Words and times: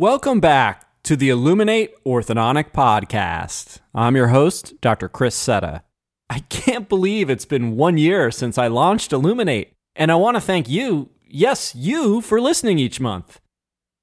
Welcome 0.00 0.40
back 0.40 0.86
to 1.02 1.14
the 1.14 1.28
Illuminate 1.28 1.92
Orthodontic 2.06 2.72
Podcast. 2.72 3.80
I'm 3.94 4.16
your 4.16 4.28
host, 4.28 4.80
Dr. 4.80 5.10
Chris 5.10 5.36
Setta. 5.36 5.82
I 6.30 6.38
can't 6.48 6.88
believe 6.88 7.28
it's 7.28 7.44
been 7.44 7.76
one 7.76 7.98
year 7.98 8.30
since 8.30 8.56
I 8.56 8.68
launched 8.68 9.12
Illuminate, 9.12 9.74
and 9.94 10.10
I 10.10 10.14
want 10.14 10.38
to 10.38 10.40
thank 10.40 10.70
you, 10.70 11.10
yes, 11.26 11.74
you, 11.74 12.22
for 12.22 12.40
listening 12.40 12.78
each 12.78 12.98
month. 12.98 13.42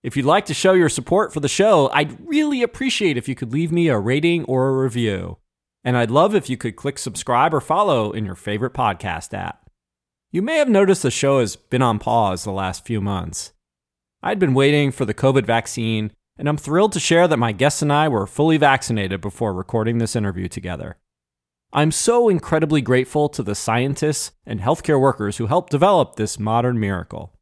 If 0.04 0.16
you'd 0.16 0.28
like 0.28 0.46
to 0.46 0.54
show 0.54 0.74
your 0.74 0.88
support 0.88 1.34
for 1.34 1.40
the 1.40 1.48
show, 1.48 1.90
I'd 1.92 2.30
really 2.30 2.62
appreciate 2.62 3.18
if 3.18 3.28
you 3.28 3.34
could 3.34 3.52
leave 3.52 3.72
me 3.72 3.88
a 3.88 3.98
rating 3.98 4.44
or 4.44 4.68
a 4.68 4.78
review. 4.78 5.40
And 5.84 5.98
I'd 5.98 6.12
love 6.12 6.36
if 6.36 6.48
you 6.48 6.58
could 6.58 6.76
click 6.76 7.00
subscribe 7.00 7.56
or 7.56 7.60
follow 7.60 8.12
in 8.12 8.24
your 8.24 8.36
favorite 8.36 8.76
podcast 8.76 9.34
app. 9.34 9.68
You 10.32 10.44
may 10.44 10.58
have 10.58 10.70
noticed 10.70 11.02
the 11.02 11.10
show 11.10 11.40
has 11.40 11.56
been 11.56 11.82
on 11.82 11.98
pause 11.98 12.44
the 12.44 12.52
last 12.52 12.86
few 12.86 13.02
months. 13.02 13.54
I'd 14.24 14.40
been 14.40 14.54
waiting 14.54 14.92
for 14.92 15.06
the 15.06 15.14
COVID 15.14 15.46
vaccine, 15.46 16.12
and 16.38 16.50
I'm 16.50 16.58
thrilled 16.58 16.94
to 16.94 17.00
share 17.00 17.28
that 17.28 17.38
my 17.38 17.52
guests 17.52 17.82
and 17.82 17.94
I 17.94 18.08
were 18.08 18.26
fully 18.26 18.58
vaccinated 18.58 19.22
before 19.22 19.54
recording 19.54 19.98
this 19.98 20.16
interview 20.16 20.48
together. 20.48 20.98
I'm 21.74 21.92
so 21.92 22.30
incredibly 22.30 22.82
grateful 22.82 23.30
to 23.30 23.44
the 23.44 23.54
scientists 23.54 24.32
and 24.46 24.62
healthcare 24.62 25.00
workers 25.00 25.38
who 25.38 25.48
helped 25.48 25.72
develop 25.72 26.16
this 26.16 26.40
modern 26.40 26.80
miracle. 26.80 27.34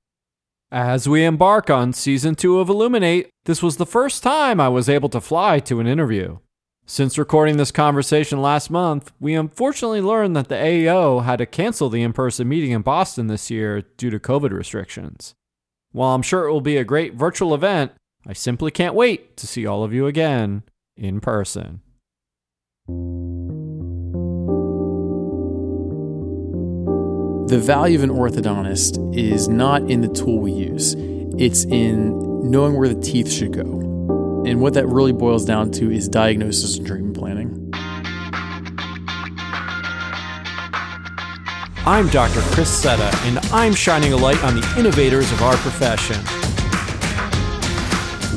As 0.72 1.08
we 1.08 1.24
embark 1.24 1.70
on 1.70 1.94
season 1.94 2.36
two 2.36 2.60
of 2.60 2.68
Illuminate, 2.68 3.30
this 3.46 3.62
was 3.64 3.78
the 3.78 3.86
first 3.86 4.24
time 4.24 4.60
I 4.60 4.68
was 4.68 4.90
able 4.90 5.10
to 5.10 5.22
fly 5.22 5.60
to 5.60 5.80
an 5.80 5.88
interview. 5.88 6.40
Since 6.88 7.18
recording 7.18 7.58
this 7.58 7.72
conversation 7.72 8.42
last 8.42 8.70
month, 8.70 9.12
we 9.20 9.36
unfortunately 9.36 10.02
learned 10.02 10.36
that 10.36 10.50
the 10.50 10.56
AAO 10.56 11.24
had 11.24 11.38
to 11.38 11.46
cancel 11.46 11.90
the 11.90 12.02
in 12.02 12.14
person 12.14 12.50
meeting 12.50 12.72
in 12.72 12.82
Boston 12.82 13.28
this 13.28 13.50
year 13.50 13.82
due 13.82 14.10
to 14.10 14.20
COVID 14.20 14.52
restrictions. 14.52 15.36
While 15.96 16.14
I'm 16.14 16.24
sure 16.24 16.46
it 16.46 16.52
will 16.52 16.60
be 16.60 16.76
a 16.76 16.84
great 16.84 17.14
virtual 17.14 17.56
event, 17.56 17.94
I 18.28 18.34
simply 18.34 18.70
can't 18.70 18.96
wait 18.96 19.38
to 19.38 19.48
see 19.48 19.66
all 19.66 19.86
of 19.86 19.94
you 19.94 20.08
again 20.08 20.64
in 20.98 21.22
person. 21.22 21.80
The 27.48 27.62
value 27.64 27.98
of 27.98 28.04
an 28.04 28.10
orthodontist 28.10 29.18
is 29.18 29.48
not 29.48 29.90
in 29.90 30.02
the 30.02 30.10
tool 30.10 30.40
we 30.40 30.52
use, 30.52 30.96
it's 31.38 31.64
in 31.64 32.12
knowing 32.52 32.78
where 32.78 32.90
the 32.90 33.00
teeth 33.00 33.32
should 33.32 33.54
go. 33.54 34.44
And 34.46 34.60
what 34.60 34.74
that 34.74 34.88
really 34.90 35.14
boils 35.14 35.46
down 35.46 35.72
to 35.72 35.90
is 35.90 36.10
diagnosis 36.10 36.76
and 36.76 36.86
treatment 36.86 37.16
planning. 37.16 37.65
I'm 41.88 42.08
Dr. 42.08 42.42
Chris 42.52 42.84
Setta, 42.84 43.14
and 43.28 43.38
I'm 43.54 43.76
shining 43.76 44.12
a 44.12 44.18
light 44.18 44.44
on 44.44 44.56
the 44.56 44.76
innovators 44.76 45.32
of 45.32 45.44
our 45.44 45.56
profession. 45.58 46.16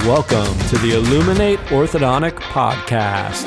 Welcome 0.07 0.59
to 0.69 0.77
the 0.77 0.93
Illuminate 0.95 1.59
Orthodontic 1.71 2.33
Podcast. 2.33 3.47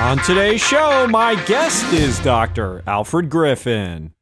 On 0.00 0.18
today's 0.18 0.60
show, 0.60 1.08
my 1.08 1.34
guest 1.46 1.92
is 1.92 2.20
Dr. 2.20 2.84
Alfred 2.86 3.28
Griffin. 3.28 4.12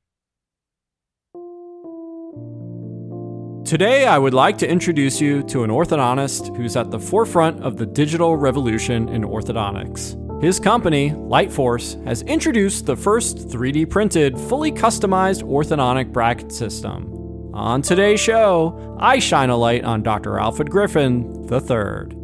Today, 3.65 4.05
I 4.05 4.19
would 4.19 4.35
like 4.35 4.59
to 4.59 4.69
introduce 4.69 5.23
you 5.23 5.43
to 5.45 5.65
an 5.65 5.71
orthodontist 5.71 6.55
who's 6.55 6.77
at 6.77 6.91
the 6.91 6.99
forefront 6.99 7.65
of 7.65 7.79
the 7.79 7.87
digital 7.87 8.37
revolution 8.37 9.09
in 9.09 9.23
orthodontics. 9.23 10.21
His 10.43 10.61
company, 10.61 11.13
Lightforce, 11.13 12.05
has 12.05 12.21
introduced 12.23 12.85
the 12.85 12.95
first 12.95 13.39
3D 13.49 13.89
printed, 13.89 14.39
fully 14.39 14.71
customized 14.71 15.45
orthodontic 15.45 16.13
bracket 16.13 16.53
system. 16.53 17.11
On 17.55 17.81
today's 17.81 18.21
show, 18.21 18.99
I 19.01 19.19
shine 19.19 19.49
a 19.49 19.57
light 19.57 19.83
on 19.83 20.03
Dr. 20.03 20.39
Alfred 20.39 20.71
Griffin 20.71 21.49
III. 21.51 22.15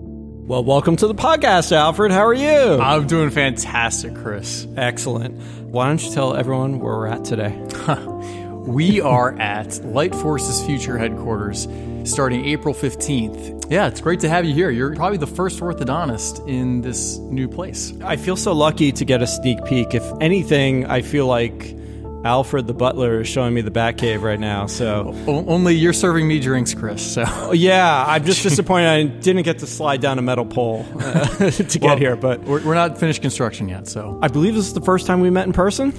Well, 0.47 0.62
welcome 0.62 0.97
to 0.97 1.06
the 1.06 1.15
podcast, 1.15 1.72
Alfred. 1.72 2.12
How 2.12 2.26
are 2.26 2.34
you? 2.34 2.78
I'm 2.82 3.06
doing 3.06 3.31
fantastic, 3.31 4.15
Chris. 4.15 4.66
Excellent. 4.76 5.41
Why 5.62 5.86
don't 5.86 6.04
you 6.04 6.12
tell 6.12 6.36
everyone 6.36 6.81
where 6.81 6.97
we're 6.97 7.06
at 7.06 7.25
today? 7.25 7.59
we 8.66 9.00
are 9.00 9.38
at 9.38 9.82
Light 9.84 10.15
Force's 10.15 10.65
future 10.65 10.98
headquarters 10.98 11.66
starting 12.04 12.44
April 12.44 12.75
15th. 12.75 13.71
Yeah, 13.71 13.87
it's 13.87 14.00
great 14.00 14.21
to 14.21 14.28
have 14.28 14.44
you 14.44 14.54
here. 14.54 14.71
You're 14.71 14.94
probably 14.94 15.19
the 15.19 15.26
first 15.26 15.60
orthodontist 15.60 16.47
in 16.48 16.81
this 16.82 17.19
new 17.19 17.48
place. 17.48 17.93
I 18.03 18.16
feel 18.16 18.37
so 18.37 18.53
lucky 18.53 18.93
to 18.93 19.04
get 19.04 19.22
a 19.22 19.26
sneak 19.26 19.65
peek. 19.65 19.94
If 19.94 20.04
anything, 20.21 20.87
I 20.87 21.03
feel 21.03 21.26
like 21.26 21.76
Alfred 22.25 22.66
the 22.66 22.75
butler 22.75 23.22
is 23.22 23.28
showing 23.28 23.54
me 23.54 23.62
the 23.62 23.71
Batcave 23.71 24.21
right 24.21 24.38
now. 24.38 24.66
So 24.66 25.15
only 25.27 25.75
you're 25.75 25.94
serving 25.94 26.28
me 26.28 26.38
drinks, 26.38 26.75
Chris. 26.75 27.15
So 27.15 27.25
oh, 27.27 27.53
yeah, 27.53 28.04
I'm 28.06 28.25
just 28.25 28.42
disappointed 28.42 28.88
I 28.88 29.04
didn't 29.04 29.44
get 29.44 29.60
to 29.60 29.66
slide 29.66 30.00
down 30.00 30.19
a 30.19 30.22
metal 30.22 30.44
pole 30.44 30.87
uh, 30.98 31.27
to 31.50 31.78
get 31.78 31.82
well, 31.82 31.97
here. 31.97 32.16
But 32.16 32.42
we're, 32.42 32.62
we're 32.62 32.75
not 32.75 32.98
finished 32.98 33.22
construction 33.22 33.69
yet. 33.69 33.88
So 33.88 34.19
I 34.21 34.28
believe 34.28 34.54
this 34.54 34.66
is 34.66 34.75
the 34.75 34.82
first 34.82 35.06
time 35.06 35.21
we 35.21 35.31
met 35.31 35.47
in 35.47 35.53
person. 35.53 35.94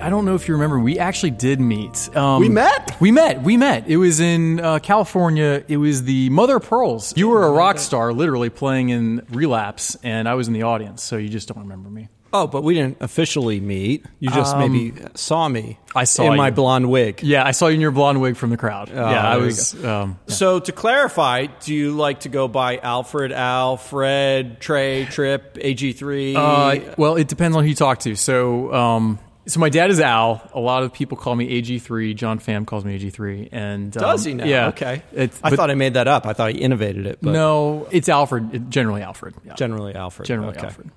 I 0.00 0.08
don't 0.08 0.24
know 0.24 0.34
if 0.34 0.48
you 0.48 0.54
remember. 0.54 0.78
We 0.78 0.98
actually 0.98 1.32
did 1.32 1.60
meet. 1.60 2.14
Um, 2.16 2.40
we 2.40 2.48
met. 2.48 2.98
We 3.00 3.12
met. 3.12 3.42
We 3.42 3.56
met. 3.56 3.86
It 3.86 3.98
was 3.98 4.18
in 4.18 4.58
uh, 4.58 4.78
California. 4.78 5.62
It 5.68 5.76
was 5.76 6.04
the 6.04 6.30
Mother 6.30 6.58
Pearls. 6.58 7.16
You 7.16 7.28
were 7.28 7.46
a 7.46 7.50
rock 7.50 7.78
star, 7.78 8.12
literally 8.12 8.50
playing 8.50 8.88
in 8.88 9.26
Relapse, 9.30 9.96
and 10.02 10.28
I 10.28 10.34
was 10.34 10.48
in 10.48 10.54
the 10.54 10.62
audience. 10.62 11.02
So 11.02 11.16
you 11.16 11.28
just 11.28 11.48
don't 11.48 11.62
remember 11.62 11.90
me. 11.90 12.08
Oh, 12.32 12.46
but 12.46 12.62
we 12.62 12.74
didn't 12.74 12.98
officially 13.00 13.58
meet. 13.60 14.06
You 14.20 14.30
just 14.30 14.54
um, 14.54 14.60
maybe 14.60 15.02
saw 15.16 15.48
me. 15.48 15.78
I 15.96 16.04
saw 16.04 16.26
in 16.26 16.32
you. 16.32 16.38
my 16.38 16.50
blonde 16.50 16.88
wig. 16.88 17.22
Yeah, 17.22 17.44
I 17.44 17.50
saw 17.50 17.66
you 17.66 17.74
in 17.74 17.80
your 17.80 17.90
blonde 17.90 18.20
wig 18.20 18.36
from 18.36 18.50
the 18.50 18.56
crowd. 18.56 18.88
Oh, 18.90 18.94
yeah, 18.94 19.28
I 19.28 19.36
was. 19.36 19.74
Um, 19.84 20.18
yeah. 20.28 20.34
So 20.34 20.60
to 20.60 20.72
clarify, 20.72 21.46
do 21.46 21.74
you 21.74 21.92
like 21.92 22.20
to 22.20 22.28
go 22.28 22.46
by 22.46 22.78
Alfred, 22.78 23.32
Al, 23.32 23.76
Fred, 23.76 24.60
Trey, 24.60 25.06
Trip, 25.06 25.54
AG3? 25.54 26.36
Uh, 26.36 26.94
well, 26.96 27.16
it 27.16 27.26
depends 27.26 27.56
on 27.56 27.64
who 27.64 27.68
you 27.68 27.74
talk 27.74 27.98
to. 28.00 28.14
So. 28.14 28.72
Um, 28.72 29.18
so 29.50 29.60
my 29.60 29.68
dad 29.68 29.90
is 29.90 30.00
Al. 30.00 30.48
A 30.54 30.60
lot 30.60 30.82
of 30.82 30.92
people 30.92 31.16
call 31.16 31.34
me 31.34 31.60
AG3. 31.60 32.14
John 32.14 32.38
Pham 32.38 32.66
calls 32.66 32.84
me 32.84 32.98
AG3. 32.98 33.48
And 33.52 33.96
um, 33.96 34.00
does 34.00 34.24
he 34.24 34.34
now? 34.34 34.44
Yeah. 34.44 34.68
Okay. 34.68 35.02
I 35.16 35.26
thought 35.26 35.70
I 35.70 35.74
made 35.74 35.94
that 35.94 36.08
up. 36.08 36.26
I 36.26 36.32
thought 36.32 36.52
he 36.52 36.58
innovated 36.58 37.06
it. 37.06 37.18
But. 37.20 37.32
No, 37.32 37.86
it's 37.90 38.08
Alfred. 38.08 38.70
Generally 38.70 39.02
Alfred. 39.02 39.34
Yeah. 39.44 39.54
Generally 39.54 39.94
Alfred. 39.94 40.26
Generally 40.26 40.56
okay. 40.56 40.66
Alfred. 40.66 40.90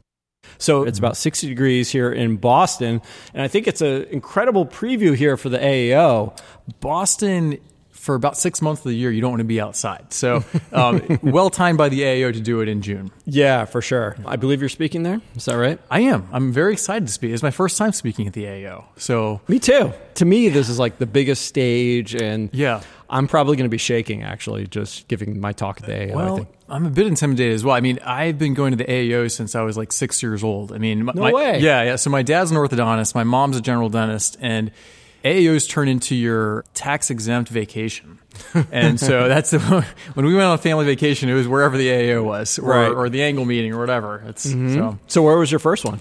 So 0.58 0.84
it's 0.84 1.00
about 1.00 1.18
60 1.18 1.48
degrees 1.48 1.90
here 1.90 2.12
in 2.12 2.38
Boston. 2.38 3.02
And 3.34 3.42
I 3.42 3.48
think 3.48 3.68
it's 3.68 3.82
an 3.82 4.04
incredible 4.04 4.66
preview 4.66 5.16
here 5.16 5.36
for 5.38 5.50
the 5.50 5.58
AAO. 5.58 6.38
Boston, 6.80 7.58
for 8.04 8.16
about 8.16 8.36
six 8.36 8.62
months 8.62 8.82
of 8.82 8.90
the 8.90 8.96
year, 8.96 9.10
you 9.12 9.22
don't 9.22 9.32
want 9.32 9.40
to 9.40 9.46
be 9.46 9.62
outside. 9.62 10.12
So 10.12 10.44
um, 10.74 11.20
well 11.24 11.50
timed 11.50 11.78
by 11.78 11.88
the 11.88 12.02
AAO 12.02 12.34
to 12.34 12.42
do 12.42 12.60
it 12.60 12.68
in 12.68 12.82
June. 12.82 13.12
Yeah, 13.24 13.64
for 13.64 13.82
sure. 13.82 14.18
I 14.26 14.36
believe 14.36 14.60
you're 14.60 14.68
speaking 14.68 15.04
there. 15.04 15.22
Is 15.38 15.46
that 15.46 15.56
right? 15.56 15.80
I 15.90 16.02
am. 16.02 16.28
I'm 16.34 16.52
very 16.52 16.74
excited 16.74 17.08
to 17.08 17.14
speak. 17.14 17.32
It's 17.32 17.42
my 17.42 17.50
first 17.52 17.78
time 17.78 17.94
speaking 17.94 18.28
at 18.28 18.34
the 18.34 18.44
AAO. 18.44 18.84
So 18.98 19.40
me 19.48 19.58
too. 19.58 19.94
To 20.16 20.26
me, 20.26 20.50
this 20.50 20.68
is 20.68 20.78
like 20.78 20.98
the 20.98 21.06
biggest 21.06 21.46
stage, 21.46 22.14
and 22.14 22.50
yeah, 22.52 22.82
I'm 23.10 23.30
probably 23.30 23.56
going 23.56 23.70
to 23.70 23.74
be 23.74 23.78
shaking 23.78 24.22
actually, 24.24 24.68
just 24.68 25.08
giving 25.08 25.40
my 25.40 25.54
talk 25.54 25.80
at 25.80 25.86
the 25.86 25.94
AAO. 25.94 26.14
Well, 26.14 26.48
I'm 26.68 26.86
a 26.86 26.90
bit 26.90 27.08
intimidated 27.08 27.54
as 27.54 27.64
well. 27.64 27.74
I 27.74 27.80
mean, 27.80 28.00
I've 28.04 28.38
been 28.38 28.54
going 28.54 28.72
to 28.72 28.78
the 28.78 28.86
AAO 28.86 29.32
since 29.32 29.56
I 29.56 29.62
was 29.62 29.78
like 29.78 29.94
six 29.94 30.22
years 30.22 30.44
old. 30.44 30.74
I 30.74 30.78
mean, 30.78 31.06
no 31.06 31.14
my, 31.14 31.32
way. 31.32 31.60
Yeah, 31.60 31.84
yeah. 31.84 31.96
So 31.96 32.10
my 32.10 32.22
dad's 32.22 32.52
an 32.52 32.58
orthodontist. 32.58 33.16
My 33.16 33.24
mom's 33.24 33.56
a 33.56 33.62
general 33.62 33.88
dentist, 33.88 34.36
and 34.42 34.72
AAOs 35.24 35.70
turn 35.70 35.88
into 35.88 36.16
your 36.16 36.66
tax 36.74 37.10
exempt 37.10 37.50
vacation. 37.50 38.20
and 38.72 39.00
so 39.00 39.28
that's 39.28 39.52
the, 39.52 39.60
when 40.14 40.26
we 40.26 40.34
went 40.34 40.46
on 40.46 40.58
family 40.58 40.86
vacation, 40.86 41.30
it 41.30 41.34
was 41.34 41.48
wherever 41.48 41.78
the 41.78 41.88
AAO 41.88 42.24
was, 42.24 42.60
or, 42.60 42.70
right. 42.70 42.92
or 42.92 43.10
the 43.10 43.24
angle 43.24 43.46
meeting, 43.46 43.74
or 43.74 43.80
whatever. 43.80 44.24
It's, 44.28 44.48
mm-hmm. 44.48 44.74
so. 44.74 45.00
so 45.08 45.24
where 45.24 45.38
was 45.38 45.52
your 45.52 45.60
first 45.60 45.86
one? 45.86 46.00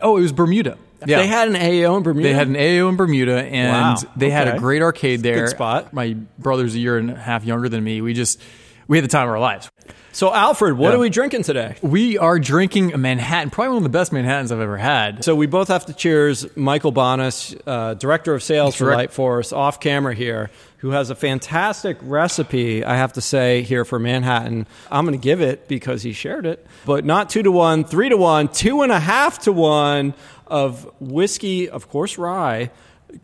Oh, 0.00 0.16
it 0.16 0.22
was 0.22 0.32
Bermuda. 0.32 0.78
Yeah. 1.06 1.18
They 1.18 1.26
had 1.26 1.48
an 1.48 1.54
AAO 1.54 1.96
in 1.96 2.02
Bermuda. 2.02 2.28
They 2.28 2.34
had 2.34 2.46
an 2.46 2.54
AAO 2.54 2.88
in 2.88 2.96
Bermuda, 2.96 3.42
and 3.44 3.72
wow. 3.72 3.96
they 4.16 4.26
okay. 4.26 4.34
had 4.34 4.48
a 4.48 4.58
great 4.58 4.82
arcade 4.82 5.22
there. 5.22 5.46
Good 5.46 5.50
spot. 5.50 5.92
My 5.92 6.16
brother's 6.38 6.74
a 6.74 6.78
year 6.78 6.96
and 6.96 7.10
a 7.10 7.16
half 7.16 7.44
younger 7.44 7.68
than 7.68 7.82
me. 7.82 8.00
We 8.00 8.14
just 8.14 8.40
we 8.88 8.96
had 8.98 9.04
the 9.04 9.08
time 9.08 9.24
of 9.28 9.30
our 9.34 9.40
lives. 9.40 9.70
So, 10.14 10.32
Alfred, 10.32 10.76
what 10.76 10.90
Yeah. 10.90 10.96
are 10.96 10.98
we 10.98 11.08
drinking 11.08 11.42
today? 11.44 11.76
We 11.80 12.18
are 12.18 12.38
drinking 12.38 12.92
a 12.92 12.98
Manhattan, 12.98 13.48
probably 13.48 13.70
one 13.70 13.76
of 13.78 13.82
the 13.84 13.88
best 13.98 14.12
Manhattans 14.12 14.52
I've 14.52 14.60
ever 14.60 14.76
had. 14.76 15.24
So 15.24 15.34
we 15.34 15.46
both 15.46 15.68
have 15.68 15.86
to 15.86 15.94
cheers 15.94 16.46
Michael 16.54 16.92
Bonas, 16.92 17.54
uh, 17.66 17.94
director 17.94 18.34
of 18.34 18.42
sales 18.42 18.74
for 18.74 18.84
Direct- 18.84 19.14
Lightforce, 19.14 19.56
off 19.56 19.80
camera 19.80 20.14
here, 20.14 20.50
who 20.78 20.90
has 20.90 21.08
a 21.08 21.14
fantastic 21.14 21.96
recipe. 22.02 22.84
I 22.84 22.96
have 22.96 23.14
to 23.14 23.22
say 23.22 23.62
here 23.62 23.86
for 23.86 23.98
Manhattan. 23.98 24.66
I'm 24.90 25.06
going 25.06 25.18
to 25.18 25.22
give 25.22 25.40
it 25.40 25.66
because 25.66 26.02
he 26.02 26.12
shared 26.12 26.44
it, 26.44 26.64
but 26.84 27.06
not 27.06 27.30
two 27.30 27.42
to 27.42 27.50
one, 27.50 27.82
three 27.84 28.10
to 28.10 28.16
one, 28.18 28.48
two 28.48 28.82
and 28.82 28.92
a 28.92 29.00
half 29.00 29.38
to 29.40 29.52
one 29.52 30.12
of 30.46 30.86
whiskey, 31.00 31.70
of 31.70 31.88
course, 31.88 32.18
rye. 32.18 32.70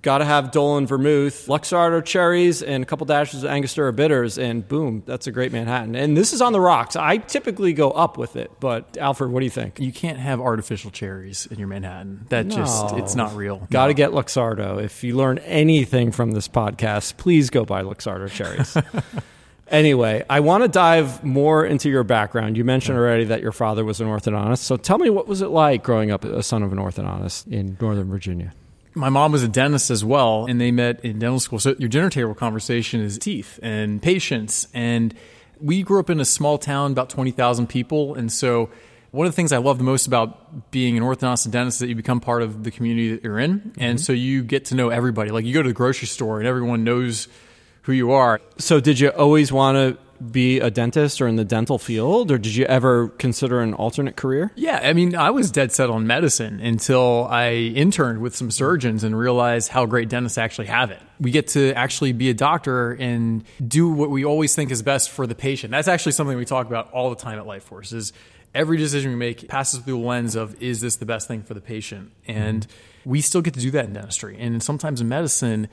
Got 0.02 0.18
to 0.18 0.24
have 0.26 0.50
Dolin 0.50 0.86
Vermouth, 0.86 1.46
Luxardo 1.46 2.04
cherries, 2.04 2.62
and 2.62 2.82
a 2.82 2.86
couple 2.86 3.04
dashes 3.06 3.42
of 3.42 3.50
Angostura 3.50 3.92
bitters, 3.92 4.38
and 4.38 4.66
boom, 4.68 5.02
that's 5.06 5.26
a 5.26 5.32
great 5.32 5.50
Manhattan. 5.50 5.96
And 5.96 6.16
this 6.16 6.32
is 6.32 6.40
on 6.42 6.52
the 6.52 6.60
rocks. 6.60 6.94
I 6.94 7.16
typically 7.16 7.72
go 7.72 7.90
up 7.90 8.18
with 8.18 8.36
it, 8.36 8.50
but 8.60 8.96
Alfred, 8.98 9.30
what 9.30 9.40
do 9.40 9.44
you 9.46 9.50
think? 9.50 9.80
You 9.80 9.90
can't 9.92 10.18
have 10.18 10.40
artificial 10.40 10.90
cherries 10.90 11.46
in 11.46 11.58
your 11.58 11.68
Manhattan. 11.68 12.26
That 12.28 12.48
just, 12.48 12.94
it's 12.96 13.14
not 13.14 13.34
real. 13.34 13.66
Got 13.70 13.86
to 13.86 13.92
No. 13.92 13.96
get 13.96 14.10
Luxardo. 14.10 14.82
If 14.82 15.02
you 15.02 15.16
learn 15.16 15.38
anything 15.38 16.12
from 16.12 16.32
this 16.32 16.48
podcast, 16.48 17.16
please 17.16 17.48
go 17.50 17.64
buy 17.64 17.82
Luxardo 17.82 18.30
cherries. 18.30 18.76
anyway, 19.68 20.24
I 20.28 20.40
want 20.40 20.64
to 20.64 20.68
dive 20.68 21.24
more 21.24 21.64
into 21.64 21.88
your 21.88 22.04
background. 22.04 22.56
You 22.56 22.64
mentioned 22.64 22.98
already 22.98 23.24
that 23.24 23.40
your 23.42 23.52
father 23.52 23.84
was 23.84 24.00
an 24.00 24.06
orthodontist. 24.06 24.58
So 24.58 24.76
tell 24.76 24.98
me, 24.98 25.10
what 25.10 25.26
was 25.26 25.42
it 25.42 25.48
like 25.48 25.82
growing 25.82 26.10
up 26.10 26.24
a 26.24 26.42
son 26.42 26.62
of 26.62 26.72
an 26.72 26.78
orthodontist 26.78 27.46
in 27.50 27.76
Northern 27.80 28.08
Virginia? 28.10 28.52
My 28.94 29.08
mom 29.08 29.32
was 29.32 29.42
a 29.42 29.48
dentist 29.48 29.90
as 29.90 30.04
well, 30.04 30.46
and 30.46 30.60
they 30.60 30.70
met 30.70 31.04
in 31.04 31.18
dental 31.18 31.40
school. 31.40 31.58
So 31.58 31.74
your 31.78 31.88
dinner 31.88 32.10
table 32.10 32.34
conversation 32.34 33.00
is 33.00 33.18
teeth 33.18 33.58
and 33.62 34.02
patients. 34.02 34.68
And 34.74 35.14
we 35.60 35.82
grew 35.82 36.00
up 36.00 36.10
in 36.10 36.20
a 36.20 36.24
small 36.24 36.58
town, 36.58 36.92
about 36.92 37.10
20,000 37.10 37.68
people. 37.68 38.14
And 38.14 38.32
so 38.32 38.70
one 39.10 39.26
of 39.26 39.32
the 39.32 39.36
things 39.36 39.52
I 39.52 39.58
love 39.58 39.78
the 39.78 39.84
most 39.84 40.06
about 40.06 40.70
being 40.70 40.96
an 40.96 41.02
orthodontist 41.02 41.44
and 41.44 41.52
dentist 41.52 41.76
is 41.76 41.80
that 41.80 41.88
you 41.88 41.94
become 41.94 42.20
part 42.20 42.42
of 42.42 42.64
the 42.64 42.70
community 42.70 43.14
that 43.14 43.24
you're 43.24 43.38
in. 43.38 43.72
And 43.78 43.98
mm-hmm. 43.98 44.02
so 44.02 44.12
you 44.12 44.42
get 44.42 44.66
to 44.66 44.74
know 44.74 44.90
everybody. 44.90 45.30
Like 45.30 45.44
you 45.44 45.54
go 45.54 45.62
to 45.62 45.68
the 45.68 45.74
grocery 45.74 46.08
store 46.08 46.38
and 46.38 46.46
everyone 46.46 46.84
knows 46.84 47.28
who 47.82 47.92
you 47.92 48.12
are. 48.12 48.40
So, 48.58 48.80
did 48.80 49.00
you 49.00 49.08
always 49.08 49.50
want 49.50 49.76
to 49.76 50.07
be 50.30 50.60
a 50.60 50.70
dentist 50.70 51.20
or 51.20 51.28
in 51.28 51.36
the 51.36 51.44
dental 51.44 51.78
field, 51.78 52.30
or 52.30 52.38
did 52.38 52.54
you 52.54 52.64
ever 52.64 53.08
consider 53.08 53.60
an 53.60 53.74
alternate 53.74 54.16
career? 54.16 54.50
Yeah, 54.56 54.80
I 54.82 54.92
mean, 54.92 55.14
I 55.14 55.30
was 55.30 55.50
dead 55.50 55.72
set 55.72 55.90
on 55.90 56.06
medicine 56.06 56.60
until 56.60 57.26
I 57.30 57.52
interned 57.52 58.20
with 58.20 58.34
some 58.34 58.50
surgeons 58.50 59.04
and 59.04 59.16
realized 59.16 59.68
how 59.70 59.86
great 59.86 60.08
dentists 60.08 60.38
actually 60.38 60.66
have 60.66 60.90
it. 60.90 61.00
We 61.20 61.30
get 61.30 61.48
to 61.48 61.72
actually 61.74 62.12
be 62.12 62.30
a 62.30 62.34
doctor 62.34 62.92
and 62.92 63.44
do 63.66 63.90
what 63.90 64.10
we 64.10 64.24
always 64.24 64.54
think 64.54 64.70
is 64.70 64.82
best 64.82 65.10
for 65.10 65.26
the 65.26 65.34
patient. 65.34 65.70
That's 65.70 65.88
actually 65.88 66.12
something 66.12 66.36
we 66.36 66.44
talk 66.44 66.66
about 66.66 66.92
all 66.92 67.10
the 67.10 67.16
time 67.16 67.38
at 67.38 67.46
LightForce 67.46 67.92
is 67.92 68.12
every 68.54 68.76
decision 68.76 69.12
we 69.12 69.16
make 69.16 69.48
passes 69.48 69.80
through 69.80 70.00
the 70.00 70.06
lens 70.06 70.34
of 70.34 70.60
is 70.60 70.80
this 70.80 70.96
the 70.96 71.06
best 71.06 71.28
thing 71.28 71.42
for 71.42 71.54
the 71.54 71.60
patient? 71.60 72.12
And 72.26 72.66
mm-hmm. 72.66 73.10
we 73.10 73.20
still 73.20 73.42
get 73.42 73.54
to 73.54 73.60
do 73.60 73.70
that 73.72 73.84
in 73.84 73.92
dentistry. 73.92 74.36
And 74.38 74.62
sometimes 74.62 75.00
in 75.00 75.08
medicine, 75.08 75.68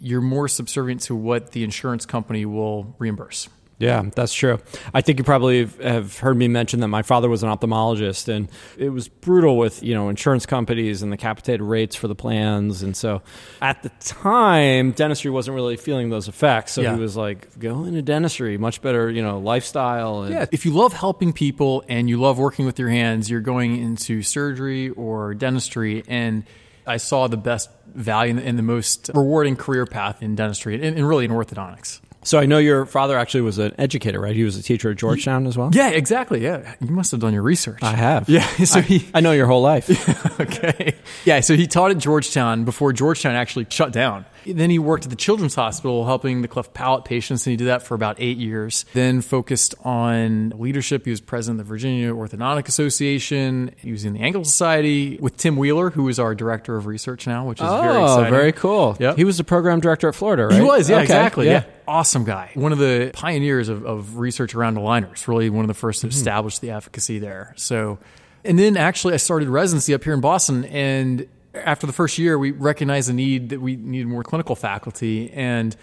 you're 0.00 0.20
more 0.20 0.48
subservient 0.48 1.02
to 1.02 1.14
what 1.14 1.52
the 1.52 1.64
insurance 1.64 2.06
company 2.06 2.46
will 2.46 2.94
reimburse. 2.98 3.48
Yeah, 3.78 4.02
that's 4.14 4.32
true. 4.32 4.60
I 4.94 5.00
think 5.00 5.18
you 5.18 5.24
probably 5.24 5.66
have 5.82 6.18
heard 6.18 6.36
me 6.36 6.46
mention 6.46 6.80
that 6.80 6.88
my 6.88 7.02
father 7.02 7.28
was 7.28 7.42
an 7.42 7.48
ophthalmologist, 7.48 8.28
and 8.28 8.48
it 8.78 8.90
was 8.90 9.08
brutal 9.08 9.58
with 9.58 9.82
you 9.82 9.94
know 9.94 10.08
insurance 10.08 10.46
companies 10.46 11.02
and 11.02 11.12
the 11.12 11.16
capitated 11.16 11.60
rates 11.60 11.96
for 11.96 12.06
the 12.06 12.14
plans. 12.14 12.82
And 12.82 12.96
so, 12.96 13.22
at 13.60 13.82
the 13.82 13.88
time, 14.00 14.92
dentistry 14.92 15.30
wasn't 15.30 15.56
really 15.56 15.76
feeling 15.76 16.08
those 16.10 16.28
effects. 16.28 16.72
So 16.72 16.82
Yeah. 16.82 16.94
he 16.94 17.00
was 17.00 17.16
like, 17.16 17.58
"Go 17.58 17.84
into 17.84 18.00
dentistry, 18.02 18.56
much 18.58 18.80
better, 18.80 19.10
you 19.10 19.22
know, 19.22 19.38
lifestyle." 19.40 20.22
And 20.22 20.34
Yeah, 20.34 20.46
if 20.52 20.64
you 20.64 20.72
love 20.72 20.92
helping 20.92 21.32
people 21.32 21.82
and 21.88 22.08
you 22.08 22.20
love 22.20 22.38
working 22.38 22.66
with 22.66 22.78
your 22.78 22.90
hands, 22.90 23.28
you're 23.28 23.40
going 23.40 23.76
into 23.76 24.22
surgery 24.22 24.90
or 24.90 25.34
dentistry. 25.34 26.04
And 26.06 26.44
I 26.86 26.98
saw 26.98 27.26
the 27.26 27.36
best 27.36 27.70
value 27.94 28.38
and 28.38 28.58
the 28.58 28.62
most 28.62 29.10
rewarding 29.14 29.56
career 29.56 29.86
path 29.86 30.22
in 30.22 30.34
dentistry 30.36 30.74
and, 30.74 30.96
and 30.96 31.08
really 31.08 31.24
in 31.24 31.30
orthodontics. 31.30 32.00
So 32.24 32.38
I 32.38 32.46
know 32.46 32.58
your 32.58 32.86
father 32.86 33.16
actually 33.16 33.42
was 33.42 33.58
an 33.58 33.72
educator, 33.78 34.20
right? 34.20 34.34
He 34.34 34.42
was 34.44 34.56
a 34.56 34.62
teacher 34.62 34.90
at 34.90 34.96
Georgetown 34.96 35.46
as 35.46 35.56
well. 35.56 35.70
Yeah, 35.72 35.90
exactly. 35.90 36.42
Yeah, 36.42 36.74
you 36.80 36.90
must 36.90 37.10
have 37.12 37.20
done 37.20 37.32
your 37.34 37.42
research. 37.42 37.82
I 37.82 37.94
have. 37.94 38.28
Yeah, 38.28 38.46
so 38.64 38.80
I, 38.80 38.82
he- 38.82 39.08
I 39.14 39.20
know 39.20 39.32
your 39.32 39.46
whole 39.46 39.62
life. 39.62 39.88
okay. 40.40 40.94
Yeah, 41.24 41.40
so 41.40 41.54
he 41.54 41.66
taught 41.66 41.90
at 41.90 41.98
Georgetown 41.98 42.64
before 42.64 42.92
Georgetown 42.92 43.34
actually 43.34 43.66
shut 43.70 43.92
down. 43.92 44.24
Then 44.46 44.70
he 44.70 44.78
worked 44.78 45.04
at 45.04 45.10
the 45.10 45.16
Children's 45.16 45.54
Hospital 45.54 46.04
helping 46.04 46.42
the 46.42 46.48
cleft 46.48 46.74
palate 46.74 47.04
patients, 47.04 47.46
and 47.46 47.52
he 47.52 47.56
did 47.56 47.66
that 47.68 47.82
for 47.82 47.94
about 47.94 48.16
eight 48.18 48.38
years. 48.38 48.84
Then 48.92 49.20
focused 49.20 49.74
on 49.80 50.50
leadership. 50.50 51.04
He 51.04 51.10
was 51.10 51.20
president 51.20 51.60
of 51.60 51.66
the 51.66 51.68
Virginia 51.68 52.12
Orthodontic 52.12 52.68
Association. 52.68 53.74
He 53.78 53.92
was 53.92 54.04
in 54.04 54.14
the 54.14 54.20
Angle 54.20 54.44
Society 54.44 55.18
with 55.20 55.36
Tim 55.36 55.56
Wheeler, 55.56 55.90
who 55.90 56.08
is 56.08 56.18
our 56.18 56.34
director 56.34 56.76
of 56.76 56.86
research 56.86 57.26
now, 57.26 57.46
which 57.46 57.60
is 57.60 57.68
very 57.68 57.96
oh, 57.96 58.04
exciting. 58.04 58.30
very 58.32 58.52
cool. 58.52 58.96
Yep. 58.98 59.16
He 59.16 59.24
was 59.24 59.38
the 59.38 59.44
program 59.44 59.80
director 59.80 60.08
at 60.08 60.14
Florida, 60.14 60.46
right? 60.46 60.54
He 60.54 60.62
was, 60.62 60.88
yeah, 60.88 60.96
Okay, 60.96 61.04
exactly. 61.04 61.46
Yeah. 61.46 61.64
Awesome 61.86 62.24
guy. 62.24 62.50
One 62.54 62.72
of 62.72 62.78
the 62.78 63.10
pioneers 63.12 63.68
of, 63.68 63.84
of 63.84 64.18
research 64.18 64.54
around 64.54 64.76
aligners, 64.76 65.28
really 65.28 65.50
one 65.50 65.64
of 65.64 65.68
the 65.68 65.74
first 65.74 66.00
to 66.00 66.06
mm-hmm. 66.06 66.16
establish 66.16 66.58
the 66.58 66.70
efficacy 66.70 67.18
there. 67.18 67.52
So, 67.56 67.98
and 68.44 68.58
then 68.58 68.76
actually 68.76 69.14
I 69.14 69.18
started 69.18 69.48
residency 69.48 69.94
up 69.94 70.04
here 70.04 70.14
in 70.14 70.20
Boston 70.20 70.64
and 70.66 71.26
after 71.54 71.86
the 71.86 71.92
first 71.92 72.18
year, 72.18 72.38
we 72.38 72.50
recognized 72.50 73.08
the 73.08 73.12
need 73.12 73.50
that 73.50 73.60
we 73.60 73.76
needed 73.76 74.08
more 74.08 74.22
clinical 74.22 74.56
faculty 74.56 75.30
and 75.32 75.76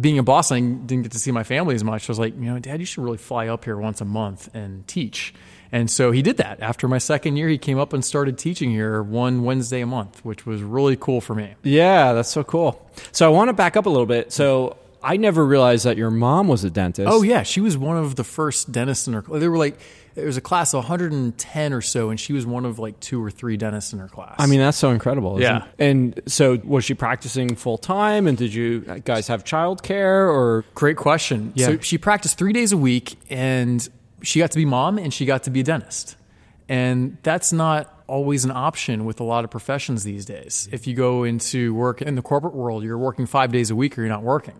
being 0.00 0.16
in 0.16 0.24
Boston, 0.24 0.56
I 0.56 0.86
didn't 0.86 1.02
get 1.04 1.12
to 1.12 1.18
see 1.18 1.32
my 1.32 1.42
family 1.42 1.74
as 1.74 1.82
much. 1.82 2.08
I 2.08 2.12
was 2.12 2.18
like, 2.18 2.34
you 2.34 2.42
know, 2.42 2.58
Dad, 2.58 2.80
you 2.80 2.86
should 2.86 3.02
really 3.02 3.18
fly 3.18 3.48
up 3.48 3.64
here 3.64 3.76
once 3.76 4.00
a 4.00 4.04
month 4.04 4.48
and 4.54 4.86
teach. 4.86 5.34
And 5.72 5.90
so 5.90 6.12
he 6.12 6.22
did 6.22 6.38
that. 6.38 6.60
After 6.60 6.88
my 6.88 6.98
second 6.98 7.36
year, 7.36 7.48
he 7.48 7.58
came 7.58 7.78
up 7.78 7.92
and 7.92 8.04
started 8.04 8.38
teaching 8.38 8.70
here 8.70 9.02
one 9.02 9.42
Wednesday 9.42 9.80
a 9.80 9.86
month, 9.86 10.24
which 10.24 10.46
was 10.46 10.62
really 10.62 10.96
cool 10.96 11.20
for 11.20 11.34
me. 11.34 11.54
Yeah, 11.62 12.12
that's 12.12 12.28
so 12.28 12.44
cool. 12.44 12.88
So 13.12 13.26
I 13.26 13.28
want 13.28 13.48
to 13.48 13.52
back 13.52 13.76
up 13.76 13.86
a 13.86 13.90
little 13.90 14.06
bit. 14.06 14.32
So 14.32 14.76
I 15.02 15.16
never 15.16 15.44
realized 15.46 15.84
that 15.84 15.96
your 15.96 16.10
mom 16.10 16.48
was 16.48 16.64
a 16.64 16.70
dentist. 16.70 17.08
Oh 17.10 17.22
yeah, 17.22 17.42
she 17.42 17.60
was 17.60 17.76
one 17.78 17.96
of 17.96 18.16
the 18.16 18.24
first 18.24 18.72
dentists 18.72 19.06
in 19.06 19.14
her. 19.14 19.22
There 19.22 19.50
were 19.50 19.58
like 19.58 19.78
there 20.14 20.26
was 20.26 20.36
a 20.36 20.40
class 20.40 20.74
of 20.74 20.78
110 20.78 21.72
or 21.72 21.80
so, 21.80 22.10
and 22.10 22.18
she 22.18 22.32
was 22.32 22.44
one 22.44 22.64
of 22.64 22.78
like 22.80 22.98
two 22.98 23.22
or 23.22 23.30
three 23.30 23.56
dentists 23.56 23.92
in 23.92 24.00
her 24.00 24.08
class. 24.08 24.34
I 24.38 24.46
mean, 24.46 24.58
that's 24.58 24.76
so 24.76 24.90
incredible. 24.90 25.38
isn't 25.38 25.42
Yeah. 25.42 25.64
it? 25.64 25.70
And 25.78 26.20
so 26.26 26.58
was 26.64 26.84
she 26.84 26.94
practicing 26.94 27.54
full 27.54 27.78
time? 27.78 28.26
And 28.26 28.36
did 28.36 28.52
you 28.52 28.80
guys 29.04 29.28
have 29.28 29.44
childcare 29.44 30.28
or? 30.28 30.64
great 30.74 30.96
question. 30.96 31.52
Yeah. 31.54 31.66
So 31.66 31.78
she 31.78 31.98
practiced 31.98 32.36
three 32.38 32.52
days 32.52 32.72
a 32.72 32.76
week, 32.76 33.16
and 33.30 33.88
she 34.22 34.40
got 34.40 34.50
to 34.50 34.58
be 34.58 34.64
mom, 34.64 34.98
and 34.98 35.14
she 35.14 35.24
got 35.24 35.44
to 35.44 35.50
be 35.50 35.60
a 35.60 35.64
dentist, 35.64 36.16
and 36.68 37.16
that's 37.22 37.52
not 37.52 37.97
always 38.08 38.44
an 38.44 38.50
option 38.50 39.04
with 39.04 39.20
a 39.20 39.24
lot 39.24 39.44
of 39.44 39.50
professions 39.50 40.02
these 40.02 40.24
days. 40.24 40.68
If 40.72 40.86
you 40.86 40.94
go 40.94 41.22
into 41.22 41.74
work 41.74 42.02
in 42.02 42.16
the 42.16 42.22
corporate 42.22 42.54
world, 42.54 42.82
you're 42.82 42.98
working 42.98 43.26
five 43.26 43.52
days 43.52 43.70
a 43.70 43.76
week, 43.76 43.96
or 43.96 44.02
you're 44.02 44.08
not 44.08 44.22
working, 44.22 44.56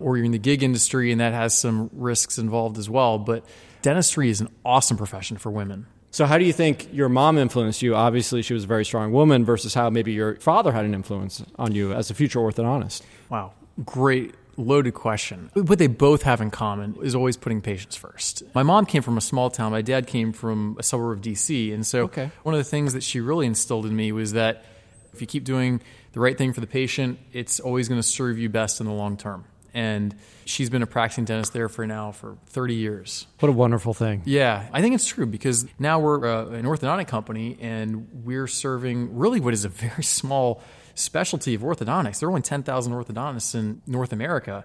or 0.00 0.16
you're 0.16 0.24
in 0.24 0.32
the 0.32 0.38
gig 0.38 0.62
industry, 0.62 1.12
and 1.12 1.20
that 1.20 1.34
has 1.34 1.52
some 1.52 1.90
risks 1.92 2.38
involved 2.38 2.78
as 2.78 2.88
well. 2.88 3.18
But 3.18 3.44
dentistry 3.82 4.30
is 4.30 4.40
an 4.40 4.48
awesome 4.64 4.96
profession 4.96 5.36
for 5.36 5.50
women. 5.50 5.86
So 6.10 6.24
how 6.24 6.38
do 6.38 6.46
you 6.46 6.52
think 6.52 6.88
your 6.94 7.10
mom 7.10 7.36
influenced 7.36 7.82
you? 7.82 7.94
Obviously, 7.94 8.40
she 8.40 8.54
was 8.54 8.64
a 8.64 8.66
very 8.66 8.86
strong 8.86 9.12
woman 9.12 9.44
versus 9.44 9.74
how 9.74 9.90
maybe 9.90 10.12
your 10.12 10.36
father 10.36 10.72
had 10.72 10.86
an 10.86 10.94
influence 10.94 11.44
on 11.58 11.74
you 11.74 11.92
as 11.92 12.10
a 12.10 12.14
future 12.14 12.38
orthodontist. 12.38 13.02
Wow, 13.28 13.52
great 13.84 14.34
loaded 14.56 14.94
question. 14.94 15.50
What 15.54 15.78
they 15.78 15.86
both 15.86 16.22
have 16.22 16.40
in 16.40 16.50
common 16.50 16.96
is 17.02 17.14
always 17.14 17.36
putting 17.36 17.60
patients 17.60 17.96
first. 17.96 18.42
My 18.54 18.62
mom 18.62 18.86
came 18.86 19.02
from 19.02 19.16
a 19.18 19.20
small 19.20 19.50
town. 19.50 19.72
My 19.72 19.82
dad 19.82 20.06
came 20.06 20.32
from 20.32 20.76
a 20.78 20.82
suburb 20.82 21.18
of 21.18 21.22
DC, 21.24 21.72
and 21.74 21.86
so 21.86 22.04
Okay. 22.04 22.30
one 22.42 22.54
of 22.54 22.58
the 22.58 22.64
things 22.64 22.92
that 22.94 23.02
she 23.02 23.20
really 23.20 23.46
instilled 23.46 23.86
in 23.86 23.94
me 23.94 24.12
was 24.12 24.32
that 24.32 24.64
if 25.12 25.20
you 25.20 25.26
keep 25.26 25.44
doing 25.44 25.80
the 26.12 26.20
right 26.20 26.36
thing 26.36 26.52
for 26.52 26.60
the 26.60 26.66
patient, 26.66 27.18
it's 27.32 27.60
always 27.60 27.88
going 27.88 27.98
to 28.00 28.06
serve 28.06 28.38
you 28.38 28.48
best 28.48 28.80
in 28.80 28.86
the 28.86 28.92
long 28.92 29.16
term. 29.16 29.44
And 29.74 30.14
she's 30.46 30.70
been 30.70 30.80
a 30.82 30.86
practicing 30.86 31.26
dentist 31.26 31.52
there 31.52 31.68
for 31.68 31.86
now 31.86 32.10
for 32.10 32.38
30 32.46 32.74
years. 32.74 33.26
What 33.40 33.50
a 33.50 33.52
wonderful 33.52 33.92
thing. 33.92 34.22
Yeah, 34.24 34.66
I 34.72 34.80
think 34.80 34.94
it's 34.94 35.06
true 35.06 35.26
because 35.26 35.66
now 35.78 35.98
we're 35.98 36.24
uh, 36.26 36.46
an 36.46 36.64
orthodontic 36.64 37.08
company 37.08 37.58
and 37.60 38.08
we're 38.24 38.46
serving 38.46 39.18
really 39.18 39.38
what 39.38 39.52
is 39.52 39.66
a 39.66 39.68
very 39.86 40.02
small 40.02 40.62
specialty 40.96 41.54
of 41.54 41.62
orthodontics. 41.62 42.18
There 42.18 42.28
are 42.28 42.32
only 42.32 42.42
10,000 42.42 42.92
orthodontists 42.92 43.54
in 43.54 43.80
North 43.86 44.12
America. 44.12 44.64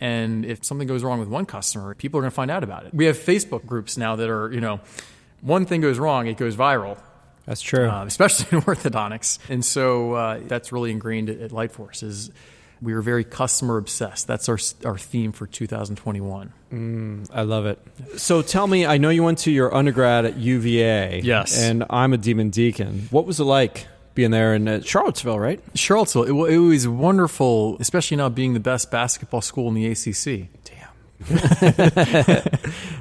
And 0.00 0.44
if 0.44 0.64
something 0.64 0.88
goes 0.88 1.04
wrong 1.04 1.20
with 1.20 1.28
one 1.28 1.44
customer, 1.46 1.94
people 1.94 2.18
are 2.18 2.22
going 2.22 2.30
to 2.30 2.34
find 2.34 2.50
out 2.50 2.64
about 2.64 2.86
it. 2.86 2.94
We 2.94 3.04
have 3.06 3.16
Facebook 3.18 3.66
groups 3.66 3.96
now 3.96 4.16
that 4.16 4.28
are, 4.30 4.50
you 4.50 4.60
know, 4.60 4.80
one 5.42 5.66
thing 5.66 5.80
goes 5.80 5.98
wrong, 5.98 6.26
it 6.26 6.36
goes 6.36 6.56
viral, 6.56 6.98
That's 7.46 7.60
true. 7.60 7.88
uh, 7.88 8.04
especially 8.04 8.46
in 8.56 8.62
orthodontics. 8.64 9.38
And 9.48 9.64
so 9.64 10.14
uh, 10.14 10.40
that's 10.46 10.72
really 10.72 10.90
ingrained 10.90 11.28
at, 11.30 11.40
at 11.40 11.50
Lightforce 11.50 12.02
is 12.02 12.30
we 12.80 12.94
are 12.94 13.00
very 13.02 13.22
customer 13.22 13.76
obsessed. 13.76 14.26
That's 14.26 14.48
our, 14.48 14.58
our 14.84 14.98
theme 14.98 15.30
for 15.30 15.46
2021. 15.46 17.28
I 17.32 17.42
love 17.42 17.66
it. 17.66 17.78
So 18.16 18.42
tell 18.42 18.66
me, 18.66 18.86
I 18.86 18.98
know 18.98 19.08
you 19.10 19.22
went 19.22 19.38
to 19.38 19.52
your 19.52 19.72
undergrad 19.72 20.24
at 20.24 20.36
UVA. 20.36 21.20
Yes. 21.22 21.60
And 21.60 21.84
I'm 21.90 22.12
a 22.12 22.18
demon 22.18 22.50
deacon. 22.50 23.06
What 23.10 23.24
was 23.24 23.38
it 23.38 23.44
like 23.44 23.86
being 24.14 24.30
there 24.30 24.54
in 24.54 24.68
uh, 24.68 24.80
Charlottesville, 24.82 25.38
right? 25.38 25.60
Charlottesville, 25.74 26.24
it, 26.24 26.52
it 26.54 26.58
was 26.58 26.86
wonderful, 26.88 27.76
especially 27.80 28.16
now 28.16 28.28
being 28.28 28.54
the 28.54 28.60
best 28.60 28.90
basketball 28.90 29.40
school 29.40 29.68
in 29.68 29.74
the 29.74 29.86
ACC. 29.86 30.48
Damn. 30.64 30.88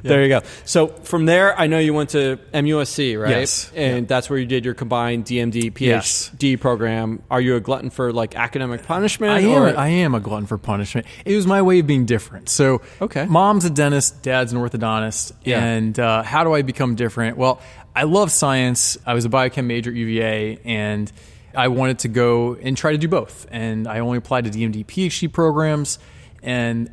There 0.03 0.23
you 0.23 0.29
go. 0.29 0.41
So 0.65 0.87
from 0.87 1.25
there, 1.27 1.57
I 1.59 1.67
know 1.67 1.77
you 1.77 1.93
went 1.93 2.09
to 2.11 2.39
MUSC, 2.55 3.21
right? 3.21 3.29
Yes. 3.29 3.71
And 3.75 4.07
that's 4.07 4.31
where 4.31 4.39
you 4.39 4.47
did 4.47 4.65
your 4.65 4.73
combined 4.73 5.25
DMD 5.25 5.79
Yes. 5.79 6.31
PhD 6.35 6.59
program. 6.59 7.21
Are 7.29 7.39
you 7.39 7.55
a 7.55 7.59
glutton 7.59 7.91
for 7.91 8.11
like 8.11 8.35
academic 8.35 8.83
punishment? 8.87 9.31
I 9.33 9.41
am, 9.41 9.49
or- 9.61 9.67
a, 9.67 9.73
I 9.73 9.87
am 9.89 10.15
a 10.15 10.19
glutton 10.19 10.47
for 10.47 10.57
punishment. 10.57 11.05
It 11.23 11.35
was 11.35 11.45
my 11.45 11.61
way 11.61 11.79
of 11.79 11.87
being 11.87 12.05
different. 12.07 12.49
So, 12.49 12.81
Okay. 12.99 13.25
mom's 13.27 13.63
a 13.65 13.69
dentist, 13.69 14.23
dad's 14.23 14.53
an 14.53 14.59
orthodontist. 14.59 15.33
Yeah. 15.43 15.63
And 15.63 15.99
uh, 15.99 16.23
how 16.23 16.43
do 16.43 16.53
I 16.53 16.63
become 16.63 16.95
different? 16.95 17.37
Well, 17.37 17.61
I 17.95 18.03
love 18.03 18.31
science. 18.31 18.97
I 19.05 19.13
was 19.13 19.25
a 19.25 19.29
biochem 19.29 19.65
major 19.65 19.89
at 19.91 19.95
UVA, 19.97 20.59
and 20.63 21.11
I 21.55 21.67
wanted 21.67 21.99
to 21.99 22.07
go 22.07 22.55
and 22.55 22.77
try 22.77 22.91
to 22.93 22.97
do 22.97 23.07
both. 23.07 23.45
And 23.51 23.87
I 23.87 23.99
only 23.99 24.17
applied 24.17 24.45
to 24.45 24.49
DMD 24.51 24.85
PhD 24.85 25.31
programs. 25.31 25.99
And 26.41 26.89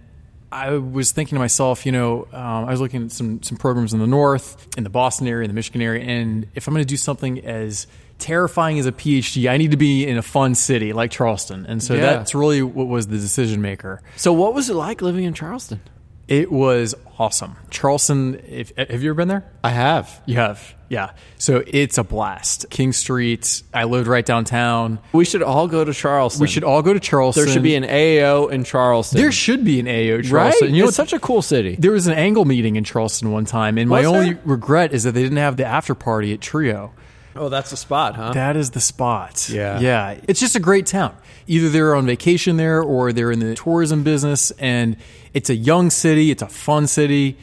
I 0.50 0.70
was 0.72 1.12
thinking 1.12 1.36
to 1.36 1.40
myself, 1.40 1.86
you 1.86 1.92
know, 1.92 2.26
um, 2.32 2.64
I 2.64 2.70
was 2.70 2.80
looking 2.80 3.04
at 3.04 3.12
some 3.12 3.42
some 3.42 3.58
programs 3.58 3.92
in 3.92 4.00
the 4.00 4.06
north, 4.06 4.66
in 4.76 4.84
the 4.84 4.90
Boston 4.90 5.26
area, 5.28 5.44
in 5.44 5.50
the 5.50 5.54
Michigan 5.54 5.82
area, 5.82 6.02
and 6.02 6.46
if 6.54 6.66
I'm 6.66 6.74
going 6.74 6.84
to 6.84 6.88
do 6.88 6.96
something 6.96 7.44
as 7.44 7.86
terrifying 8.18 8.78
as 8.78 8.86
a 8.86 8.92
PhD, 8.92 9.48
I 9.48 9.58
need 9.58 9.70
to 9.70 9.76
be 9.76 10.06
in 10.06 10.16
a 10.18 10.22
fun 10.22 10.54
city 10.54 10.92
like 10.92 11.10
Charleston. 11.12 11.66
And 11.66 11.80
so 11.82 11.94
Yeah. 11.94 12.00
that's 12.00 12.34
really 12.34 12.62
what 12.62 12.88
was 12.88 13.06
the 13.06 13.16
decision 13.18 13.62
maker. 13.62 14.02
So, 14.16 14.32
what 14.32 14.54
was 14.54 14.68
it 14.70 14.74
like 14.74 15.02
living 15.02 15.24
in 15.24 15.34
Charleston? 15.34 15.80
It 16.28 16.52
was 16.52 16.94
awesome. 17.18 17.56
Charleston, 17.70 18.40
if, 18.46 18.70
have 18.76 19.02
you 19.02 19.10
ever 19.10 19.16
been 19.16 19.28
there? 19.28 19.50
I 19.64 19.70
have. 19.70 20.22
You 20.26 20.36
have, 20.36 20.74
yeah. 20.90 21.12
So 21.38 21.64
it's 21.66 21.96
a 21.96 22.04
blast. 22.04 22.66
King 22.70 22.92
Street. 22.92 23.62
I 23.72 23.84
lived 23.84 24.06
right 24.06 24.24
downtown. 24.24 24.98
We 25.12 25.24
should 25.24 25.42
all 25.42 25.68
go 25.68 25.84
to 25.84 25.94
Charleston. 25.94 26.42
We 26.42 26.48
should 26.48 26.64
all 26.64 26.82
go 26.82 26.92
to 26.92 27.00
Charleston. 27.00 27.44
There 27.44 27.52
should 27.52 27.62
be 27.62 27.74
an 27.76 27.84
AAO 27.84 28.52
in 28.52 28.64
Charleston. 28.64 29.20
There 29.20 29.32
should 29.32 29.64
be 29.64 29.80
an 29.80 29.88
AO 29.88 30.16
right. 30.16 30.24
Charleston. 30.24 30.74
You 30.74 30.82
know, 30.82 30.88
it's 30.88 30.96
such 30.96 31.14
a 31.14 31.18
cool 31.18 31.40
city. 31.40 31.76
there 31.78 31.92
was 31.92 32.06
an 32.06 32.14
angle 32.14 32.44
meeting 32.44 32.76
in 32.76 32.84
Charleston 32.84 33.32
one 33.32 33.46
time, 33.46 33.78
and 33.78 33.88
my 33.88 34.00
Was 34.00 34.06
only 34.06 34.34
there? 34.34 34.42
regret 34.44 34.92
is 34.92 35.04
that 35.04 35.12
they 35.12 35.22
didn't 35.22 35.38
have 35.38 35.56
the 35.56 35.64
after 35.64 35.94
party 35.94 36.34
at 36.34 36.40
Trio. 36.42 36.92
Oh, 37.38 37.48
that's 37.48 37.70
the 37.70 37.76
spot, 37.76 38.16
huh? 38.16 38.32
That 38.32 38.56
is 38.56 38.70
the 38.70 38.80
spot. 38.80 39.48
Yeah. 39.48 39.78
Yeah. 39.80 40.20
It's 40.26 40.40
just 40.40 40.56
a 40.56 40.60
great 40.60 40.86
town. 40.86 41.16
Either 41.46 41.68
they're 41.68 41.94
on 41.94 42.06
vacation 42.06 42.56
there 42.56 42.82
or 42.82 43.12
they're 43.12 43.30
in 43.30 43.38
the 43.38 43.54
tourism 43.54 44.02
business 44.02 44.50
and 44.52 44.96
it's 45.34 45.50
a 45.50 45.54
young 45.54 45.90
city, 45.90 46.30
it's 46.30 46.42
a 46.42 46.48
fun 46.48 46.86
city. 46.86 47.38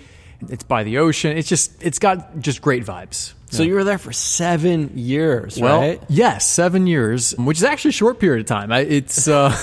It's 0.49 0.63
by 0.63 0.83
the 0.83 0.97
ocean. 0.97 1.37
It's 1.37 1.47
just 1.47 1.81
it's 1.81 1.97
got 1.97 2.39
just 2.39 2.61
great 2.61 2.85
vibes. 2.85 3.33
So 3.51 3.63
you 3.63 3.75
were 3.75 3.83
there 3.83 3.97
for 3.97 4.11
seven 4.11 4.97
years, 4.97 5.57
Well, 5.59 5.79
right? 5.79 6.01
yes, 6.09 6.45
seven 6.47 6.87
years, 6.87 7.31
which 7.37 7.57
is 7.59 7.63
actually 7.63 7.89
a 7.89 7.93
short 7.93 8.19
period 8.19 8.41
of 8.41 8.47
time. 8.47 8.71
I, 8.71 8.79
it's 8.79 9.27
uh, 9.27 9.55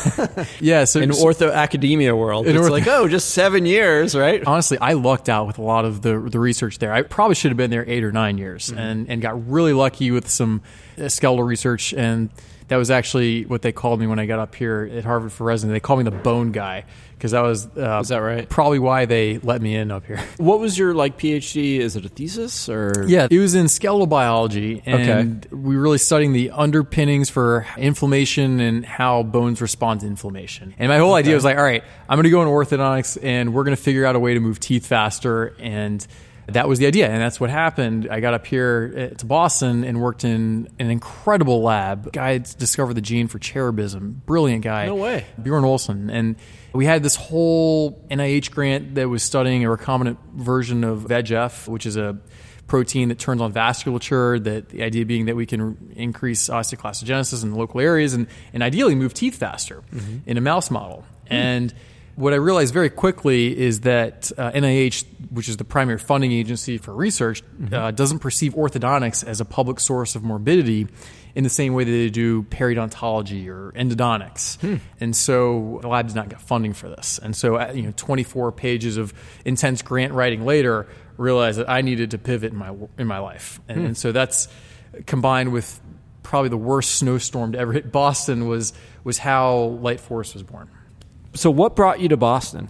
yeah. 0.61 0.85
So 0.85 1.01
In 1.01 1.11
ortho 1.11 1.53
academia 1.53 2.15
world, 2.17 2.47
it's 2.47 2.59
ortho- 2.59 2.71
like 2.71 2.87
oh, 2.87 3.09
just 3.09 3.31
seven 3.33 3.67
years, 3.67 4.15
right? 4.15 4.43
honestly, 4.47 4.79
I 4.79 4.93
lucked 4.95 5.29
out 5.29 5.47
with 5.47 5.59
a 5.59 5.63
lot 5.63 5.85
of 5.85 6.01
the 6.03 6.19
the 6.21 6.39
research 6.41 6.79
there. 6.79 6.93
I 6.93 7.03
probably 7.03 7.35
should 7.35 7.51
have 7.51 7.59
been 7.59 7.71
there 7.71 7.85
eight 7.89 8.05
or 8.05 8.13
nine 8.13 8.39
years, 8.39 8.69
Mm-hmm. 8.69 8.79
and 8.79 9.09
and 9.11 9.21
got 9.23 9.51
really 9.51 9.73
lucky 9.73 10.11
with 10.11 10.29
some 10.29 10.63
uh, 10.99 11.09
skeletal 11.09 11.45
research, 11.45 11.93
and 11.93 12.31
that 12.69 12.77
was 12.77 12.91
actually 12.91 13.45
what 13.45 13.61
they 13.63 13.73
called 13.73 14.01
me 14.01 14.07
when 14.07 14.19
I 14.19 14.25
got 14.27 14.39
up 14.39 14.55
here 14.55 14.89
at 14.95 15.05
Harvard 15.05 15.33
for 15.33 15.45
residency. 15.45 15.75
They 15.75 15.81
called 15.81 15.99
me 15.99 16.05
the 16.05 16.11
bone 16.13 16.53
guy 16.53 16.85
because 17.23 17.31
that 17.31 17.43
was 17.43 17.69
uh, 17.77 18.01
Is 18.01 18.09
that 18.09 18.19
right? 18.19 18.49
Probably 18.49 18.81
why 18.81 19.05
they 19.05 19.39
let 19.39 19.63
me 19.63 19.77
in 19.77 19.93
up 19.93 20.05
here. 20.05 20.21
What 20.39 20.59
was 20.59 20.77
your 20.77 20.93
like 20.93 21.19
PhD? 21.19 21.79
Is 21.79 21.95
it 21.95 22.05
a 22.05 22.09
thesis 22.09 22.69
or 22.69 23.05
Yeah, 23.07 23.29
it 23.31 23.39
was 23.39 23.55
in 23.55 23.69
skeletal 23.69 24.09
biology, 24.09 24.83
and 24.85 25.47
we 25.53 25.77
were 25.77 25.83
really 25.83 25.99
studying 25.99 26.33
the 26.33 26.51
underpinnings 26.51 27.31
for 27.31 27.65
inflammation 27.77 28.59
and 28.59 28.85
how 28.85 29.23
bones 29.23 29.61
respond 29.61 30.01
to 30.01 30.09
inflammation. 30.09 30.75
And 30.79 30.89
my 30.89 30.99
whole 30.99 31.15
idea 31.15 31.37
was 31.37 31.45
like, 31.45 31.59
all 31.59 31.63
right, 31.63 31.85
I'm 32.09 32.17
going 32.17 32.25
to 32.25 32.31
go 32.31 32.43
in 32.43 32.49
orthodontics, 32.49 33.23
and 33.23 33.55
we're 33.55 33.63
going 33.63 33.77
to 33.77 33.83
figure 33.83 34.05
out 34.05 34.17
a 34.17 34.21
way 34.21 34.35
to 34.35 34.41
move 34.41 34.59
teeth 34.59 34.87
faster. 34.87 35.55
And 35.61 36.05
that 36.49 36.67
was 36.67 36.81
the 36.81 36.87
idea, 36.87 37.09
and 37.09 37.23
that's 37.23 37.39
what 37.39 37.51
happened. 37.51 38.09
I 38.11 38.19
got 38.19 38.35
up 38.35 38.47
here 38.47 39.11
uh, 39.13 39.17
to 39.17 39.27
Boston 39.27 39.85
and 39.85 40.01
worked 40.01 40.25
in 40.25 40.69
an 40.81 40.91
incredible 40.91 41.63
lab. 41.63 42.13
Guy 42.13 42.39
discovered 42.39 42.95
the 42.95 43.01
gene 43.01 43.29
for 43.29 43.39
cherubism. 43.39 44.23
Brilliant 44.27 44.65
guy. 44.65 44.87
No 44.87 44.97
way. 44.97 45.25
Bjorn 45.41 45.65
Olsen. 45.65 46.11
And 46.11 46.37
we 46.73 46.87
had 46.87 47.03
this 47.03 47.17
whole 47.17 48.05
NIH 48.11 48.51
grant 48.51 48.95
that 48.95 49.09
was 49.09 49.23
studying 49.23 49.65
a 49.65 49.69
recombinant 49.69 50.19
version 50.35 50.85
of 50.85 51.01
VEGF, 51.01 51.69
which 51.69 51.87
is 51.87 51.97
a 51.97 52.19
protein 52.67 53.09
that 53.09 53.19
turns 53.19 53.41
on 53.41 53.53
vasculature. 53.53 54.43
That 54.43 54.71
the 54.71 54.83
idea 54.83 55.05
being 55.05 55.27
that 55.27 55.37
we 55.37 55.47
can 55.47 55.93
increase 55.97 56.49
osteoclastogenesis 56.49 57.43
in 57.43 57.55
local 57.55 57.81
areas 57.81 58.15
and, 58.15 58.27
and 58.53 58.63
ideally 58.63 58.95
move 58.95 59.15
teeth 59.15 59.37
faster 59.37 59.83
mm-hmm. 59.93 60.19
in 60.27 60.39
a 60.39 60.41
mouse 60.41 60.71
model. 60.71 61.05
Hmm. 61.29 61.35
And 61.35 61.75
what 62.15 62.33
I 62.33 62.37
realized 62.37 62.75
very 62.75 62.91
quickly 62.91 63.59
is 63.59 63.81
that 63.81 64.31
uh, 64.37 64.53
NIH, 64.53 65.05
which 65.31 65.49
is 65.49 65.57
the 65.57 65.65
primary 65.65 65.99
funding 65.99 66.33
agency 66.33 66.79
for 66.79 66.95
research, 66.95 67.43
uh, 67.73 67.91
doesn't 67.91 68.19
perceive 68.19 68.55
orthodontics 68.55 69.25
as 69.25 69.41
a 69.41 69.45
public 69.45 69.81
source 69.81 70.15
of 70.15 70.23
morbidity 70.23 70.89
in 71.35 71.45
the 71.45 71.51
same 71.51 71.73
way 71.73 71.85
that 71.85 71.91
they 71.91 72.11
do 72.11 72.43
periodontology 72.43 73.49
or 73.49 73.73
endodontics. 73.73 74.81
And 75.01 75.17
so 75.17 75.79
the 75.81 75.89
lab 75.89 76.09
did 76.09 76.17
not 76.17 76.29
get 76.29 76.43
funding 76.43 76.75
for 76.75 76.89
this. 76.89 77.19
And 77.23 77.35
so, 77.35 77.57
uh, 77.57 77.73
you 77.75 77.83
know, 77.83 77.93
24 77.97 78.53
pages 78.53 78.99
of 78.99 79.15
intense 79.45 79.81
grant 79.81 80.13
writing 80.13 80.45
later, 80.45 80.89
realized 81.17 81.59
that 81.59 81.71
I 81.71 81.81
needed 81.81 82.11
to 82.11 82.19
pivot 82.19 82.53
in 82.53 82.59
my 82.59 82.75
in 82.99 83.07
my 83.07 83.19
life. 83.19 83.61
And, 83.69 83.87
and 83.87 83.97
so 83.97 84.13
that's 84.13 84.49
combined 85.07 85.53
with 85.53 85.81
probably 86.23 86.51
the 86.51 86.57
worst 86.57 86.97
snowstorm 86.97 87.53
to 87.53 87.59
ever 87.59 87.73
hit 87.73 87.91
Boston 87.91 88.49
was 88.49 88.73
was 89.05 89.19
how 89.19 89.57
Light 89.81 90.01
Force 90.01 90.35
was 90.35 90.43
born. 90.43 90.69
So, 91.35 91.51
what 91.51 91.77
brought 91.77 92.01
you 92.01 92.09
to 92.09 92.17
Boston? 92.17 92.69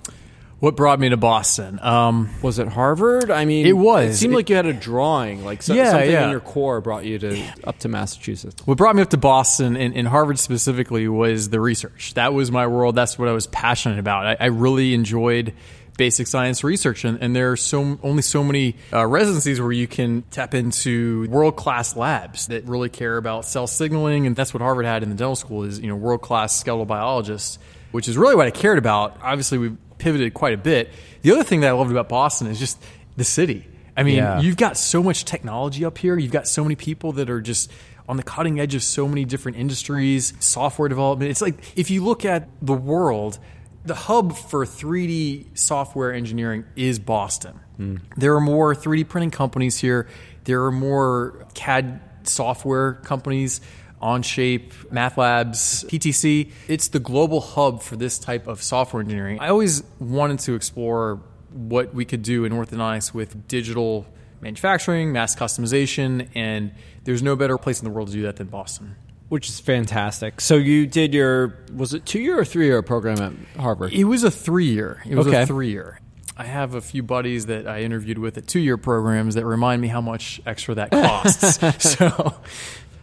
What 0.61 0.77
brought 0.77 1.01
me 1.01 1.09
to 1.09 1.17
Boston? 1.17 1.81
Um, 1.83 2.31
Was 2.41 2.61
it 2.61 2.69
Harvard? 2.69 3.33
I 3.33 3.45
mean, 3.47 3.67
It 3.67 3.73
was. 3.77 4.11
It 4.11 4.17
seemed 4.19 4.33
It- 4.35 4.37
like 4.37 4.49
you 4.51 4.55
had 4.55 4.67
a 4.67 4.73
drawing, 4.73 5.45
like 5.45 5.61
so, 5.61 5.75
Yeah, 5.75 5.91
something 5.91 6.11
yeah. 6.13 6.25
in 6.27 6.31
your 6.31 6.39
core 6.39 6.81
brought 6.81 7.05
you 7.05 7.19
to 7.19 7.43
up 7.65 7.81
to 7.81 7.89
Massachusetts. 7.89 8.63
What 8.65 8.79
brought 8.79 8.95
me 8.95 9.03
up 9.03 9.11
to 9.11 9.17
Boston 9.17 9.77
and, 9.77 9.93
and 9.97 10.07
Harvard 10.07 10.39
specifically 10.39 11.09
was 11.09 11.49
the 11.49 11.59
research. 11.59 12.15
That 12.15 12.33
was 12.33 12.53
my 12.53 12.69
world. 12.69 12.95
That's 12.95 13.19
what 13.19 13.27
I 13.29 13.33
was 13.33 13.49
passionate 13.49 13.99
about. 13.99 14.25
I, 14.27 14.37
I 14.39 14.47
really 14.47 14.95
enjoyed 14.95 15.53
basic 15.99 16.29
science 16.29 16.63
research, 16.63 17.05
and, 17.05 17.21
and 17.21 17.35
there 17.35 17.51
are 17.51 17.57
so 17.57 17.99
only 18.05 18.23
so 18.23 18.45
many 18.45 18.77
uh, 18.93 19.05
residencies 19.05 19.61
where 19.61 19.73
you 19.73 19.89
can 19.89 20.23
tap 20.31 20.55
into 20.55 21.27
world 21.29 21.57
class 21.57 21.97
labs 21.97 22.47
that 22.47 22.65
really 22.67 22.89
care 22.89 23.17
about 23.17 23.45
cell 23.45 23.67
signaling, 23.67 24.29
and 24.29 24.37
that's 24.37 24.55
what 24.55 24.61
Harvard 24.63 24.87
had 24.87 25.03
in 25.03 25.09
the 25.11 25.17
dental 25.17 25.35
school 25.37 25.65
is 25.65 25.81
you 25.81 25.89
know 25.89 25.97
world 25.97 26.23
class 26.23 26.57
skeletal 26.59 26.87
biologists, 26.87 27.59
which 27.93 28.09
is 28.09 28.17
really 28.19 28.35
what 28.35 28.47
I 28.47 28.51
cared 28.51 28.79
about. 28.79 29.19
Obviously, 29.23 29.59
we 29.59 29.77
pivoted 29.99 30.35
quite 30.35 30.55
a 30.55 30.59
bit. 30.59 30.91
The 31.23 31.31
other 31.33 31.45
thing 31.45 31.61
that 31.61 31.69
I 31.69 31.73
loved 31.73 31.91
about 31.91 32.09
Boston 32.09 32.49
is 32.49 32.59
just 32.59 32.83
the 33.17 33.25
city. 33.25 33.69
I 33.97 34.03
mean, 34.03 34.17
Yeah. 34.17 34.41
you've 34.41 34.57
got 34.57 34.77
so 34.77 35.03
much 35.03 35.25
technology 35.25 35.85
up 35.85 35.99
here. 35.99 36.19
You've 36.19 36.33
got 36.33 36.49
so 36.49 36.63
many 36.65 36.75
people 36.75 37.13
that 37.13 37.31
are 37.31 37.41
just 37.41 37.71
on 38.09 38.17
the 38.17 38.23
cutting 38.23 38.59
edge 38.59 38.75
of 38.75 38.83
so 38.83 39.07
many 39.07 39.25
different 39.25 39.59
industries, 39.59 40.33
software 40.41 40.89
development. 40.89 41.31
It's 41.31 41.43
like 41.43 41.57
if 41.77 41.91
you 41.91 42.03
look 42.05 42.25
at 42.25 42.49
the 42.61 42.73
world, 42.73 43.39
the 43.85 43.95
hub 43.95 44.37
for 44.37 44.65
3D 44.65 45.47
software 45.55 46.13
engineering 46.13 46.65
is 46.75 46.99
Boston. 46.99 47.61
Hmm. 47.77 47.97
There 48.17 48.35
are 48.35 48.41
more 48.41 48.75
3D 48.75 49.05
printing 49.09 49.31
companies 49.31 49.79
here. 49.79 50.09
There 50.45 50.65
are 50.65 50.73
more 50.73 51.47
CAD 51.55 52.01
software 52.25 52.95
companies. 52.95 53.61
Onshape, 54.03 54.91
Math 54.91 55.17
Labs, 55.17 55.85
PTC. 55.85 56.51
It's 56.69 56.89
the 56.89 56.99
global 56.99 57.41
hub 57.41 57.83
for 57.83 57.97
this 57.97 58.19
type 58.19 58.47
of 58.47 58.63
software 58.63 59.01
engineering. 59.03 59.39
I 59.41 59.49
always 59.49 59.83
wanted 60.01 60.41
to 60.41 60.55
explore 60.55 61.21
what 61.53 61.95
we 61.95 62.05
could 62.05 62.23
do 62.23 62.45
in 62.45 62.53
orthodontics 62.53 63.15
with 63.15 63.47
digital 63.49 64.07
manufacturing, 64.41 65.13
mass 65.13 65.37
customization, 65.37 66.29
and 66.35 66.73
there's 67.05 67.23
no 67.23 67.37
better 67.37 67.57
place 67.59 67.81
in 67.81 67.85
the 67.85 67.91
world 67.91 68.09
to 68.09 68.15
do 68.15 68.23
that 68.23 68.37
than 68.37 68.49
Boston. 68.49 68.97
Which 69.29 69.49
is 69.49 69.61
fantastic. 69.61 70.41
So 70.43 70.57
you 70.57 70.87
did 70.87 71.15
your 71.15 71.57
was 71.75 71.95
it 71.95 72.05
two 72.05 72.21
year 72.21 72.39
or 72.39 72.45
three 72.45 72.67
year 72.67 72.83
program 72.83 73.19
at 73.57 73.61
Harvard? 73.61 73.93
It 73.95 74.05
was 74.05 74.25
a 74.25 74.31
three 74.31 74.67
year. 74.67 75.03
It 75.07 75.15
was 75.15 75.27
Okay. 75.27 75.43
a 75.43 75.47
three 75.47 75.71
year. 75.71 76.01
I 76.37 76.45
have 76.45 76.75
a 76.75 76.81
few 76.81 77.03
buddies 77.03 77.47
that 77.47 77.67
I 77.67 77.81
interviewed 77.83 78.19
with 78.19 78.37
at 78.37 78.47
two 78.47 78.59
year 78.61 78.77
programs 78.77 79.35
that 79.37 79.47
remind 79.47 79.81
me 79.81 79.89
how 79.89 80.01
much 80.03 80.41
extra 80.45 80.75
that 80.75 80.91
costs. 80.91 81.59
so, 81.97 82.35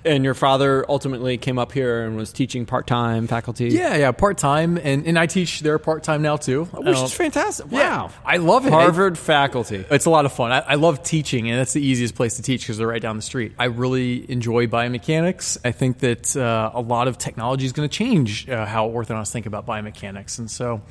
And 0.05 0.23
your 0.23 0.33
father 0.33 0.85
ultimately 0.87 1.37
came 1.37 1.59
up 1.59 1.73
here 1.73 2.05
and 2.05 2.15
was 2.15 2.31
teaching 2.31 2.65
part 2.65 2.87
time 2.87 3.27
faculty. 3.27 3.67
yeah, 3.67 3.97
yeah, 3.97 4.11
part 4.13 4.37
time, 4.37 4.77
and, 4.81 5.05
and 5.05 5.19
I 5.19 5.25
teach 5.25 5.59
there 5.59 5.77
part 5.77 6.03
time 6.03 6.21
now 6.21 6.37
too. 6.37 6.63
which 6.65 6.97
is 6.97 7.13
fantastic. 7.13 7.65
yeah, 7.69 8.03
Wow, 8.03 8.11
I 8.23 8.37
love 8.37 8.65
it. 8.65 8.71
Harvard 8.71 9.17
faculty. 9.17 9.83
It's 9.91 10.05
a 10.05 10.09
lot 10.09 10.25
of 10.25 10.31
fun. 10.31 10.53
I, 10.53 10.59
I 10.59 10.75
love 10.75 11.03
teaching, 11.03 11.49
and 11.49 11.59
that's 11.59 11.73
the 11.73 11.85
easiest 11.85 12.15
place 12.15 12.37
to 12.37 12.41
teach 12.41 12.61
because 12.61 12.77
they're 12.77 12.87
right 12.87 13.01
down 13.01 13.17
the 13.17 13.21
street. 13.21 13.53
I 13.59 13.65
really 13.65 14.29
enjoy 14.31 14.67
biomechanics. 14.67 15.57
I 15.65 15.71
think 15.73 15.99
that 15.99 16.35
uh, 16.37 16.71
a 16.73 16.81
lot 16.81 17.09
of 17.09 17.17
technology 17.17 17.65
is 17.65 17.73
going 17.73 17.87
to 17.89 17.93
change 17.93 18.49
uh, 18.49 18.65
how 18.65 18.87
orthodontists 18.89 19.31
think 19.31 19.47
about 19.47 19.65
biomechanics, 19.65 20.39
and 20.39 20.49
so 20.49 20.81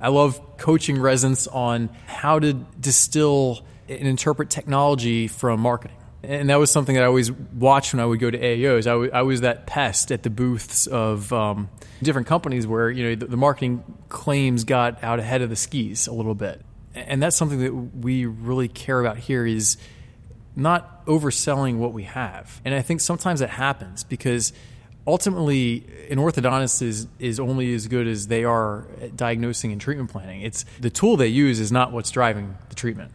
I 0.00 0.08
love 0.08 0.56
coaching 0.56 0.98
residents 0.98 1.46
on 1.46 1.90
how 2.06 2.38
to 2.38 2.54
distill 2.80 3.60
and 3.90 4.08
interpret 4.08 4.48
technology 4.48 5.28
from 5.28 5.60
marketing. 5.60 5.96
And 6.28 6.50
that 6.50 6.56
was 6.56 6.70
something 6.70 6.94
that 6.94 7.04
I 7.04 7.06
always 7.06 7.30
watched 7.30 7.92
when 7.92 8.00
I 8.00 8.06
would 8.06 8.20
go 8.20 8.30
to 8.30 8.38
AAOs. 8.38 9.12
I 9.12 9.22
was 9.22 9.42
that 9.42 9.66
pest 9.66 10.10
at 10.10 10.22
the 10.22 10.30
booths 10.30 10.86
of 10.86 11.32
um, 11.32 11.68
different 12.02 12.26
companies 12.26 12.66
where 12.66 12.90
you 12.90 13.04
know 13.04 13.14
the, 13.14 13.26
the 13.26 13.36
marketing 13.36 13.84
claims 14.08 14.64
got 14.64 15.02
out 15.02 15.18
ahead 15.18 15.42
of 15.42 15.50
the 15.50 15.56
skis 15.56 16.06
a 16.06 16.12
little 16.12 16.34
bit. 16.34 16.62
And 16.94 17.22
that's 17.22 17.36
something 17.36 17.58
that 17.60 17.74
we 17.74 18.26
really 18.26 18.68
care 18.68 19.00
about 19.00 19.18
here 19.18 19.44
is 19.44 19.76
not 20.56 21.04
overselling 21.06 21.78
what 21.78 21.92
we 21.92 22.04
have. 22.04 22.60
And 22.64 22.74
i 22.74 22.82
think 22.82 23.00
sometimes 23.00 23.40
that 23.40 23.50
happens 23.50 24.04
because 24.04 24.52
ultimately 25.06 25.84
an 26.10 26.18
orthodontist 26.18 26.80
is, 26.80 27.06
is 27.18 27.38
only 27.40 27.74
as 27.74 27.88
good 27.88 28.06
as 28.06 28.28
they 28.28 28.44
are 28.44 28.86
at 29.02 29.16
diagnosing 29.16 29.72
and 29.72 29.80
treatment 29.80 30.10
planning. 30.10 30.42
It's 30.42 30.64
the 30.80 30.90
tool 30.90 31.16
they 31.16 31.28
use 31.28 31.60
is 31.60 31.70
not 31.72 31.92
what's 31.92 32.10
driving 32.10 32.56
the 32.68 32.74
treatment 32.74 33.12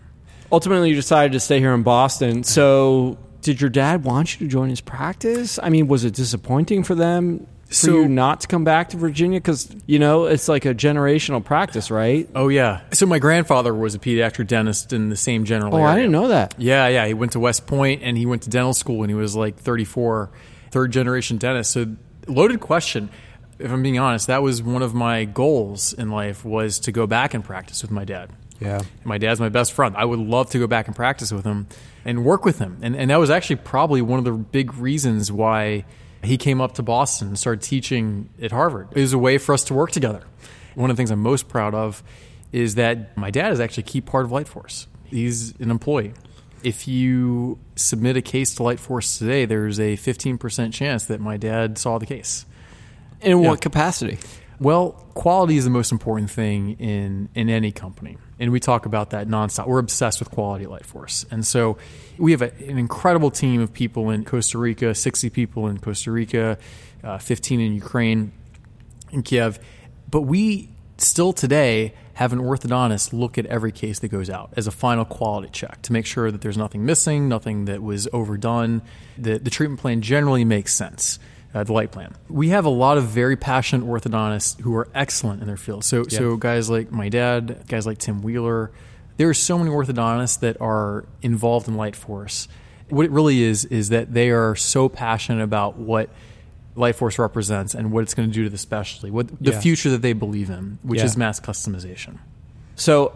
Ultimately, 0.52 0.90
you 0.90 0.96
decided 0.96 1.34
to 1.34 1.40
stay 1.40 1.60
here 1.60 1.74
in 1.74 1.84
Boston. 1.84 2.44
So 2.44 3.18
did 3.42 3.62
your 3.62 3.70
dad 3.70 4.04
want 4.04 4.40
you 4.40 4.48
to 4.48 4.52
join 4.52 4.70
his 4.70 4.82
practice? 4.82 5.60
I 5.62 5.70
mean, 5.70 5.88
was 5.88 6.04
it 6.04 6.14
disappointing 6.14 6.84
for 6.84 6.96
them 6.96 7.48
for 7.68 7.74
So- 7.76 7.92
you 8.02 8.08
not 8.08 8.42
to 8.42 8.48
come 8.48 8.64
back 8.64 8.90
to 8.90 8.98
Virginia? 8.98 9.40
Because 9.40 9.70
you 9.86 10.00
know 10.00 10.26
it's 10.26 10.48
like 10.50 10.66
a 10.66 10.74
generational 10.74 11.44
practice, 11.44 11.92
right? 11.92 12.28
Oh 12.36 12.48
yeah. 12.50 12.82
So 12.94 13.06
my 13.06 13.20
grandfather 13.20 13.74
was 13.76 13.94
a 13.96 14.00
pediatric 14.00 14.48
dentist 14.48 14.92
in 14.92 15.10
the 15.10 15.16
same 15.16 15.46
general 15.46 15.74
Oh, 15.76 15.78
area. 15.78 15.90
I 15.90 15.96
didn't 15.96 16.12
know 16.12 16.28
that. 16.30 16.56
Yeah, 16.58 16.88
yeah. 16.88 17.06
He 17.06 17.14
went 17.14 17.34
to 17.34 17.40
West 17.40 17.68
Point 17.68 18.02
and 18.04 18.18
he 18.18 18.26
went 18.26 18.42
to 18.44 18.50
dental 18.50 18.74
school 18.74 18.98
when 18.98 19.10
he 19.10 19.16
was 19.16 19.36
like 19.36 19.56
34, 19.58 20.32
third 20.72 20.92
generation 20.92 21.38
dentist. 21.38 21.72
So 21.72 21.86
loaded 22.28 22.60
question. 22.60 23.10
If 23.60 23.72
I'm 23.72 23.84
being 23.84 24.00
honest, 24.00 24.28
that 24.28 24.42
was 24.42 24.64
one 24.64 24.82
of 24.82 24.94
my 24.94 25.26
goals 25.26 25.92
in 25.94 26.10
life 26.10 26.44
was 26.46 26.80
to 26.80 26.92
go 26.94 27.06
back 27.06 27.34
and 27.34 27.44
practice 27.44 27.82
with 27.82 27.92
my 27.92 28.06
dad. 28.06 28.30
Yeah. 28.60 28.82
My 29.04 29.18
dad's 29.18 29.40
my 29.40 29.50
best 29.50 29.74
friend. 29.74 29.96
I 29.98 30.04
would 30.06 30.20
love 30.20 30.50
to 30.52 30.60
go 30.60 30.68
back 30.68 30.88
and 30.88 30.96
practice 30.96 31.32
with 31.32 31.46
him 31.46 31.68
and 32.06 32.26
work 32.26 32.44
with 32.46 32.60
him. 32.60 32.78
And, 32.82 32.96
and 32.96 33.10
that 33.10 33.18
was 33.20 33.30
actually 33.30 33.58
probably 33.58 34.02
one 34.02 34.20
of 34.20 34.26
the 34.26 34.32
big 34.34 34.74
reasons 34.76 35.32
why 35.32 35.86
he 36.24 36.38
came 36.38 36.60
up 36.60 36.74
to 36.76 36.84
Boston 36.84 37.30
and 37.30 37.40
started 37.40 37.62
teaching 37.62 38.30
at 38.42 38.52
Harvard. 38.52 38.90
It 38.92 39.00
was 39.00 39.14
a 39.14 39.18
way 39.18 39.38
for 39.38 39.54
us 39.54 39.64
to 39.66 39.74
work 39.74 39.92
together. 39.92 40.24
One 40.76 40.90
of 40.90 40.96
the 40.98 41.00
things 41.00 41.12
I'm 41.12 41.20
most 41.20 41.48
proud 41.48 41.74
of 41.74 42.04
is 42.52 42.76
that 42.76 43.16
my 43.16 43.32
dad 43.32 43.54
is 43.54 43.60
actually 43.60 43.84
a 43.84 43.88
key 43.88 44.02
part 44.02 44.26
of 44.26 44.32
Lightforce. 44.32 44.88
He's 45.06 45.58
an 45.60 45.72
employee. 45.72 46.14
If 46.62 46.88
you 46.88 47.58
submit 47.78 48.18
a 48.18 48.22
case 48.22 48.56
to 48.56 48.64
Lightforce 48.64 49.18
today, 49.18 49.46
there's 49.46 49.80
a 49.80 49.96
15% 49.96 50.74
chance 50.74 51.06
that 51.06 51.22
my 51.22 51.38
dad 51.38 51.78
saw 51.78 51.98
the 51.98 52.06
case. 52.06 52.46
In 53.22 53.42
Yeah. 53.42 53.50
what 53.52 53.62
capacity? 53.62 54.18
Well, 54.60 54.92
quality 55.14 55.56
is 55.56 55.64
the 55.64 55.70
most 55.70 55.94
important 55.94 56.30
thing 56.30 56.72
in, 56.80 57.30
in 57.34 57.50
any 57.50 57.72
company. 57.72 58.18
And 58.40 58.52
we 58.52 58.60
talk 58.60 58.86
about 58.86 59.10
that 59.10 59.28
nonstop. 59.28 59.68
We're 59.68 59.80
obsessed 59.80 60.20
with 60.20 60.32
quality 60.32 60.64
at 60.66 60.72
Lightforce. 60.72 61.30
And 61.32 61.46
so 61.46 61.78
we 62.18 62.32
have 62.32 62.42
a, 62.42 62.54
an 62.68 62.78
incredible 62.78 63.32
team 63.32 63.62
of 63.62 63.74
people 63.74 64.10
in 64.10 64.24
Costa 64.24 64.58
Rica, 64.58 64.96
60 64.96 65.30
people 65.30 65.68
in 65.68 65.80
Costa 65.80 66.12
Rica, 66.12 66.58
uh, 67.04 67.18
15 67.18 67.60
in 67.60 67.74
Ukraine, 67.74 68.32
in 69.12 69.24
Kiev. 69.24 69.60
But 70.10 70.22
we 70.22 70.70
still 70.98 71.34
today 71.34 71.94
have 72.14 72.34
an 72.34 72.40
orthodontist 72.40 73.14
look 73.14 73.38
at 73.38 73.46
every 73.46 73.72
case 73.72 74.00
that 74.00 74.10
goes 74.10 74.30
out 74.30 74.52
as 74.58 74.68
a 74.68 74.72
final 74.72 75.06
quality 75.06 75.48
check 75.52 75.82
to 75.82 75.94
make 75.94 76.06
sure 76.06 76.32
that 76.32 76.42
there's 76.42 76.58
nothing 76.58 76.86
missing, 76.86 77.30
nothing 77.30 77.66
that 77.66 77.82
was 77.82 78.10
overdone. 78.12 78.82
The, 79.18 79.40
the 79.40 79.50
treatment 79.50 79.80
plan 79.80 80.02
generally 80.02 80.44
makes 80.44 80.74
sense. 80.74 81.18
Uh, 81.52 81.64
the 81.64 81.74
light 81.74 81.92
plan. 81.92 82.14
We 82.30 82.50
have 82.50 82.66
a 82.66 82.70
lot 82.70 83.00
of 83.00 83.06
very 83.06 83.36
passionate 83.36 83.88
orthodontists 83.88 84.60
who 84.62 84.76
are 84.76 84.88
excellent 84.94 85.42
in 85.42 85.48
their 85.48 85.58
field. 85.58 85.84
So, 85.84 86.04
so 86.04 86.38
guys 86.38 86.70
like 86.70 86.92
my 86.92 87.10
dad, 87.10 87.64
guys 87.68 87.88
like 87.88 87.98
Tim 87.98 88.22
Wheeler, 88.22 88.70
there 89.18 89.28
are 89.30 89.34
so 89.34 89.58
many 89.58 89.72
orthodontists 89.72 90.40
that 90.42 90.62
are 90.62 91.06
involved 91.24 91.68
in 91.68 91.76
Light 91.76 91.96
Force. 91.96 92.48
What 92.90 93.06
it 93.06 93.12
really 93.12 93.42
is 93.42 93.66
is 93.66 93.90
that 93.90 94.14
they 94.14 94.30
are 94.30 94.56
so 94.56 94.90
passionate 94.90 95.44
about 95.44 95.76
what 95.78 96.12
Light 96.76 96.96
Force 96.96 97.18
represents 97.18 97.74
and 97.74 97.92
what 97.92 98.04
it's 98.04 98.14
going 98.14 98.30
to 98.30 98.34
do 98.34 98.44
to 98.44 98.50
the 98.52 98.58
specialty, 98.58 99.10
what 99.10 99.28
the 99.44 99.52
Yeah. 99.52 99.60
future 99.60 99.90
that 99.90 100.04
they 100.04 100.14
believe 100.14 100.52
in, 100.52 100.78
which 100.84 101.00
Yeah. 101.00 101.06
is 101.06 101.18
mass 101.18 101.40
customization. 101.40 102.20
So 102.76 103.12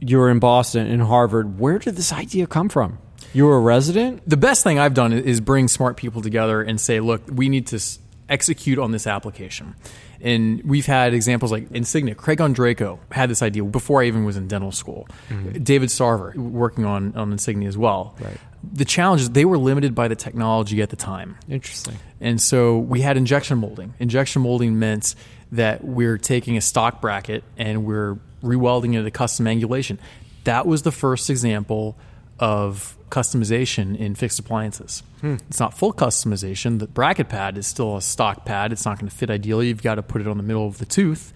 you're 0.00 0.28
in 0.30 0.40
Boston, 0.40 0.88
in 0.88 0.98
Harvard. 1.00 1.58
Where 1.60 1.78
did 1.78 1.94
this 1.96 2.12
idea 2.12 2.46
come 2.48 2.68
from? 2.68 2.98
You 3.32 3.46
were 3.46 3.56
a 3.56 3.60
resident. 3.60 4.22
The 4.26 4.36
best 4.36 4.64
thing 4.64 4.78
I've 4.78 4.94
done 4.94 5.12
is 5.12 5.40
bring 5.40 5.68
smart 5.68 5.96
people 5.96 6.22
together 6.22 6.62
and 6.62 6.80
say, 6.80 7.00
look, 7.00 7.22
we 7.30 7.48
need 7.48 7.66
to 7.68 7.80
execute 8.28 8.78
on 8.78 8.92
this 8.92 9.06
application. 9.06 9.74
And 10.20 10.62
we've 10.64 10.86
had 10.86 11.14
examples 11.14 11.52
like 11.52 11.70
Insignia. 11.70 12.14
Craig 12.14 12.38
Andreiko 12.38 12.98
had 13.12 13.30
this 13.30 13.40
idea 13.40 13.62
before 13.62 14.02
I 14.02 14.06
even 14.06 14.24
was 14.24 14.36
in 14.36 14.48
dental 14.48 14.72
school. 14.72 15.06
Mm-hmm. 15.28 15.62
David 15.62 15.90
Sarver 15.90 16.34
working 16.34 16.84
on, 16.84 17.14
on 17.14 17.30
Insignia 17.30 17.68
as 17.68 17.78
well. 17.78 18.16
Right. 18.20 18.36
The 18.72 18.84
challenge 18.84 19.22
is 19.22 19.30
they 19.30 19.44
were 19.44 19.58
limited 19.58 19.94
by 19.94 20.08
the 20.08 20.16
technology 20.16 20.82
at 20.82 20.90
the 20.90 20.96
time. 20.96 21.38
Interesting. 21.48 21.96
And 22.20 22.40
so 22.40 22.78
we 22.78 23.00
had 23.00 23.16
injection 23.16 23.58
molding. 23.58 23.94
Injection 24.00 24.42
molding 24.42 24.80
meant 24.80 25.14
that 25.52 25.84
we're 25.84 26.18
taking 26.18 26.56
a 26.56 26.60
stock 26.60 27.00
bracket 27.00 27.44
and 27.56 27.84
we're 27.84 28.18
rewelding 28.42 28.98
it 28.98 29.04
to 29.04 29.10
custom 29.12 29.46
angulation. 29.46 29.98
That 30.42 30.66
was 30.66 30.82
the 30.82 30.92
first 30.92 31.30
example 31.30 31.96
of 32.40 32.97
customization 33.10 33.96
in 33.96 34.14
fixed 34.14 34.38
appliances. 34.38 35.02
Hmm. 35.20 35.36
It's 35.48 35.60
not 35.60 35.76
full 35.76 35.92
customization. 35.92 36.78
The 36.78 36.86
bracket 36.86 37.28
pad 37.28 37.58
is 37.58 37.66
still 37.66 37.96
a 37.96 38.02
stock 38.02 38.44
pad. 38.44 38.72
It's 38.72 38.84
not 38.84 38.98
going 38.98 39.10
to 39.10 39.14
fit 39.16 39.30
ideally. 39.30 39.68
You've 39.68 39.82
got 39.82 39.96
to 39.96 40.02
put 40.02 40.20
it 40.20 40.26
on 40.26 40.36
the 40.36 40.42
middle 40.42 40.66
of 40.66 40.78
the 40.78 40.86
tooth. 40.86 41.32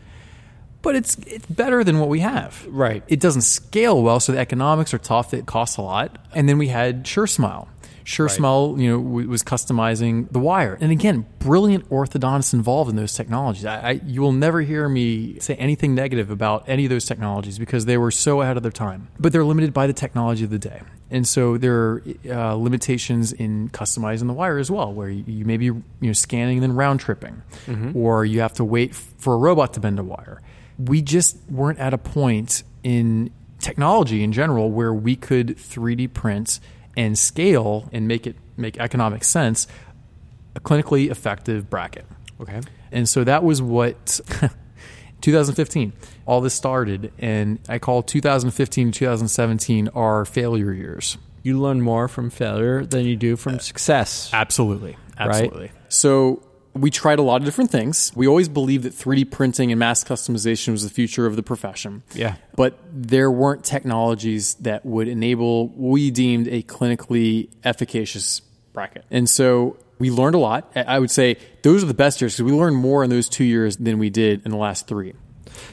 But 0.83 0.97
it's 0.97 1.17
it's 1.27 1.47
better 1.47 1.85
than 1.85 2.01
what 2.01 2.09
we 2.09 2.21
have. 2.21 2.67
Right. 2.69 3.05
It 3.07 3.21
doesn't 3.21 3.43
scale 3.43 4.03
well, 4.03 4.19
so 4.19 4.33
the 4.33 4.39
economics 4.39 4.93
are 4.93 4.99
tough. 4.99 5.33
It 5.33 5.47
costs 5.47 5.77
a 5.77 5.83
lot. 5.83 6.19
And 6.35 6.49
then 6.49 6.59
we 6.59 6.69
had 6.69 7.05
Sure 8.05 8.29
Smile. 8.29 8.75
Sure 8.75 8.81
you 8.81 8.91
know, 8.91 9.03
w- 9.03 9.29
was 9.29 9.43
customizing 9.43 10.31
the 10.33 10.39
wire. 10.39 10.79
And 10.81 10.91
again, 10.93 11.27
brilliant 11.39 11.89
orthodontists 11.91 12.53
involved 12.53 12.91
in 12.91 12.97
those 12.97 13.15
technologies. 13.15 13.65
I, 13.65 13.81
I, 13.81 13.91
you 14.05 14.21
will 14.21 14.33
never 14.33 14.61
hear 14.61 14.89
me 14.89 15.39
say 15.41 15.55
anything 15.55 15.95
negative 15.95 16.31
about 16.31 16.69
any 16.69 16.85
of 16.85 16.91
those 16.91 17.05
technologies 17.05 17.59
because 17.59 17.85
they 17.85 17.97
were 17.97 18.11
so 18.11 18.41
ahead 18.41 18.57
of 18.57 18.63
their 18.63 18.73
time. 18.73 19.09
But 19.19 19.33
they're 19.33 19.45
limited 19.45 19.73
by 19.73 19.87
the 19.87 19.93
technology 19.93 20.45
of 20.45 20.51
the 20.51 20.59
day. 20.59 20.83
And 21.11 21.29
so 21.29 21.59
there 21.59 21.75
are 21.75 22.03
uh, 22.31 22.55
limitations 22.55 23.33
in 23.33 23.69
customizing 23.69 24.27
the 24.27 24.33
wire 24.33 24.59
as 24.59 24.71
well, 24.71 24.93
where 24.93 25.11
you, 25.11 25.25
you 25.27 25.45
may 25.45 25.59
be 25.59 25.67
you 25.67 25.83
know, 26.01 26.13
scanning 26.13 26.57
and 26.57 26.63
then 26.63 26.75
round 26.75 27.01
tripping, 27.01 27.43
or 27.95 28.25
you 28.25 28.41
have 28.41 28.55
to 28.55 28.65
wait 28.65 28.95
for 28.95 29.35
a 29.35 29.37
robot 29.37 29.75
to 29.75 29.81
bend 29.81 29.99
a 29.99 30.05
wire 30.05 30.41
we 30.79 31.03
just 31.03 31.37
weren't 31.51 31.79
at 31.79 31.95
a 31.95 31.99
point 31.99 32.63
in 32.83 33.31
technology 33.59 34.23
in 34.23 34.33
general 34.33 34.71
where 34.71 34.93
we 34.93 35.15
could 35.17 35.49
3D 35.57 36.13
print 36.13 36.59
and 36.97 37.19
scale 37.19 37.89
and 37.93 38.07
make 38.07 38.27
it 38.27 38.37
make 38.57 38.79
economic 38.79 39.25
sense 39.25 39.67
a 40.55 40.61
clinically 40.61 41.11
effective 41.11 41.71
bracket. 41.71 42.05
Okay. 42.41 42.61
And 42.91 43.09
so 43.09 43.25
that 43.25 43.43
was 43.43 43.63
what 43.63 44.21
2015 45.23 45.93
all 46.27 46.41
this 46.41 46.55
started 46.55 47.13
and 47.19 47.59
I 47.69 47.79
call 47.79 48.03
2015 48.03 48.89
and 48.89 48.95
2017 48.95 49.89
our 49.89 50.25
failure 50.25 50.73
years. 50.73 51.17
You 51.43 51.61
learn 51.61 51.81
more 51.81 52.07
from 52.09 52.31
failure 52.31 52.85
than 52.85 53.05
you 53.05 53.17
do 53.17 53.37
from 53.37 53.57
uh, 53.57 53.59
success. 53.59 54.31
Absolutely. 54.33 54.97
Absolutely. 55.19 55.73
So 55.89 56.43
we 56.75 56.91
tried 56.91 57.19
a 57.19 57.23
lot 57.23 57.41
of 57.41 57.45
different 57.45 57.71
things. 57.71 58.13
We 58.15 58.27
always 58.27 58.49
believed 58.49 58.85
that 58.85 58.95
3D 58.95 59.31
printing 59.31 59.71
and 59.73 59.79
mass 59.79 60.05
customization 60.05 60.71
was 60.73 60.83
the 60.83 60.91
future 60.91 61.27
of 61.27 61.37
the 61.37 61.43
profession. 61.43 62.03
Yeah. 62.15 62.37
But 62.57 62.79
there 62.93 63.31
weren't 63.31 63.65
technologies 63.65 64.55
that 64.55 64.85
would 64.87 65.07
enable 65.09 65.69
what 65.69 65.91
we 65.93 66.11
deemed 66.11 66.49
a 66.49 66.63
clinically 66.63 67.49
efficacious 67.65 68.41
bracket. 68.73 69.05
And 69.11 69.29
so 69.29 69.77
we 69.99 70.11
learned 70.11 70.35
a 70.35 70.39
lot. 70.39 70.73
I 70.75 70.99
would 70.99 71.11
say 71.11 71.37
those 71.63 71.83
are 71.85 71.87
the 71.87 71.95
best 71.95 72.21
years 72.21 72.35
because 72.37 72.51
we 72.51 72.57
learned 72.59 72.77
more 72.77 73.05
in 73.05 73.11
those 73.11 73.29
two 73.29 73.45
years 73.45 73.77
than 73.77 73.99
we 73.99 74.09
did 74.11 74.43
in 74.45 74.51
the 74.51 74.57
last 74.57 74.87
three. 74.87 75.13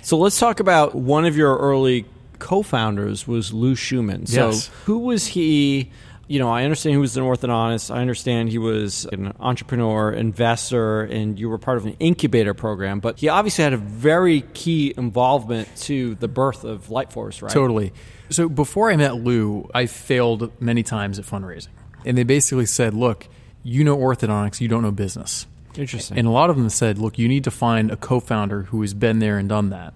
So 0.02 0.18
let's 0.18 0.38
talk 0.38 0.60
about 0.60 0.96
one 0.96 1.24
of 1.26 1.38
your 1.38 1.58
early 1.58 2.06
co-founders 2.40 3.28
was 3.28 3.54
Lou 3.54 3.76
Shuman. 3.76 4.28
So 4.28 4.50
Yes. 4.50 4.70
who 4.86 5.00
was 5.00 5.28
he? 5.28 5.92
You 6.30 6.38
know, 6.38 6.50
I 6.50 6.64
understand 6.64 6.94
he 6.94 6.98
was 6.98 7.18
an 7.18 7.24
orthodontist. 7.24 7.90
I 7.90 8.02
understand 8.02 8.50
he 8.50 8.60
was 8.60 9.06
an 9.12 9.34
entrepreneur, 9.40 10.12
investor, 10.12 11.02
and 11.02 11.40
you 11.40 11.50
were 11.50 11.58
part 11.58 11.78
of 11.78 11.88
an 11.88 11.98
incubator 12.00 12.54
program. 12.54 13.00
But 13.00 13.20
he 13.20 13.30
obviously 13.30 13.64
had 13.64 13.74
a 13.74 13.78
very 13.78 14.42
key 14.54 14.94
involvement 14.96 15.76
to 15.78 16.14
the 16.16 16.28
birth 16.28 16.64
of 16.64 16.90
Lightforce, 16.90 17.42
right? 17.42 17.52
Totally. 17.52 17.94
So 18.30 18.48
before 18.48 18.92
I 18.92 18.96
met 18.96 19.16
Lou, 19.16 19.72
I 19.74 19.88
failed 19.88 20.62
many 20.62 20.84
times 20.84 21.18
at 21.18 21.26
fundraising. 21.26 21.70
And 22.06 22.16
they 22.16 22.24
basically 22.24 22.68
said, 22.68 22.94
look, 22.94 23.28
you 23.64 23.84
know 23.84 23.98
orthodontics, 23.98 24.62
you 24.62 24.68
don't 24.68 24.84
know 24.84 24.92
business. 24.92 25.48
Interesting. 25.76 26.18
And 26.20 26.28
a 26.28 26.32
lot 26.32 26.52
of 26.52 26.58
them 26.58 26.70
said, 26.70 27.00
look, 27.00 27.18
you 27.18 27.28
need 27.28 27.46
to 27.46 27.52
find 27.52 27.90
a 27.90 27.96
co 27.96 28.20
founder 28.20 28.64
who 28.64 28.82
has 28.82 28.94
been 28.94 29.18
there 29.18 29.40
and 29.40 29.50
done 29.50 29.72
that. 29.72 29.96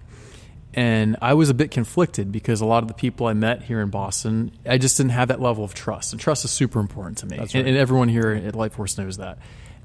And 0.76 1.16
I 1.22 1.34
was 1.34 1.50
a 1.50 1.54
bit 1.54 1.70
conflicted 1.70 2.32
because 2.32 2.60
a 2.60 2.66
lot 2.66 2.82
of 2.82 2.88
the 2.88 2.94
people 2.94 3.26
I 3.26 3.32
met 3.32 3.62
here 3.62 3.80
in 3.80 3.90
Boston, 3.90 4.50
I 4.68 4.76
just 4.78 4.96
didn't 4.96 5.12
have 5.12 5.28
that 5.28 5.40
level 5.40 5.62
of 5.64 5.72
trust. 5.74 6.12
And 6.12 6.20
trust 6.20 6.44
is 6.44 6.50
super 6.50 6.80
important 6.80 7.18
to 7.18 7.26
me. 7.26 7.36
That's 7.36 7.54
and, 7.54 7.62
right. 7.64 7.70
and 7.70 7.78
everyone 7.78 8.08
here 8.08 8.30
at 8.32 8.54
Lightforce 8.54 8.98
knows 8.98 9.18
that. 9.18 9.38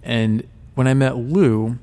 And 0.04 0.48
when 0.76 0.88
I 0.88 0.96
met 0.96 1.16
Lou, 1.16 1.78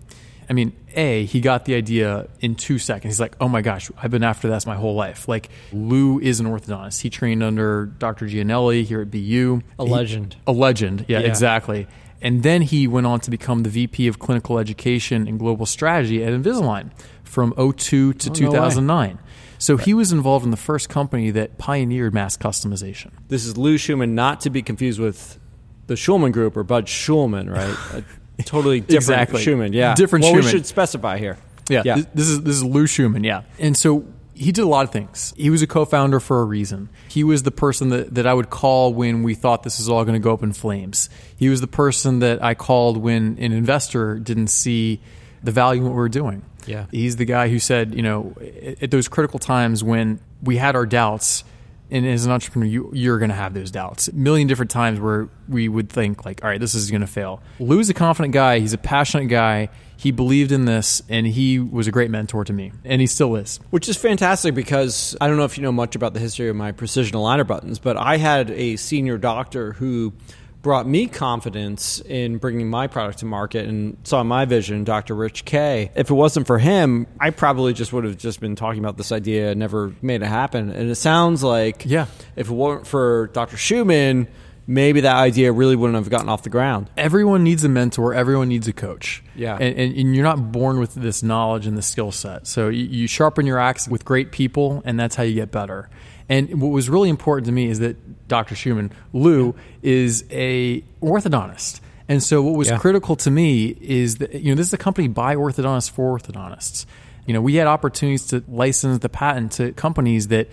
I 0.51 0.53
mean, 0.55 0.73
A, 0.95 1.25
he 1.25 1.41
got 1.41 1.67
the 1.67 1.75
idea 1.77 2.27
in 2.41 2.57
two 2.57 2.79
seconds. 2.79 3.15
He's 3.15 3.21
like, 3.21 3.37
oh 3.41 3.49
my 3.49 3.63
gosh, 3.63 3.91
I've 4.01 4.11
been 4.11 4.25
after 4.25 4.49
this 4.49 4.67
my 4.67 4.75
whole 4.77 4.95
life. 4.95 5.29
Like, 5.29 5.51
Lou 5.73 6.19
is 6.19 6.41
an 6.41 6.47
orthodontist. 6.47 7.01
He 7.03 7.11
trained 7.11 7.43
under 7.43 7.87
Dr. 7.87 8.27
Gianelly 8.27 8.85
here 8.85 9.03
at 9.03 9.11
BU. 9.11 9.63
A 9.79 9.85
He- 9.85 9.91
legend. 9.91 10.37
a 10.47 10.53
legend. 10.53 11.05
Yeah, 11.09 11.21
Yeah. 11.21 11.27
exactly. 11.27 11.87
And 12.23 12.43
then 12.43 12.63
he 12.63 12.89
went 12.89 13.07
on 13.07 13.21
to 13.21 13.31
become 13.31 13.63
the 13.63 13.69
VP 13.69 14.09
of 14.09 14.19
Clinical 14.19 14.59
Education 14.59 15.29
and 15.29 15.39
Global 15.39 15.67
Strategy 15.67 16.25
at 16.25 16.33
Invisalign 16.33 16.91
from 17.27 17.53
02 17.57 18.13
to 18.15 18.29
Oh, 18.29 18.33
no 18.33 18.35
2009. 18.35 19.19
So 19.59 19.77
he 19.77 19.95
was 19.95 20.13
involved 20.13 20.45
in 20.45 20.51
the 20.51 20.57
first 20.57 20.89
company 20.89 21.31
that 21.31 21.57
pioneered 21.59 22.13
mass 22.13 22.37
customization. 22.37 23.11
This 23.29 23.47
is 23.47 23.57
Lou 23.57 23.77
Shuman, 23.77 24.11
not 24.11 24.41
to 24.43 24.51
be 24.51 24.61
confused 24.63 25.01
with 25.01 25.39
the 25.87 25.95
Schulman 25.95 26.33
Group 26.33 26.57
or 26.57 26.63
Bud 26.63 26.87
Schulman, 26.87 27.51
right? 27.51 28.05
A 28.39 28.43
totally 28.43 28.81
different 28.81 28.97
Exactly. 29.03 29.43
Shuman. 29.45 29.73
Yeah, 29.73 29.95
Different 29.95 30.25
well, 30.25 30.35
we 30.35 30.43
should 30.43 30.67
specify 30.67 31.17
here. 31.17 31.39
Yeah, 31.71 31.83
Yeah. 31.85 31.95
This, 31.97 32.07
this 32.15 32.29
is 32.29 32.43
this 32.43 32.57
is 32.57 32.65
Lou 32.65 32.87
Shuman. 32.87 33.25
Yeah, 33.25 33.43
and 33.59 33.75
so 33.77 34.05
He 34.35 34.53
did 34.53 34.61
a 34.61 34.69
lot 34.69 34.85
of 34.85 34.93
things. 34.93 35.33
He 35.39 35.49
was 35.49 35.63
a 35.63 35.67
co 35.67 35.87
founder 35.87 36.21
for 36.21 36.43
a 36.43 36.45
reason. 36.45 36.91
He 37.09 37.25
was 37.25 37.45
the 37.45 37.51
person 37.51 37.89
that, 37.89 38.15
that 38.15 38.27
I 38.27 38.35
would 38.35 38.51
call 38.51 38.93
when 38.93 39.23
we 39.23 39.35
thought 39.35 39.63
this 39.63 39.79
was 39.79 39.89
all 39.89 40.05
going 40.05 40.21
to 40.21 40.23
go 40.23 40.35
up 40.35 40.43
in 40.43 40.53
flames. 40.53 41.09
He 41.39 41.49
was 41.49 41.63
the 41.63 41.67
person 41.67 42.19
that 42.19 42.45
I 42.45 42.53
called 42.53 42.99
when 42.99 43.39
an 43.41 43.53
investor 43.53 44.19
didn't 44.19 44.49
see 44.49 45.01
the 45.43 45.51
value 45.53 45.81
in 45.81 45.87
what 45.87 45.93
we 45.93 45.97
were 45.97 46.11
doing. 46.11 46.43
Yeah. 46.67 46.87
He's 46.91 47.17
the 47.17 47.25
guy 47.25 47.49
who 47.49 47.59
said, 47.59 47.95
you 47.95 48.03
know, 48.03 48.35
at, 48.81 48.91
those 48.91 49.09
critical 49.09 49.39
times 49.39 49.83
when 49.83 50.21
we 50.43 50.57
had 50.57 50.77
our 50.77 50.87
doubts, 50.87 51.45
and 51.91 52.05
as 52.05 52.27
an 52.27 52.33
entrepreneur, 52.33 52.67
you, 52.67 52.91
you're 52.93 53.19
going 53.19 53.31
to 53.31 53.37
have 53.37 53.55
those 53.55 53.71
doubts. 53.71 54.09
A 54.09 54.15
million 54.15 54.49
different 54.49 54.71
times 54.71 54.99
where 54.99 55.29
we 55.49 55.69
would 55.69 55.89
think, 55.89 56.25
like, 56.25 56.43
all 56.43 56.51
right, 56.51 56.61
this 56.61 56.75
is 56.75 56.91
going 56.91 57.03
to 57.03 57.07
fail. 57.07 57.41
Lou's 57.61 57.89
a 57.89 57.95
confident 57.95 58.35
guy. 58.35 58.59
He's 58.59 58.73
a 58.73 58.79
passionate 58.79 59.27
guy. 59.27 59.69
He 59.97 60.11
believed 60.11 60.53
in 60.53 60.65
this, 60.65 61.03
and 61.09 61.27
he 61.27 61.59
was 61.59 61.87
a 61.87 61.93
great 61.93 62.11
mentor 62.11 62.45
to 62.45 62.53
me, 62.53 62.73
and 62.85 63.01
he 63.01 63.07
still 63.07 63.37
is. 63.37 63.61
Which 63.71 63.89
is 63.89 63.97
fantastic 63.97 64.55
because 64.55 65.17
I 65.21 65.29
don't 65.29 65.37
know 65.37 65.45
if 65.45 65.57
you 65.57 65.63
know 65.63 65.73
much 65.73 65.95
about 65.95 66.13
the 66.13 66.21
history 66.21 66.49
of 66.49 66.57
my 66.57 66.73
precision 66.73 67.17
aligner 67.17 67.47
buttons, 67.47 67.79
but 67.79 67.97
I 67.97 68.17
had 68.17 68.51
a 68.51 68.77
senior 68.77 69.17
doctor 69.17 69.73
who 69.73 70.13
brought 70.63 70.87
me 70.87 71.07
confidence 71.07 72.01
in 72.01 72.39
bringing 72.39 72.69
my 72.69 72.87
product 72.89 73.19
to 73.21 73.25
market 73.25 73.69
and 73.69 73.97
saw 74.05 74.23
my 74.25 74.45
vision, 74.45 74.83
Dr. 74.85 75.15
Rich 75.15 75.45
K. 75.45 75.91
If 75.95 76.11
it 76.11 76.15
wasn't 76.15 76.47
for 76.47 76.59
him, 76.59 77.07
I 77.21 77.31
probably 77.31 77.73
just 77.73 77.93
would 77.93 78.05
have 78.05 78.17
just 78.19 78.41
been 78.41 78.57
talking 78.57 78.81
about 78.81 78.97
this 78.97 79.13
idea 79.13 79.51
and 79.51 79.61
never 79.61 79.95
made 80.03 80.23
it 80.23 80.27
happen. 80.27 80.71
And 80.71 80.91
it 80.91 80.97
sounds 80.97 81.45
like 81.45 81.85
Yeah. 81.87 82.07
if 82.35 82.49
it 82.51 82.53
weren't 82.53 82.87
for 82.87 83.29
Dr. 83.33 83.57
Shuman, 83.57 84.27
maybe 84.67 85.03
that 85.03 85.15
idea 85.15 85.53
really 85.53 85.77
wouldn't 85.77 85.95
have 85.97 86.11
gotten 86.11 86.29
off 86.29 86.43
the 86.43 86.51
ground. 86.51 86.91
Everyone 86.97 87.45
needs 87.45 87.63
a 87.63 87.69
mentor. 87.69 88.13
Everyone 88.15 88.49
needs 88.49 88.67
a 88.67 88.73
coach. 88.73 89.23
Yeah. 89.37 89.55
And, 89.55 89.79
and, 89.79 89.97
and 89.97 90.15
you're 90.17 90.25
not 90.25 90.51
born 90.51 90.81
with 90.81 90.95
this 90.95 91.23
knowledge 91.23 91.69
and 91.69 91.79
the 91.79 91.83
skill 91.83 92.11
set. 92.11 92.49
So 92.49 92.69
you, 92.69 92.85
you 92.87 93.07
sharpen 93.07 93.47
your 93.47 93.61
axe 93.61 93.87
with 93.87 94.05
great 94.05 94.33
people, 94.33 94.83
and 94.85 94.99
that's 94.99 95.15
how 95.15 95.23
you 95.23 95.35
get 95.35 95.53
better. 95.53 95.89
And 96.29 96.61
what 96.61 96.71
was 96.73 96.89
really 96.91 97.09
important 97.09 97.47
to 97.47 97.53
me 97.53 97.67
is 97.69 97.79
that 97.79 97.97
Dr. 98.29 98.55
Shuman, 98.55 98.91
Lou, 99.13 99.55
is 99.83 100.25
a 100.31 100.83
orthodontist. 101.03 101.81
And 102.09 102.23
so 102.23 102.43
what 102.43 102.55
was 102.55 102.69
Yeah. 102.69 102.79
critical 102.79 103.17
to 103.17 103.31
me 103.31 103.77
is 103.81 104.17
that 104.17 104.35
you 104.35 104.51
know 104.51 104.55
this 104.57 104.69
is 104.69 104.73
a 104.73 104.79
company 104.79 105.09
by 105.09 105.35
orthodontists 105.35 105.91
for 105.91 106.19
orthodontists. 106.19 106.87
You 107.27 107.35
know, 107.35 107.41
we 107.41 107.57
had 107.57 107.67
opportunities 107.67 108.27
to 108.29 108.45
license 108.49 108.99
the 108.99 109.09
patent 109.09 109.53
to 109.53 109.73
companies 109.73 110.29
that 110.29 110.49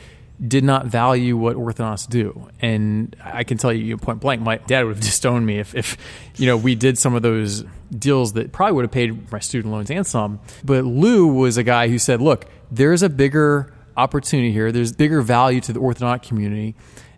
did 0.45 0.63
not 0.63 0.87
value 0.87 1.37
what 1.37 1.55
orthodontists 1.55 2.09
do. 2.09 2.47
And 2.59 3.15
I 3.23 3.43
can 3.43 3.59
tell 3.59 3.71
you 3.71 3.97
point 3.97 4.19
blank, 4.19 4.41
my 4.41 4.57
dad 4.57 4.83
would 4.85 4.95
have 4.95 5.03
disowned 5.11 5.45
me 5.45 5.59
if, 5.59 5.75
if 5.75 5.95
you 6.37 6.47
know 6.47 6.57
we 6.57 6.73
did 6.73 6.97
some 6.97 7.13
of 7.13 7.21
those 7.21 7.63
deals 7.95 8.33
that 8.33 8.51
probably 8.51 8.73
would 8.73 8.85
have 8.85 8.91
paid 8.91 9.31
my 9.31 9.37
student 9.39 9.71
loans 9.71 9.91
and 9.91 10.07
some. 10.07 10.39
But 10.65 10.85
Lou 10.85 11.27
was 11.27 11.57
a 11.57 11.63
guy 11.63 11.87
who 11.87 11.99
said, 11.99 12.19
look, 12.19 12.45
there's 12.71 13.03
a 13.03 13.09
bigger 13.09 13.71
opportunity 13.95 14.51
here. 14.51 14.71
There's 14.71 14.91
bigger 14.91 15.21
value 15.21 15.61
to 15.61 15.71
the 15.73 15.79
orthodontic 15.79 16.23
community. 16.23 16.73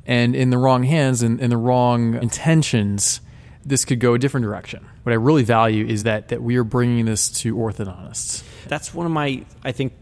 And 0.05 0.35
in 0.35 0.49
the 0.49 0.57
wrong 0.57 0.83
hands 0.83 1.21
and 1.21 1.39
in 1.39 1.49
the 1.49 1.57
wrong 1.57 2.15
intentions, 2.15 3.21
this 3.65 3.85
could 3.85 3.99
go 3.99 4.13
a 4.13 4.19
different 4.19 4.45
direction. 4.45 4.85
What 5.03 5.11
I 5.11 5.15
really 5.15 5.43
value 5.43 5.85
is 5.85 6.03
that 6.03 6.29
that 6.29 6.41
we 6.41 6.57
are 6.57 6.63
bringing 6.63 7.05
this 7.05 7.29
to 7.41 7.55
orthodontists. 7.55 8.43
That's 8.67 8.93
one 8.93 9.05
of 9.05 9.11
my, 9.11 9.43
I 9.63 9.71
think, 9.71 9.93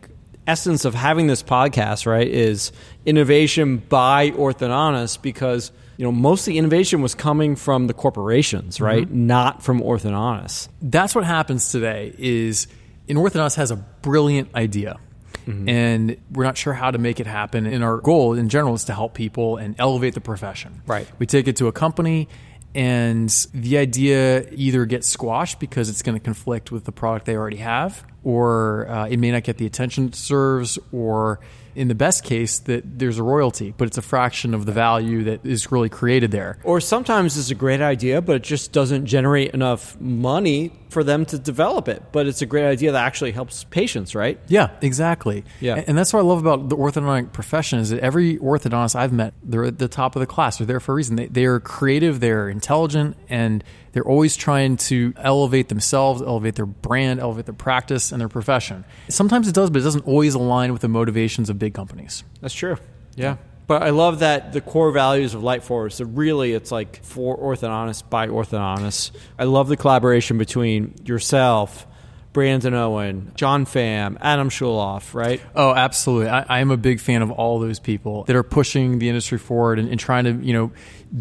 essence 0.45 0.85
of 0.85 0.93
having 0.93 1.27
this 1.27 1.41
podcast, 1.41 2.05
right? 2.05 2.27
Is 2.27 2.71
innovation 3.05 3.77
by 3.77 4.31
orthodontists 4.31 5.21
because 5.21 5.71
you 5.97 6.03
know 6.03 6.11
most 6.11 6.41
of 6.41 6.45
the 6.47 6.57
innovation 6.57 7.01
was 7.01 7.15
coming 7.15 7.55
from 7.55 7.87
the 7.87 7.93
corporations, 7.93 8.75
mm-hmm. 8.75 8.83
right? 8.83 9.09
Not 9.09 9.63
from 9.63 9.81
orthodontists. 9.81 10.67
That's 10.81 11.15
what 11.15 11.23
happens 11.23 11.71
today. 11.71 12.13
Is 12.17 12.67
an 13.07 13.15
orthodontist 13.15 13.55
has 13.55 13.71
a 13.71 13.77
brilliant 13.77 14.53
idea. 14.55 14.99
And 15.45 16.17
we're 16.31 16.43
not 16.43 16.57
sure 16.57 16.73
how 16.73 16.91
to 16.91 16.97
make 16.97 17.19
it 17.19 17.27
happen. 17.27 17.65
And 17.65 17.83
our 17.83 17.97
goal 17.97 18.33
in 18.33 18.49
general 18.49 18.73
is 18.75 18.85
to 18.85 18.93
help 18.93 19.13
people 19.13 19.57
and 19.57 19.75
elevate 19.77 20.13
the 20.13 20.21
profession. 20.21 20.81
Right. 20.85 21.07
We 21.19 21.25
take 21.25 21.47
it 21.47 21.57
to 21.57 21.67
a 21.67 21.71
company, 21.71 22.27
and 22.75 23.29
the 23.53 23.77
idea 23.77 24.47
either 24.51 24.85
gets 24.85 25.07
squashed 25.07 25.59
because 25.59 25.89
it's 25.89 26.01
going 26.01 26.17
to 26.17 26.23
conflict 26.23 26.71
with 26.71 26.85
the 26.85 26.91
product 26.91 27.25
they 27.25 27.35
already 27.35 27.57
have, 27.57 28.03
or 28.23 28.87
uh, 28.89 29.07
it 29.07 29.17
may 29.17 29.31
not 29.31 29.43
get 29.43 29.57
the 29.57 29.65
attention 29.65 30.07
it 30.07 30.15
serves 30.15 30.79
or 30.91 31.39
in 31.75 31.87
the 31.87 31.95
best 31.95 32.23
case, 32.23 32.59
that 32.59 32.99
there's 32.99 33.17
a 33.17 33.23
royalty, 33.23 33.73
but 33.77 33.87
it's 33.87 33.97
a 33.97 34.01
fraction 34.01 34.53
of 34.53 34.65
the 34.65 34.71
value 34.71 35.23
that 35.23 35.45
is 35.45 35.71
really 35.71 35.89
created 35.89 36.31
there. 36.31 36.59
Or 36.63 36.79
sometimes 36.79 37.37
it's 37.37 37.49
a 37.49 37.55
great 37.55 37.81
idea, 37.81 38.21
but 38.21 38.35
it 38.37 38.43
just 38.43 38.71
doesn't 38.71 39.05
generate 39.05 39.51
enough 39.53 39.99
money 39.99 40.71
for 40.93 41.03
them 41.03 41.25
to 41.25 41.39
develop 41.39 41.87
it. 41.87 42.01
But 42.11 42.27
it's 42.27 42.41
a 42.41 42.45
great 42.45 42.65
idea 42.65 42.91
that 42.93 43.03
actually 43.03 43.31
helps 43.31 43.65
patients, 43.65 44.15
right? 44.15 44.39
Yeah, 44.47 44.69
exactly. 44.81 45.43
Yeah. 45.59 45.83
And 45.85 45.97
that's 45.97 46.13
what 46.13 46.19
I 46.19 46.23
love 46.23 46.39
about 46.39 46.69
the 46.69 46.77
orthodontic 46.77 47.33
profession 47.33 47.79
is 47.79 47.89
that 47.89 47.99
every 47.99 48.37
orthodontist 48.37 48.95
I've 48.95 49.11
met, 49.11 49.33
they're 49.43 49.65
at 49.65 49.79
the 49.79 49.87
top 49.87 50.15
of 50.15 50.19
the 50.19 50.27
class. 50.27 50.57
They're 50.57 50.67
there 50.67 50.79
for 50.79 50.93
a 50.93 50.95
reason. 50.95 51.15
They, 51.15 51.27
they 51.27 51.45
are 51.45 51.59
creative, 51.59 52.19
they're 52.19 52.47
intelligent, 52.47 53.17
and 53.27 53.63
they're 53.91 54.07
always 54.07 54.35
trying 54.35 54.77
to 54.77 55.13
elevate 55.17 55.69
themselves, 55.69 56.21
elevate 56.21 56.55
their 56.55 56.65
brand, 56.65 57.19
elevate 57.19 57.45
their 57.45 57.53
practice 57.53 58.11
and 58.11 58.21
their 58.21 58.29
profession. 58.29 58.85
Sometimes 59.09 59.47
it 59.47 59.55
does, 59.55 59.69
but 59.69 59.81
it 59.81 59.83
doesn't 59.83 60.07
always 60.07 60.35
align 60.35 60.71
with 60.71 60.81
the 60.81 60.87
motivations 60.87 61.49
of 61.49 61.59
big 61.59 61.73
companies. 61.73 62.23
That's 62.41 62.53
true. 62.53 62.77
Yeah. 63.15 63.37
But 63.65 63.83
I 63.83 63.91
love 63.91 64.19
that 64.19 64.53
the 64.53 64.61
core 64.61 64.91
values 64.91 65.33
of 65.33 65.41
Lightforce, 65.41 65.93
so 65.93 66.05
really 66.05 66.53
it's 66.53 66.71
like 66.71 67.03
for 67.03 67.37
orthodontists 67.37 68.07
by 68.09 68.27
orthodontists. 68.27 69.11
I 69.39 69.45
love 69.45 69.69
the 69.69 69.77
collaboration 69.77 70.37
between 70.37 70.95
yourself, 71.05 71.87
Brandon 72.33 72.73
Owen, 72.73 73.31
John 73.35 73.65
Pham, 73.65 74.17
Adam 74.19 74.49
Schulhof, 74.49 75.13
right? 75.13 75.39
Oh, 75.55 75.73
absolutely. 75.73 76.29
I, 76.29 76.45
I 76.49 76.59
am 76.59 76.71
a 76.71 76.77
big 76.77 76.99
fan 76.99 77.21
of 77.21 77.31
all 77.31 77.59
those 77.59 77.79
people 77.79 78.23
that 78.23 78.35
are 78.35 78.43
pushing 78.43 78.99
the 78.99 79.07
industry 79.07 79.37
forward 79.37 79.79
and, 79.79 79.87
and 79.87 79.99
trying 79.99 80.25
to, 80.25 80.33
you 80.45 80.51
know, 80.51 80.71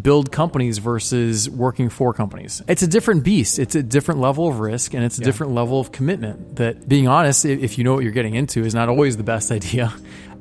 build 0.01 0.33
companies 0.33 0.79
versus 0.79 1.51
working 1.51 1.91
for 1.91 2.15
companies. 2.15 2.63
It's 2.67 2.83
a 2.83 2.87
different 2.87 3.25
beast. 3.25 3.59
It's 3.59 3.75
a 3.75 3.83
different 3.83 4.21
level 4.21 4.49
of 4.49 4.59
risk 4.59 4.95
and 4.95 5.05
it's 5.05 5.19
a 5.19 5.21
different 5.21 5.53
level 5.53 5.79
of 5.79 5.93
commitment 5.93 6.57
that 6.57 6.89
being 6.89 7.09
honest, 7.09 7.45
if 7.45 7.77
you 7.77 7.85
know 7.85 7.93
what 7.95 8.03
you're 8.03 8.13
getting 8.13 8.35
into 8.35 8.65
is 8.65 8.75
not 8.75 8.89
always 8.89 9.19
the 9.19 9.23
best 9.23 9.53
idea. 9.53 9.93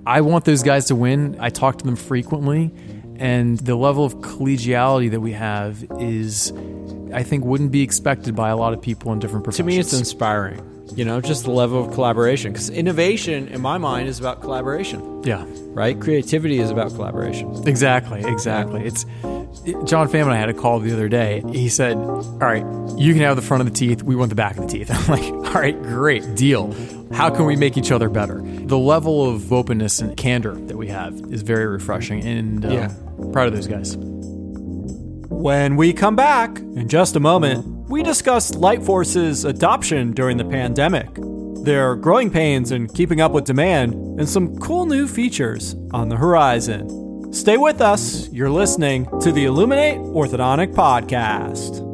I 0.06 0.22
want 0.22 0.46
those 0.46 0.64
guys 0.64 0.86
to 0.86 0.96
win. 0.96 1.38
I 1.40 1.50
talk 1.50 1.78
to 1.78 1.86
them 1.86 1.96
frequently 1.96 2.72
and 3.22 3.60
the 3.60 3.76
level 3.76 4.04
of 4.04 4.16
collegiality 4.16 5.12
that 5.12 5.20
we 5.20 5.34
have 5.34 5.86
is 6.00 6.52
I 7.14 7.22
think 7.22 7.46
wouldn't 7.46 7.72
be 7.72 7.84
expected 7.84 8.36
by 8.36 8.50
a 8.50 8.58
lot 8.58 8.74
of 8.74 8.82
people 8.82 9.14
in 9.14 9.20
different 9.20 9.44
professions. 9.44 9.68
To 9.68 9.76
me, 9.76 9.78
it's 9.78 9.94
inspiring. 9.94 10.68
You 10.96 11.06
know, 11.06 11.22
just 11.22 11.44
the 11.44 11.52
level 11.52 11.86
of 11.86 11.94
collaboration. 11.94 12.52
Because 12.52 12.72
innovation, 12.72 13.48
in 13.50 13.62
my 13.62 13.78
mind, 13.78 14.10
is 14.10 14.20
about 14.20 14.42
collaboration, 14.42 15.24
yeah. 15.24 15.46
right? 15.68 15.98
Creativity 15.98 16.60
is 16.60 16.72
about 16.72 16.90
collaboration. 16.96 17.68
Exactly, 17.68 18.24
exactly. 18.26 18.86
It's 18.86 19.06
it- 19.66 19.86
John 19.86 20.10
Pham 20.10 20.24
and 20.24 20.32
I 20.32 20.38
had 20.38 20.50
a 20.50 20.54
call 20.54 20.80
the 20.80 20.92
other 20.92 21.08
day. 21.08 21.44
He 21.52 21.70
said, 21.70 21.96
"All 21.96 22.40
right, 22.40 22.66
you 22.98 23.14
can 23.14 23.22
have 23.22 23.36
the 23.36 23.42
front 23.42 23.62
of 23.62 23.72
the 23.72 23.78
teeth. 23.78 24.02
We 24.02 24.16
want 24.16 24.30
the 24.30 24.36
back 24.36 24.58
of 24.58 24.64
the 24.64 24.68
teeth." 24.68 24.90
I'm 24.92 25.08
like, 25.08 25.32
"All 25.56 25.62
right, 25.62 25.80
great 25.82 26.36
deal. 26.36 26.76
How 27.14 27.30
can 27.30 27.46
we 27.46 27.56
make 27.56 27.78
each 27.78 27.92
other 27.92 28.10
better?" 28.10 28.40
The 28.72 28.78
level 28.78 29.28
of 29.30 29.52
openness 29.52 30.00
and 30.00 30.16
candor 30.16 30.56
that 30.56 30.78
we 30.78 30.88
have 30.88 31.14
is 31.30 31.42
very 31.42 31.66
refreshing, 31.68 32.24
and 32.26 32.66
uh, 32.66 32.70
Yeah. 32.70 32.92
proud 33.34 33.50
of 33.50 33.54
those 33.54 33.68
guys. 33.68 33.98
When 35.30 35.76
we 35.76 35.92
come 35.92 36.16
back, 36.16 36.58
in 36.58 36.88
just 36.88 37.18
a 37.18 37.20
moment, 37.20 37.66
we 37.90 38.02
discuss 38.02 38.52
Lightforce's 38.52 39.44
adoption 39.44 40.14
during 40.14 40.38
the 40.38 40.46
pandemic, 40.46 41.10
their 41.66 41.98
growing 41.98 42.30
pains 42.30 42.72
in 42.72 42.88
keeping 42.88 43.20
up 43.20 43.34
with 43.34 43.44
demand, 43.44 43.94
and 44.18 44.30
some 44.30 44.58
cool 44.60 44.86
new 44.86 45.06
features 45.06 45.76
on 45.92 46.08
the 46.08 46.16
horizon. 46.16 47.34
Stay 47.34 47.58
with 47.58 47.82
us. 47.82 48.30
You're 48.32 48.50
listening 48.50 49.06
to 49.20 49.34
the 49.34 49.44
Illuminate 49.44 49.98
Orthodontic 50.00 50.74
Podcast. 50.74 51.91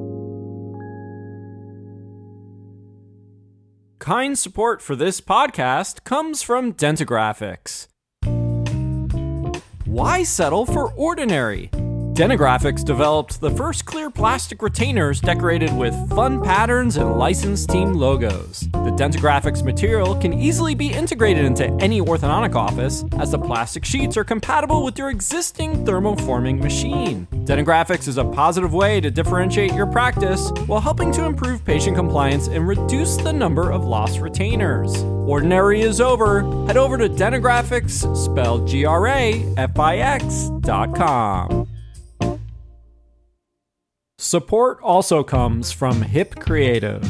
Kind 4.08 4.40
support 4.40 4.82
for 4.82 4.96
this 4.96 5.20
podcast 5.20 6.06
comes 6.06 6.42
from 6.42 6.72
Dentagrafix. 6.72 7.88
Why 9.84 10.24
settle 10.24 10.66
for 10.66 10.94
ordinary? 10.94 11.70
Dentagrafix 12.18 12.84
developed 12.84 13.40
the 13.42 13.52
first 13.52 13.86
clear 13.86 14.10
plastic 14.10 14.64
retainers 14.64 15.22
decorated 15.22 15.72
with 15.78 15.94
fun 16.10 16.42
patterns 16.42 16.98
and 16.98 17.12
licensed 17.20 17.70
team 17.70 17.94
logos. 17.94 18.62
The 18.72 18.90
Dentagrafix 18.98 19.64
material 19.64 20.16
can 20.16 20.34
easily 20.34 20.74
be 20.74 20.92
integrated 20.92 21.46
into 21.46 21.66
any 21.74 22.02
orthodontic 22.02 22.56
office, 22.56 23.06
as 23.20 23.30
the 23.30 23.38
plastic 23.38 23.86
sheets 23.86 24.18
are 24.18 24.24
compatible 24.24 24.84
with 24.84 24.98
your 24.98 25.12
existing 25.12 25.86
thermoforming 25.86 26.60
machine. 26.60 27.28
Dentagrafix 27.46 28.08
is 28.08 28.18
a 28.18 28.26
positive 28.26 28.74
way 28.74 29.00
to 29.00 29.12
differentiate 29.12 29.74
your 29.74 29.86
practice 29.86 30.50
while 30.66 30.82
helping 30.82 31.12
to 31.12 31.26
improve 31.26 31.64
patient 31.64 31.96
compliance 31.96 32.48
and 32.48 32.68
reduce 32.68 33.18
the 33.18 33.32
number 33.32 33.70
of 33.70 33.86
lost 33.86 34.22
retainers. 34.22 35.04
Ordinary 35.04 35.82
is 35.82 36.02
over. 36.02 36.42
Head 36.66 36.78
over 36.78 36.98
to 36.98 37.10
Dentagrafix, 37.10 38.18
spelled 38.18 38.68
G 38.68 38.86
R 38.86 39.06
A 39.06 39.54
F 39.56 39.78
I 39.78 39.98
X 39.98 40.50
dot 40.62 40.96
com. 40.96 41.67
Support 44.20 44.80
also 44.82 45.24
comes 45.24 45.72
from 45.72 46.02
Hip 46.02 46.40
Creative. 46.40 47.08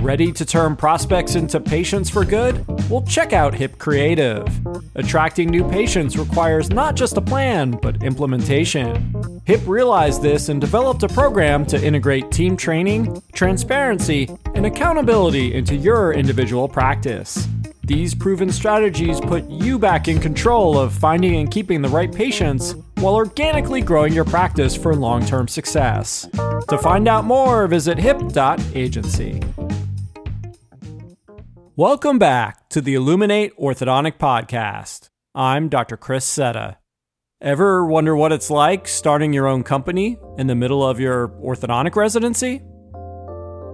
Ready 0.00 0.32
to 0.32 0.46
turn 0.46 0.74
prospects 0.74 1.34
into 1.34 1.60
patients 1.60 2.08
for 2.08 2.24
good? 2.24 2.66
Well, 2.88 3.02
check 3.02 3.34
out 3.34 3.54
Hip 3.54 3.76
Creative. 3.78 4.42
Attracting 4.94 5.50
new 5.50 5.68
patients 5.68 6.16
requires 6.16 6.70
not 6.70 6.96
just 6.96 7.18
a 7.18 7.20
plan, 7.20 7.72
but 7.82 8.02
implementation. 8.02 9.42
HIP 9.44 9.68
realized 9.68 10.22
this 10.22 10.48
and 10.48 10.58
developed 10.58 11.02
a 11.02 11.08
program 11.08 11.66
to 11.66 11.84
integrate 11.84 12.30
team 12.30 12.56
training, 12.56 13.22
transparency, 13.34 14.30
and 14.54 14.64
accountability 14.64 15.52
into 15.52 15.76
your 15.76 16.14
individual 16.14 16.68
practice. 16.68 17.46
These 17.84 18.14
proven 18.14 18.50
strategies 18.50 19.20
put 19.20 19.44
you 19.50 19.78
back 19.78 20.08
in 20.08 20.18
control 20.20 20.78
of 20.78 20.94
finding 20.94 21.36
and 21.36 21.50
keeping 21.50 21.82
the 21.82 21.90
right 21.90 22.12
patients 22.12 22.74
while 22.96 23.14
organically 23.14 23.80
growing 23.82 24.12
your 24.12 24.24
practice 24.24 24.76
for 24.76 24.94
long 24.94 25.24
term 25.24 25.48
success. 25.48 26.28
To 26.68 26.78
find 26.78 27.08
out 27.08 27.24
more, 27.24 27.66
visit 27.66 27.98
hip.agency. 27.98 29.40
Welcome 31.76 32.18
back 32.18 32.68
to 32.70 32.80
the 32.80 32.94
Illuminate 32.94 33.56
Orthodontic 33.58 34.16
Podcast. 34.18 35.10
I'm 35.34 35.68
Dr. 35.68 35.98
Chris 35.98 36.26
Setta. 36.26 36.76
Ever 37.42 37.84
wonder 37.84 38.16
what 38.16 38.32
it's 38.32 38.48
like 38.48 38.88
starting 38.88 39.34
your 39.34 39.46
own 39.46 39.62
company 39.62 40.16
in 40.38 40.46
the 40.46 40.54
middle 40.54 40.82
of 40.82 40.98
your 40.98 41.28
orthodontic 41.28 41.94
residency? 41.94 42.62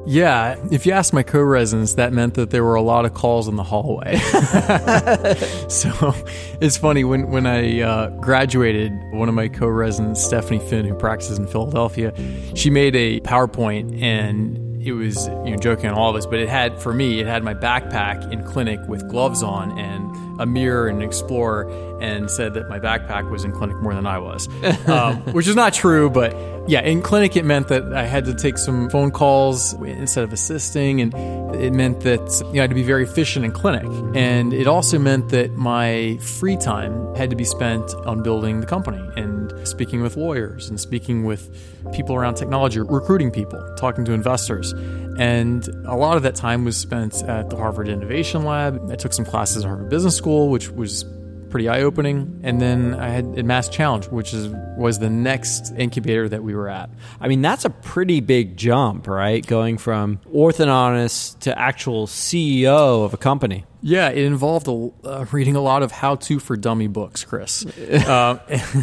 Yeah, 0.04 0.56
if 0.72 0.84
you 0.84 0.92
ask 0.92 1.12
my 1.12 1.22
co-residents, 1.22 1.94
that 1.94 2.12
meant 2.12 2.34
that 2.34 2.50
there 2.50 2.64
were 2.64 2.74
a 2.74 2.82
lot 2.82 3.04
of 3.04 3.14
calls 3.14 3.46
in 3.46 3.54
the 3.54 3.62
hallway. 3.62 4.16
so 5.68 6.14
it's 6.60 6.76
funny 6.76 7.04
when 7.04 7.30
when 7.30 7.46
I 7.46 7.80
uh, 7.80 8.08
graduated, 8.20 8.92
one 9.12 9.28
of 9.28 9.34
my 9.34 9.48
co-residents, 9.48 10.22
Stephanie 10.22 10.58
Finn, 10.58 10.84
who 10.84 10.94
practices 10.94 11.38
in 11.38 11.46
Philadelphia, 11.46 12.12
she 12.54 12.68
made 12.68 12.96
a 12.96 13.20
PowerPoint 13.20 14.02
and 14.02 14.58
it 14.84 14.92
was 14.92 15.28
you 15.44 15.52
know 15.52 15.56
joking 15.56 15.88
on 15.88 15.94
all 15.94 16.10
of 16.10 16.16
us, 16.16 16.26
but 16.26 16.40
it 16.40 16.48
had 16.48 16.80
for 16.80 16.92
me 16.92 17.20
it 17.20 17.26
had 17.26 17.44
my 17.44 17.54
backpack 17.54 18.32
in 18.32 18.42
clinic 18.42 18.80
with 18.88 19.08
gloves 19.08 19.42
on 19.42 19.78
and 19.78 20.11
a 20.38 20.46
mirror 20.46 20.88
and 20.88 21.02
an 21.02 21.08
explorer, 21.08 21.68
and 22.00 22.30
said 22.30 22.54
that 22.54 22.68
my 22.68 22.78
backpack 22.78 23.30
was 23.30 23.44
in 23.44 23.52
clinic 23.52 23.76
more 23.76 23.94
than 23.94 24.06
I 24.06 24.18
was, 24.18 24.48
um, 24.86 25.16
which 25.32 25.46
is 25.46 25.56
not 25.56 25.72
true. 25.72 26.10
But 26.10 26.36
yeah, 26.68 26.80
in 26.80 27.02
clinic 27.02 27.36
it 27.36 27.44
meant 27.44 27.68
that 27.68 27.92
I 27.92 28.06
had 28.06 28.24
to 28.26 28.34
take 28.34 28.58
some 28.58 28.90
phone 28.90 29.10
calls 29.10 29.72
instead 29.74 30.24
of 30.24 30.32
assisting, 30.32 31.00
and 31.00 31.14
it 31.56 31.72
meant 31.72 32.00
that 32.00 32.20
you 32.48 32.54
know, 32.54 32.60
I 32.60 32.62
had 32.62 32.70
to 32.70 32.74
be 32.74 32.82
very 32.82 33.04
efficient 33.04 33.44
in 33.44 33.52
clinic, 33.52 33.84
and 34.14 34.52
it 34.52 34.66
also 34.66 34.98
meant 34.98 35.30
that 35.30 35.56
my 35.56 36.18
free 36.18 36.56
time 36.56 37.14
had 37.14 37.30
to 37.30 37.36
be 37.36 37.44
spent 37.44 37.94
on 38.06 38.22
building 38.22 38.60
the 38.60 38.66
company 38.66 39.02
and 39.16 39.41
speaking 39.64 40.02
with 40.02 40.16
lawyers 40.16 40.68
and 40.68 40.78
speaking 40.78 41.24
with 41.24 41.50
people 41.92 42.14
around 42.14 42.34
technology, 42.34 42.80
recruiting 42.80 43.30
people, 43.30 43.60
talking 43.76 44.04
to 44.04 44.12
investors. 44.12 44.72
And 45.18 45.66
a 45.86 45.96
lot 45.96 46.16
of 46.16 46.22
that 46.22 46.34
time 46.34 46.64
was 46.64 46.76
spent 46.76 47.22
at 47.24 47.50
the 47.50 47.56
Harvard 47.56 47.88
Innovation 47.88 48.44
Lab. 48.44 48.90
I 48.90 48.96
took 48.96 49.12
some 49.12 49.24
classes 49.24 49.64
at 49.64 49.68
Harvard 49.68 49.90
Business 49.90 50.16
School, 50.16 50.48
which 50.48 50.70
was 50.70 51.04
pretty 51.50 51.68
eye 51.68 51.82
opening. 51.82 52.40
And 52.42 52.60
then 52.60 52.94
I 52.94 53.10
had 53.10 53.38
at 53.38 53.44
Mass 53.44 53.68
Challenge, 53.68 54.08
which 54.08 54.32
is 54.34 54.48
was 54.76 54.98
the 54.98 55.10
next 55.10 55.72
incubator 55.76 56.28
that 56.28 56.42
we 56.42 56.54
were 56.54 56.68
at. 56.68 56.90
I 57.20 57.28
mean, 57.28 57.42
that's 57.42 57.64
a 57.64 57.70
pretty 57.70 58.20
big 58.20 58.56
jump, 58.56 59.06
right? 59.06 59.46
Going 59.46 59.78
from 59.78 60.18
orthodontist 60.34 61.40
to 61.40 61.56
actual 61.56 62.06
CEO 62.06 63.04
of 63.04 63.14
a 63.14 63.18
company. 63.18 63.64
Yeah, 63.82 64.10
it 64.10 64.24
involved 64.24 64.68
a, 64.68 64.90
uh, 65.04 65.26
reading 65.32 65.56
a 65.56 65.60
lot 65.60 65.82
of 65.82 65.90
how 65.90 66.14
to 66.14 66.38
for 66.38 66.56
dummy 66.56 66.86
books, 66.86 67.24
Chris. 67.24 67.66
uh, 68.06 68.38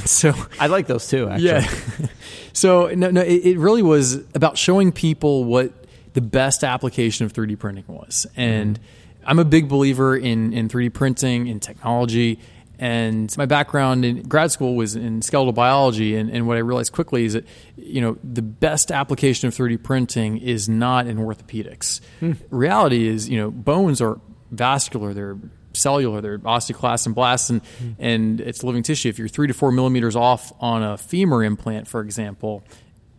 so 0.05 0.33
I 0.59 0.67
like 0.67 0.87
those 0.87 1.07
too. 1.07 1.29
Actually. 1.29 1.47
Yeah. 1.47 1.71
so 2.53 2.87
no, 2.87 3.09
no, 3.09 3.21
it, 3.21 3.45
it 3.45 3.57
really 3.57 3.81
was 3.81 4.15
about 4.35 4.57
showing 4.57 4.91
people 4.91 5.45
what 5.45 5.73
the 6.13 6.21
best 6.21 6.63
application 6.63 7.25
of 7.25 7.33
3D 7.33 7.57
printing 7.57 7.85
was. 7.87 8.27
And 8.35 8.77
mm-hmm. 8.77 9.29
I'm 9.29 9.39
a 9.39 9.45
big 9.45 9.69
believer 9.69 10.17
in, 10.17 10.53
in 10.53 10.67
3D 10.67 10.93
printing, 10.93 11.47
in 11.47 11.59
technology. 11.59 12.39
And 12.77 13.35
my 13.37 13.45
background 13.45 14.05
in 14.05 14.23
grad 14.23 14.51
school 14.51 14.75
was 14.75 14.95
in 14.95 15.21
skeletal 15.21 15.53
biology. 15.53 16.15
And, 16.15 16.29
and 16.29 16.47
what 16.47 16.57
I 16.57 16.61
realized 16.61 16.93
quickly 16.93 17.25
is 17.25 17.33
that, 17.33 17.45
you 17.77 18.01
know, 18.01 18.17
the 18.23 18.41
best 18.41 18.91
application 18.91 19.47
of 19.47 19.55
3D 19.55 19.81
printing 19.83 20.37
is 20.37 20.67
not 20.67 21.07
in 21.07 21.17
orthopedics. 21.17 22.01
Hmm. 22.19 22.33
Reality 22.49 23.07
is, 23.07 23.29
you 23.29 23.37
know, 23.37 23.51
bones 23.51 24.01
are 24.01 24.19
vascular, 24.51 25.13
they're 25.13 25.37
cellular, 25.73 26.21
they're 26.21 26.39
osteoclasts 26.39 27.05
and 27.05 27.15
blasts, 27.15 27.49
and, 27.49 27.61
hmm. 27.79 27.91
and 27.99 28.41
it's 28.41 28.63
living 28.63 28.83
tissue. 28.83 29.09
If 29.09 29.19
you're 29.19 29.27
three 29.27 29.47
to 29.47 29.53
four 29.53 29.71
millimeters 29.71 30.15
off 30.15 30.51
on 30.59 30.83
a 30.83 30.97
femur 30.97 31.43
implant, 31.43 31.87
for 31.87 32.01
example, 32.01 32.63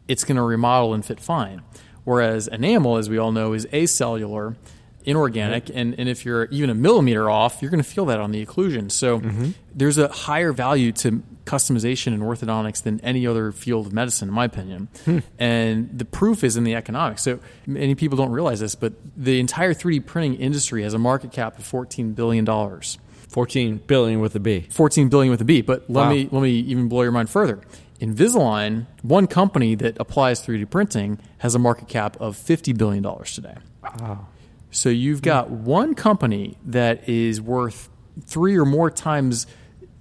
it's 0.08 0.24
going 0.24 0.36
to 0.36 0.42
remodel 0.42 0.94
and 0.94 1.04
fit 1.04 1.20
fine. 1.20 1.62
Whereas 2.04 2.48
enamel, 2.48 2.96
as 2.96 3.08
we 3.08 3.18
all 3.18 3.32
know, 3.32 3.52
is 3.52 3.66
acellular, 3.66 4.56
inorganic, 5.04 5.70
and, 5.72 5.98
and 5.98 6.08
if 6.08 6.24
you're 6.24 6.44
even 6.46 6.70
a 6.70 6.74
millimeter 6.74 7.30
off, 7.30 7.62
you're 7.62 7.70
going 7.70 7.82
to 7.82 7.88
feel 7.88 8.06
that 8.06 8.20
on 8.20 8.30
the 8.30 8.44
occlusion. 8.44 8.90
So 8.90 9.20
mm-hmm. 9.20 9.50
there's 9.74 9.98
a 9.98 10.08
higher 10.08 10.52
value 10.52 10.92
to 10.92 11.22
customization 11.44 12.08
in 12.08 12.20
orthodontics 12.20 12.82
than 12.82 13.00
any 13.00 13.26
other 13.26 13.50
field 13.52 13.86
of 13.86 13.92
medicine, 13.92 14.28
in 14.28 14.34
my 14.34 14.44
opinion. 14.44 14.88
Hmm. 15.04 15.18
And 15.38 15.98
the 15.98 16.04
proof 16.04 16.44
is 16.44 16.56
in 16.56 16.64
the 16.64 16.74
economics. 16.74 17.22
So 17.22 17.40
many 17.66 17.94
people 17.94 18.16
don't 18.16 18.30
realize 18.30 18.60
this, 18.60 18.74
but 18.74 18.92
the 19.16 19.40
entire 19.40 19.74
3D 19.74 20.06
printing 20.06 20.34
industry 20.36 20.82
has 20.82 20.94
a 20.94 20.98
market 20.98 21.32
cap 21.32 21.58
of 21.58 21.64
$14 21.64 22.14
billion. 22.14 22.46
14 22.46 23.76
billion 23.86 24.20
with 24.20 24.34
a 24.34 24.40
B. 24.40 24.66
14 24.70 25.08
billion 25.08 25.30
with 25.30 25.40
a 25.40 25.44
B. 25.44 25.62
But 25.62 25.88
let 25.88 26.02
wow. 26.02 26.10
me 26.10 26.28
let 26.30 26.42
me 26.42 26.50
even 26.50 26.88
blow 26.88 27.02
your 27.02 27.12
mind 27.12 27.30
further. 27.30 27.60
Invisalign, 28.00 28.86
one 29.02 29.26
company 29.26 29.74
that 29.76 29.98
applies 30.00 30.44
3D 30.44 30.70
printing, 30.70 31.18
has 31.38 31.54
a 31.54 31.58
market 31.58 31.86
cap 31.86 32.16
of 32.18 32.36
$50 32.36 32.76
billion 32.76 33.02
today. 33.24 33.56
Wow. 33.82 34.26
So 34.70 34.88
you've 34.88 35.22
got 35.22 35.50
one 35.50 35.94
company 35.94 36.56
that 36.66 37.08
is 37.08 37.40
worth 37.40 37.88
three 38.24 38.56
or 38.56 38.64
more 38.64 38.90
times 38.90 39.46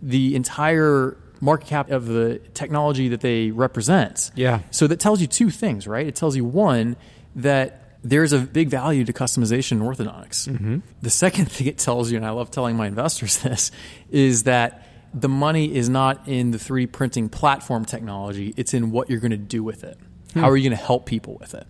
the 0.02 0.36
entire 0.36 1.18
market 1.42 1.68
cap 1.68 1.90
of 1.90 2.06
the 2.06 2.40
technology 2.54 3.10
that 3.10 3.22
they 3.22 3.52
represent. 3.52 4.32
Yeah. 4.36 4.60
So 4.72 4.88
that 4.88 5.00
tells 5.00 5.22
you 5.22 5.28
two 5.28 5.50
things, 5.50 5.88
right? 5.88 6.06
It 6.06 6.16
tells 6.16 6.36
you 6.36 6.46
one, 6.46 6.98
that 7.36 8.00
there's 8.04 8.34
a 8.34 8.40
big 8.40 8.70
value 8.70 9.06
to 9.06 9.14
customization 9.14 9.74
in 9.74 9.80
orthodontics. 9.82 10.48
Mm-hmm. 10.48 10.80
The 11.02 11.10
second 11.10 11.46
thing 11.52 11.68
it 11.68 11.78
tells 11.78 12.12
you, 12.12 12.18
and 12.18 12.26
I 12.26 12.32
love 12.32 12.52
telling 12.52 12.76
my 12.76 12.88
investors 12.88 13.38
this, 13.44 13.72
is 14.10 14.44
that 14.44 14.86
the 15.14 15.30
money 15.30 15.76
is 15.76 15.90
not 15.90 16.28
in 16.28 16.52
the 16.52 16.58
3D 16.58 16.92
printing 16.92 17.30
platform 17.30 17.86
technology, 17.86 18.54
it's 18.58 18.74
in 18.74 18.92
what 18.92 19.10
you're 19.10 19.20
going 19.20 19.32
to 19.32 19.38
do 19.38 19.64
with 19.64 19.84
it. 19.84 19.98
Hmm. 20.34 20.42
How 20.42 20.50
are 20.50 20.58
you 20.58 20.70
going 20.70 20.78
to 20.78 20.86
help 20.86 21.06
people 21.06 21.38
with 21.40 21.56
it? 21.56 21.66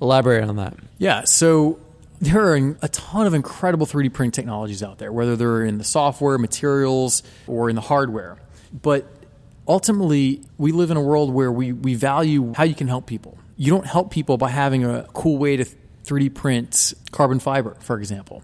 Elaborate 0.00 0.44
on 0.48 0.56
that. 0.56 0.74
Yeah, 0.98 1.24
so 1.24 1.80
there 2.20 2.52
are 2.52 2.56
a 2.82 2.88
ton 2.88 3.26
of 3.26 3.34
incredible 3.34 3.86
3D 3.86 4.12
printing 4.12 4.32
technologies 4.32 4.82
out 4.82 4.98
there, 4.98 5.12
whether 5.12 5.36
they're 5.36 5.64
in 5.64 5.78
the 5.78 5.84
software, 5.84 6.38
materials, 6.38 7.22
or 7.46 7.70
in 7.70 7.76
the 7.76 7.82
hardware. 7.82 8.38
But 8.72 9.06
ultimately, 9.66 10.42
we 10.56 10.72
live 10.72 10.90
in 10.90 10.96
a 10.96 11.02
world 11.02 11.32
where 11.32 11.52
we, 11.52 11.72
we 11.72 11.94
value 11.94 12.52
how 12.54 12.64
you 12.64 12.74
can 12.74 12.88
help 12.88 13.06
people. 13.06 13.38
You 13.56 13.72
don't 13.72 13.86
help 13.86 14.10
people 14.10 14.36
by 14.36 14.50
having 14.50 14.84
a 14.84 15.06
cool 15.12 15.38
way 15.38 15.56
to 15.56 15.64
3D 16.04 16.34
print 16.34 16.94
carbon 17.10 17.38
fiber, 17.38 17.76
for 17.80 17.98
example 17.98 18.42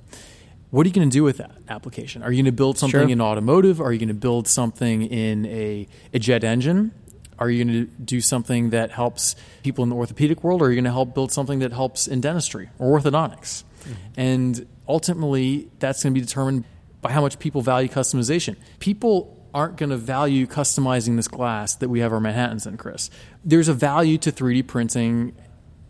what 0.75 0.85
are 0.85 0.89
you 0.89 0.95
going 0.95 1.09
to 1.09 1.13
do 1.13 1.23
with 1.23 1.37
that 1.37 1.53
application? 1.69 2.25
Are 2.25 2.33
you 2.33 2.39
going 2.39 2.53
to 2.53 2.57
build 2.57 2.79
something 2.79 3.03
sure. 3.03 3.09
in 3.09 3.21
automotive? 3.21 3.81
Are 3.81 3.93
you 3.93 3.99
going 4.01 4.09
to 4.09 4.13
build 4.13 4.49
something 4.49 5.03
in 5.03 5.47
a, 5.47 5.87
a 6.13 6.19
jet 6.19 6.43
engine? 6.43 6.91
Are 7.39 7.51
you 7.51 7.65
going 7.65 7.87
to 7.87 7.91
do 8.03 8.21
something 8.21 8.71
that 8.71 8.91
helps 8.91 9.37
people 9.63 9.83
in 9.83 9.91
the 9.91 9.97
orthopedic 9.97 10.45
world? 10.45 10.63
Or 10.63 10.67
are 10.67 10.71
you 10.71 10.77
going 10.77 10.85
to 10.85 10.93
help 10.93 11.15
build 11.15 11.33
something 11.33 11.59
that 11.61 11.73
helps 11.73 12.07
in 12.07 12.21
dentistry 12.21 12.71
or 12.79 12.99
orthodontics? 12.99 13.65
Mm-hmm. 13.85 13.93
And 14.17 14.67
ultimately, 14.89 15.71
that's 15.79 16.03
going 16.03 16.15
to 16.15 16.21
be 16.21 16.25
determined 16.25 16.65
by 17.01 17.13
how 17.13 17.21
much 17.21 17.39
people 17.39 17.61
value 17.61 17.89
customization. 17.89 18.57
People 18.79 19.35
aren't 19.53 19.77
going 19.77 19.91
to 19.91 19.97
value 19.97 20.47
customizing 20.47 21.17
this 21.17 21.29
glass 21.29 21.77
that 21.77 21.89
we 21.89 22.01
have 22.01 22.13
our 22.13 22.21
Manhattans 22.21 22.67
in, 22.67 22.77
Chris. 22.77 23.11
There's 23.45 23.69
a 23.69 23.75
value 23.75 24.19
to 24.19 24.33
3D 24.33 24.67
printing 24.67 25.35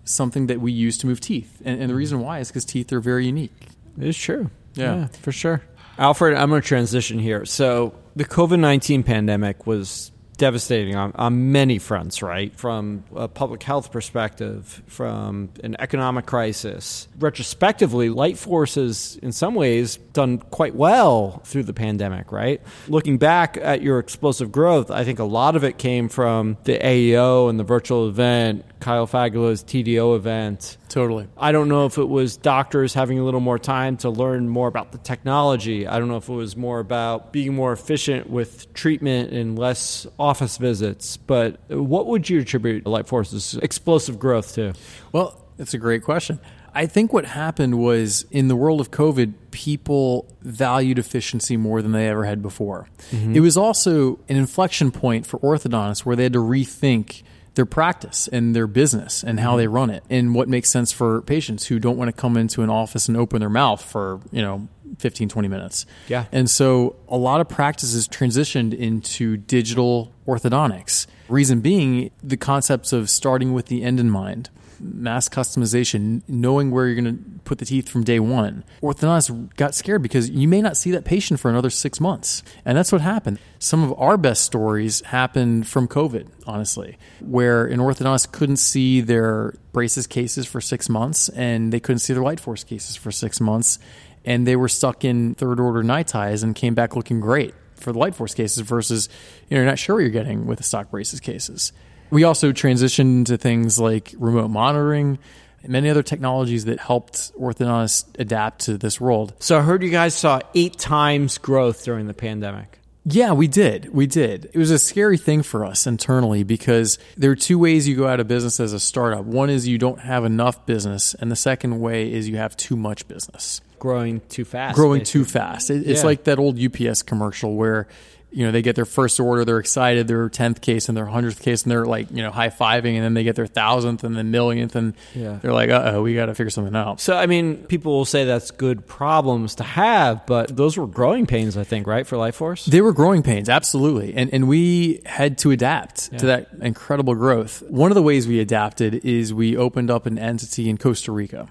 something 0.05 0.49
that 0.49 0.61
we 0.61 0.71
use 0.71 0.99
to 0.99 1.07
move 1.07 1.21
teeth. 1.21 1.63
And, 1.65 1.81
and 1.81 1.91
the 1.91 1.95
reason 1.95 2.21
why 2.21 2.41
is 2.41 2.49
because 2.49 2.65
teeth 2.65 2.93
are 2.93 3.01
very 3.01 3.27
unique. 3.27 3.69
It 3.99 4.07
is 4.07 4.19
true. 4.19 4.51
Yeah, 4.75 4.95
yeah 4.95 5.07
for 5.07 5.33
sure. 5.33 5.63
Alfred, 5.97 6.35
I'm 6.35 6.51
going 6.51 6.61
to 6.61 6.67
transition 6.67 7.19
here. 7.19 7.47
So, 7.47 7.95
the 8.17 8.25
COVID 8.25 8.59
19 8.59 9.03
pandemic 9.03 9.67
was 9.67 10.11
devastating 10.37 10.97
on, 10.97 11.13
on 11.15 11.53
many 11.53 11.79
fronts, 11.79 12.23
right? 12.23 12.55
From 12.55 13.05
a 13.15 13.29
public 13.29 13.63
health 13.63 13.93
perspective, 13.93 14.83
from 14.87 15.51
an 15.63 15.77
economic 15.79 16.27
crisis. 16.27 17.09
Retrospectively, 17.19 18.09
Light 18.09 18.39
Force 18.39 18.75
has, 18.75 19.17
in 19.23 19.33
some 19.33 19.55
ways, 19.55 19.97
done 20.13 20.39
quite 20.39 20.75
well 20.75 21.41
through 21.45 21.65
the 21.65 21.73
pandemic, 21.73 22.33
right? 22.33 22.61
Looking 22.89 23.19
back 23.19 23.57
at 23.61 23.83
your 23.83 23.99
explosive 23.99 24.51
growth, 24.51 24.91
I 24.91 25.05
think 25.05 25.19
a 25.19 25.25
lot 25.25 25.57
of 25.57 25.65
it 25.65 25.79
came 25.79 26.09
from 26.09 26.57
the 26.65 26.79
AAO 26.79 27.51
and 27.51 27.59
the 27.59 27.65
virtual 27.65 28.09
event, 28.09 28.65
Kyle 28.85 29.07
Fagala's 29.07 29.65
TDO 29.65 30.15
event. 30.15 30.77
Totally. 30.91 31.27
I 31.39 31.53
don't 31.53 31.71
know 31.71 31.87
if 31.87 31.97
it 31.97 32.07
was 32.07 32.37
doctors 32.37 32.93
having 32.93 33.19
a 33.19 33.25
little 33.25 33.41
more 33.41 33.59
time 33.59 33.97
to 33.99 34.11
learn 34.11 34.47
more 34.47 34.69
about 34.69 34.93
the 34.93 34.99
technology. 34.99 35.87
I 35.87 35.99
don't 35.99 36.09
know 36.09 36.19
if 36.19 36.29
it 36.29 36.35
was 36.35 36.55
more 36.55 36.81
about 36.81 37.33
being 37.33 37.55
more 37.55 37.73
efficient 37.73 38.29
with 38.29 38.73
treatment 38.75 39.33
and 39.33 39.59
less 39.59 40.07
office 40.19 40.59
visits. 40.59 41.17
But 41.17 41.59
what 41.71 42.09
would 42.09 42.29
you 42.29 42.41
attribute 42.41 42.85
Lightforce's 42.85 43.55
explosive 43.63 44.19
growth 44.19 44.55
to? 44.57 44.75
Well, 45.13 45.43
that's 45.57 45.73
a 45.73 45.79
great 45.79 46.03
question. 46.03 46.39
I 46.75 46.85
think 46.85 47.11
what 47.11 47.25
happened 47.25 47.79
was 47.79 48.27
in 48.31 48.49
the 48.49 48.57
world 48.57 48.83
of 48.83 48.91
COVID, 48.91 49.33
people 49.51 50.27
valued 50.43 50.99
efficiency 50.99 51.57
more 51.57 51.81
than 51.81 51.93
they 51.93 52.09
ever 52.09 52.27
had 52.27 52.43
before. 52.43 52.89
Mm-hmm. 53.13 53.35
It 53.35 53.41
was 53.41 53.57
also 53.57 54.19
an 54.29 54.37
inflection 54.37 54.91
point 54.91 55.27
for 55.27 55.39
orthodontists 55.39 56.05
where 56.05 56.17
they 56.17 56.25
had 56.25 56.35
to 56.35 56.41
rethink 56.41 57.23
their 57.55 57.67
practice 57.67 58.29
and 58.29 58.55
their 58.55 58.67
business 58.67 59.23
and 59.23 59.41
how 59.41 59.57
they 59.57 59.65
mm-hmm. 59.65 59.75
run 59.75 59.91
it 59.91 60.05
and 60.11 60.35
what 60.35 60.49
makes 60.49 60.71
sense 60.71 60.93
for 60.93 61.23
patients 61.23 61.67
who 61.67 61.79
don't 61.79 61.97
want 61.97 62.09
to 62.09 62.13
come 62.13 62.37
into 62.37 62.63
an 62.63 62.71
office 62.71 63.09
and 63.09 63.17
open 63.17 63.41
their 63.41 63.51
mouth 63.51 63.83
for, 63.83 64.21
you 64.33 64.43
know, 64.43 64.69
15, 64.99 65.29
20 65.29 65.49
minutes. 65.49 65.87
Yeah. 66.09 66.27
And 66.33 66.49
so 66.49 66.97
a 67.09 67.17
lot 67.17 67.41
of 67.41 67.49
practices 67.49 68.09
transitioned 68.09 68.75
into 68.75 69.37
digital 69.37 70.13
orthodontics. 70.27 71.07
Reason 71.29 71.61
being 71.61 72.11
the 72.23 72.37
concepts 72.37 72.93
of 72.93 73.11
starting 73.11 73.53
with 73.53 73.67
the 73.67 73.83
end 73.83 73.99
in 73.99 74.11
mind, 74.11 74.51
mass 74.85 75.29
customization, 75.29 76.23
knowing 76.29 76.71
where 76.71 76.87
you're 76.87 77.01
going 77.01 77.17
to 77.17 77.25
put 77.45 77.59
the 77.59 77.65
teeth 77.65 77.89
from 77.89 78.05
day 78.05 78.21
one. 78.21 78.65
Orthodontists 78.83 79.57
got 79.57 79.75
scared 79.75 80.03
because 80.03 80.31
you 80.31 80.47
may 80.47 80.61
not 80.61 80.77
see 80.77 80.91
that 80.93 81.05
patient 81.05 81.41
for 81.41 81.51
another 81.51 81.71
six 81.71 82.01
months. 82.01 82.43
And 82.65 82.77
that's 82.77 82.93
what 82.93 83.01
happened. 83.01 83.39
Some 83.59 83.83
of 83.83 83.99
our 83.99 84.17
best 84.17 84.43
stories 84.43 85.01
happened 85.03 85.67
from 85.67 85.89
COVID, 85.89 86.29
honestly, 86.47 86.99
where 87.21 87.65
an 87.65 87.81
orthodontist 87.81 88.33
couldn't 88.33 88.57
see 88.59 89.01
their 89.01 89.55
braces 89.73 90.07
cases 90.07 90.47
for 90.47 90.61
six 90.61 90.89
months 90.89 91.29
and 91.31 91.73
they 91.73 91.81
couldn't 91.81 91.99
see 91.99 92.13
their 92.13 92.23
light 92.23 92.39
force 92.39 92.63
cases 92.63 92.95
for 92.95 93.11
six 93.11 93.41
months 93.41 93.79
and 94.25 94.47
they 94.47 94.57
were 94.57 94.69
stuck 94.69 95.05
in 95.05 95.35
third 95.35 95.61
order 95.61 95.83
night 95.83 96.07
ties 96.09 96.43
and 96.43 96.55
came 96.55 96.75
back 96.75 96.97
looking 96.97 97.21
great 97.21 97.55
for 97.77 97.93
the 97.93 97.99
light 97.99 98.15
force 98.15 98.35
cases 98.35 98.59
versus 98.61 99.09
you 99.49 99.55
know 99.55 99.63
you're 99.63 99.71
not 99.71 99.79
sure 99.79 99.97
what 99.97 100.01
you're 100.01 100.11
getting 100.11 100.47
with 100.47 100.59
the 100.59 100.65
stock 100.65 100.91
braces 100.91 101.21
cases. 101.21 101.73
We 102.15 102.25
also 102.25 102.53
transitioned 102.53 103.27
to 103.27 103.37
things 103.37 103.79
like 103.79 104.15
remote 104.17 104.49
monitoring 104.49 105.19
and 105.63 105.73
many 105.73 105.91
other 105.91 106.03
technologies 106.03 106.65
that 106.67 106.79
helped 106.79 107.33
orthodontists 107.39 108.05
adapt 108.19 108.61
to 108.67 108.79
this 108.79 109.01
world. 109.01 109.35
So 109.41 109.59
I 109.59 109.63
heard 109.63 109.83
you 109.83 109.91
guys 109.91 110.15
saw 110.15 110.41
eight 110.55 110.79
times 110.79 111.39
growth 111.39 111.85
during 111.85 112.07
the 112.07 112.15
pandemic. 112.15 112.79
Yeah, 113.07 113.33
we 113.35 113.49
did. 113.49 113.93
We 113.93 114.07
did. 114.07 114.49
It 114.55 114.57
was 114.57 114.71
a 114.71 114.79
scary 114.79 115.19
thing 115.19 115.43
for 115.43 115.65
us 115.67 115.87
internally 115.87 116.43
because 116.43 116.99
there 117.19 117.31
are 117.31 117.37
two 117.37 117.59
ways 117.59 117.87
you 117.87 117.97
go 117.97 118.07
out 118.09 118.19
of 118.19 118.29
business 118.29 118.61
as 118.61 118.73
a 118.73 118.81
startup. 118.81 119.25
One 119.27 119.51
is 119.51 119.69
you 119.69 119.77
don't 119.77 120.01
have 120.01 120.25
enough 120.25 120.65
business, 120.65 121.13
and 121.15 121.31
the 121.31 121.37
second 121.37 121.81
way 121.81 122.11
is 122.11 122.29
you 122.31 122.39
have 122.39 122.57
too 122.57 122.77
much 122.77 123.07
business. 123.07 123.61
Growing 123.79 124.23
too 124.31 124.47
fast. 124.47 124.75
growing 124.77 125.01
basically. 125.01 125.21
too 125.21 125.25
fast. 125.31 125.69
It's 125.71 126.01
Yeah. 126.01 126.07
like 126.07 126.25
that 126.25 126.39
old 126.39 126.59
UPS 126.59 127.03
commercial 127.03 127.57
where 127.57 127.87
you 128.35 128.45
know 128.45 128.51
they 128.53 128.63
get 128.63 128.75
their 128.77 128.85
first 128.85 129.19
order, 129.21 129.45
they're 129.45 129.59
excited, 129.61 130.09
their 130.09 130.29
tenth 130.29 130.61
case 130.61 130.89
and 130.89 130.97
their 130.97 131.07
hundredth 131.07 131.41
case, 131.41 131.63
and 131.63 131.71
they're 131.71 131.87
like 131.87 132.11
you 132.11 132.23
know 132.23 132.31
high 132.31 132.51
fiving, 132.51 132.95
and 132.97 133.05
then 133.05 133.15
they 133.15 133.23
get 133.25 133.37
their 133.37 133.47
thousandth 133.47 134.03
and 134.05 134.17
then 134.17 134.31
millionth, 134.31 134.75
and 134.77 134.95
Yeah. 135.15 135.39
they're 135.41 135.53
like, 135.53 135.71
uh 135.71 135.93
oh, 135.95 136.03
we 136.03 136.15
got 136.15 136.27
to 136.27 136.35
figure 136.35 136.51
something 136.51 136.75
out. 136.77 137.01
So 137.01 137.17
I 137.17 137.27
mean, 137.27 137.57
people 137.65 137.93
will 137.93 138.05
say 138.05 138.25
that's 138.25 138.51
good 138.51 138.87
problems 138.87 139.55
to 139.57 139.63
have, 139.65 140.27
but 140.27 140.55
those 140.57 140.77
were 140.77 140.87
growing 140.87 141.27
pains, 141.27 141.57
I 141.57 141.65
think, 141.65 141.87
right, 141.87 142.07
for 142.07 142.17
LightForce. 142.17 142.67
They 142.67 142.81
were 142.81 142.93
growing 142.93 143.23
pains, 143.23 143.49
absolutely. 143.49 144.15
And, 144.15 144.33
and 144.35 144.49
we 144.49 145.01
had 145.07 145.39
to 145.39 145.51
adapt 145.53 146.19
to 146.19 146.27
that 146.27 146.49
incredible 146.61 147.15
growth. 147.15 147.63
One 147.69 147.91
of 147.91 147.95
the 147.95 148.03
ways 148.03 148.27
we 148.27 148.41
adapted 148.41 149.05
is 149.05 149.33
we 149.33 149.57
opened 149.57 149.91
up 149.91 150.07
an 150.07 150.19
entity 150.19 150.69
in 150.69 150.77
Costa 150.79 151.13
Rica. 151.13 151.49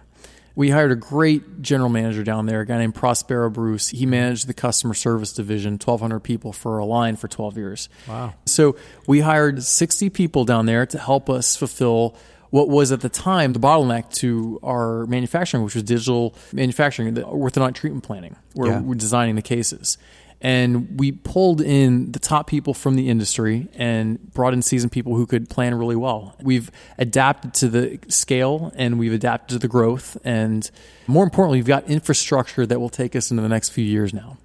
We 0.55 0.69
hired 0.69 0.91
a 0.91 0.95
great 0.95 1.61
general 1.63 1.89
manager 1.89 2.23
down 2.23 2.45
there, 2.45 2.61
a 2.61 2.65
guy 2.65 2.77
named 2.77 2.93
Prospero 2.93 3.49
Bruce. 3.49 3.89
He 3.89 4.05
managed 4.05 4.45
the 4.47 4.53
customer 4.53 4.93
service 4.93 5.33
division, 5.33 5.73
1,200 5.73 6.19
people 6.19 6.53
for 6.53 6.77
Align 6.77 7.15
for 7.15 7.27
12 7.27 7.57
years. 7.57 7.89
Wow. 8.07 8.35
So 8.45 8.75
we 9.07 9.21
hired 9.21 9.63
60 9.63 10.09
people 10.11 10.45
down 10.45 10.67
there 10.67 10.85
to 10.85 10.99
help 10.99 11.27
us 11.29 11.55
fulfill 11.55 12.15
what 12.51 12.69
was 12.69 12.91
at 12.91 13.01
the 13.01 13.09
time 13.09 13.53
the 13.53 13.59
bottleneck 13.59 14.13
to 14.13 14.59
our 14.61 15.07
manufacturing, 15.07 15.63
which 15.63 15.73
was 15.73 15.83
digital 15.83 16.35
manufacturing, 16.51 17.15
the 17.15 17.21
orthodontic 17.23 17.73
treatment 17.73 18.03
planning, 18.03 18.35
where 18.53 18.73
Yeah. 18.73 18.79
we're 18.81 18.93
designing 18.93 19.33
the 19.33 19.41
cases. 19.41 19.97
And 20.43 20.99
we 20.99 21.13
pulled 21.13 21.61
in 21.61 22.11
the 22.11 22.19
top 22.19 22.47
people 22.47 22.73
from 22.73 22.95
the 22.95 23.09
industry 23.09 23.69
and 23.75 24.21
brought 24.33 24.53
in 24.53 24.61
seasoned 24.61 24.91
people 24.91 25.15
who 25.15 25.25
could 25.25 25.49
plan 25.49 25.73
really 25.73 25.95
well. 25.95 26.35
We've 26.41 26.69
adapted 26.97 27.53
to 27.55 27.69
the 27.69 27.99
scale 28.09 28.73
and 28.75 28.99
we've 28.99 29.13
adapted 29.13 29.55
to 29.55 29.59
the 29.59 29.69
growth. 29.69 30.17
And 30.25 30.69
more 31.07 31.23
importantly, 31.23 31.59
we've 31.59 31.65
got 31.65 31.85
infrastructure 31.85 32.65
that 32.65 32.77
will 32.79 32.89
take 32.89 33.15
us 33.15 33.31
into 33.31 33.41
the 33.41 33.47
next 33.47 33.69
few 33.69 33.85
years 33.85 34.13
now. 34.13 34.37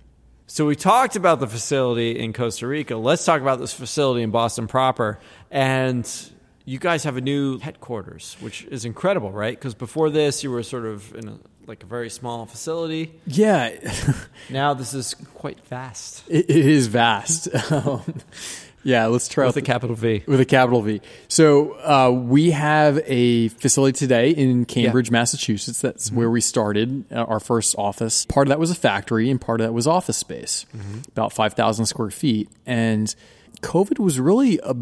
So 0.46 0.66
we 0.66 0.76
talked 0.76 1.16
about 1.16 1.40
the 1.40 1.48
facility 1.48 2.18
in 2.18 2.32
Costa 2.32 2.68
Rica. 2.68 2.96
Let's 2.96 3.24
talk 3.24 3.42
about 3.42 3.58
this 3.58 3.74
facility 3.74 4.22
in 4.22 4.30
Boston 4.30 4.68
proper. 4.68 5.18
And 5.50 6.08
you 6.64 6.78
guys 6.78 7.04
have 7.04 7.16
a 7.16 7.20
new 7.20 7.58
headquarters, 7.58 8.36
which 8.38 8.64
is 8.64 8.84
incredible, 8.84 9.32
right? 9.32 9.58
Because 9.58 9.74
before 9.74 10.10
this, 10.10 10.44
you 10.44 10.50
were 10.52 10.62
sort 10.62 10.86
of 10.86 11.12
in 11.16 11.28
a, 11.28 11.38
like 11.68 11.82
a 11.82 11.86
very 11.86 12.10
small 12.10 12.46
facility. 12.46 13.12
Yeah, 13.26 13.70
Now 14.50 14.74
this 14.74 14.94
is 14.94 15.14
quite 15.34 15.60
vast 15.66 16.24
it, 16.28 16.48
it 16.50 16.66
is 16.66 16.86
vast. 16.88 17.48
Um, 17.70 18.02
yeah, 18.84 19.06
let's 19.06 19.28
try 19.28 19.44
out 19.44 19.48
with 19.48 19.56
a 19.58 19.62
capital 19.62 19.94
V. 19.96 20.22
with 20.26 20.40
a 20.40 20.44
capital 20.46 20.80
V. 20.80 21.00
So 21.26 21.72
uh, 21.80 22.10
we 22.10 22.52
have 22.52 23.00
a 23.04 23.48
facility 23.48 23.98
today 23.98 24.30
in 24.30 24.64
Cambridge, 24.64 25.10
Massachusetts. 25.10 25.80
That's 25.80 26.10
where 26.10 26.30
we 26.30 26.40
started 26.40 27.04
uh, 27.12 27.24
our 27.24 27.40
first 27.40 27.74
office. 27.76 28.24
Part 28.24 28.46
of 28.46 28.50
that 28.50 28.58
was 28.58 28.70
a 28.70 28.74
factory, 28.74 29.30
and 29.30 29.38
part 29.40 29.60
of 29.60 29.66
that 29.66 29.72
was 29.72 29.86
office 29.86 30.16
space, 30.16 30.64
about 31.08 31.32
five 31.32 31.52
thousand 31.54 31.86
square 31.86 32.10
feet. 32.10 32.48
And 32.64 33.14
COVID 33.62 33.98
was 33.98 34.20
really, 34.20 34.58
a, 34.62 34.74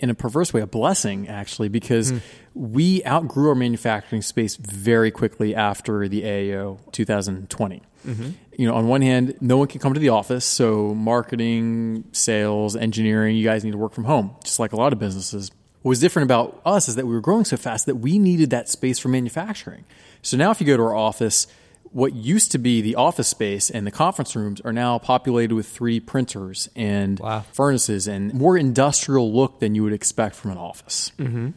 in 0.00 0.10
a 0.10 0.14
perverse 0.14 0.52
way, 0.52 0.60
a 0.60 0.66
blessing 0.66 1.28
actually, 1.28 1.68
because 1.68 2.10
hmm. 2.10 2.18
we 2.54 3.04
outgrew 3.04 3.48
our 3.48 3.54
manufacturing 3.54 4.22
space 4.22 4.56
very 4.56 5.10
quickly 5.10 5.54
after 5.54 6.08
the 6.08 6.22
AAO 6.22 6.78
2020 6.92 7.82
mm-hmm. 8.06 8.30
you 8.56 8.66
know, 8.66 8.74
on 8.74 8.88
one 8.88 9.02
hand, 9.02 9.36
no 9.40 9.56
one 9.56 9.68
can 9.68 9.80
come 9.80 9.94
to 9.94 10.00
the 10.00 10.08
office, 10.10 10.44
so 10.44 10.94
marketing, 10.94 12.04
sales, 12.12 12.76
engineering, 12.76 13.36
you 13.36 13.44
guys 13.44 13.64
need 13.64 13.72
to 13.72 13.78
work 13.78 13.92
from 13.92 14.04
home, 14.04 14.36
just 14.44 14.58
like 14.58 14.72
a 14.72 14.76
lot 14.76 14.92
of 14.92 14.98
businesses. 14.98 15.50
What 15.82 15.90
was 15.90 16.00
different 16.00 16.24
about 16.24 16.60
us 16.64 16.88
is 16.88 16.96
that 16.96 17.06
we 17.06 17.14
were 17.14 17.20
growing 17.22 17.44
so 17.44 17.56
fast 17.56 17.86
that 17.86 17.96
we 17.96 18.18
needed 18.18 18.50
that 18.50 18.68
space 18.68 18.98
for 18.98 19.08
manufacturing. 19.08 19.84
So 20.22 20.36
now, 20.36 20.50
if 20.50 20.60
you 20.60 20.66
go 20.66 20.76
to 20.76 20.82
our 20.82 20.94
office, 20.94 21.46
what 21.92 22.14
used 22.14 22.52
to 22.52 22.58
be 22.58 22.80
the 22.80 22.94
office 22.94 23.28
space 23.28 23.68
and 23.70 23.86
the 23.86 23.90
conference 23.90 24.36
rooms 24.36 24.60
are 24.60 24.72
now 24.72 24.98
populated 24.98 25.54
with 25.54 25.66
3D 25.66 26.06
printers 26.06 26.68
and 26.76 27.18
Wow. 27.18 27.44
furnaces 27.52 28.06
and 28.06 28.32
more 28.32 28.56
industrial 28.56 29.32
look 29.32 29.58
than 29.60 29.74
you 29.74 29.82
would 29.82 29.92
expect 29.92 30.36
from 30.36 30.52
an 30.52 30.58
office. 30.58 31.10
Mm-hmm. 31.18 31.48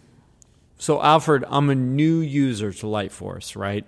So 0.79 1.01
Alfred, 1.01 1.45
I'm 1.47 1.69
a 1.69 1.75
new 1.75 2.19
user 2.19 2.73
to 2.73 2.85
Lightforce, 2.87 3.55
right? 3.55 3.85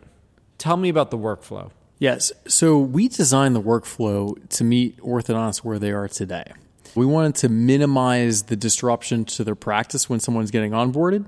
Tell 0.58 0.78
me 0.78 0.90
about 0.90 1.12
the 1.12 1.18
workflow. 1.18 1.72
Yes. 2.00 2.32
So 2.48 2.78
we 2.80 3.08
designed 3.08 3.56
the 3.56 3.62
workflow 3.62 4.36
to 4.50 4.64
meet 4.64 4.98
orthodontists 5.02 5.58
where 5.60 5.80
they 5.80 5.92
are 5.92 6.08
today. 6.08 6.52
We 6.94 7.06
wanted 7.06 7.36
to 7.36 7.50
minimize 7.50 8.44
the 8.44 8.56
disruption 8.56 9.26
to 9.26 9.44
their 9.44 9.56
practice 9.56 10.10
when 10.10 10.20
someone's 10.20 10.52
getting 10.52 10.72
onboarded 10.72 11.26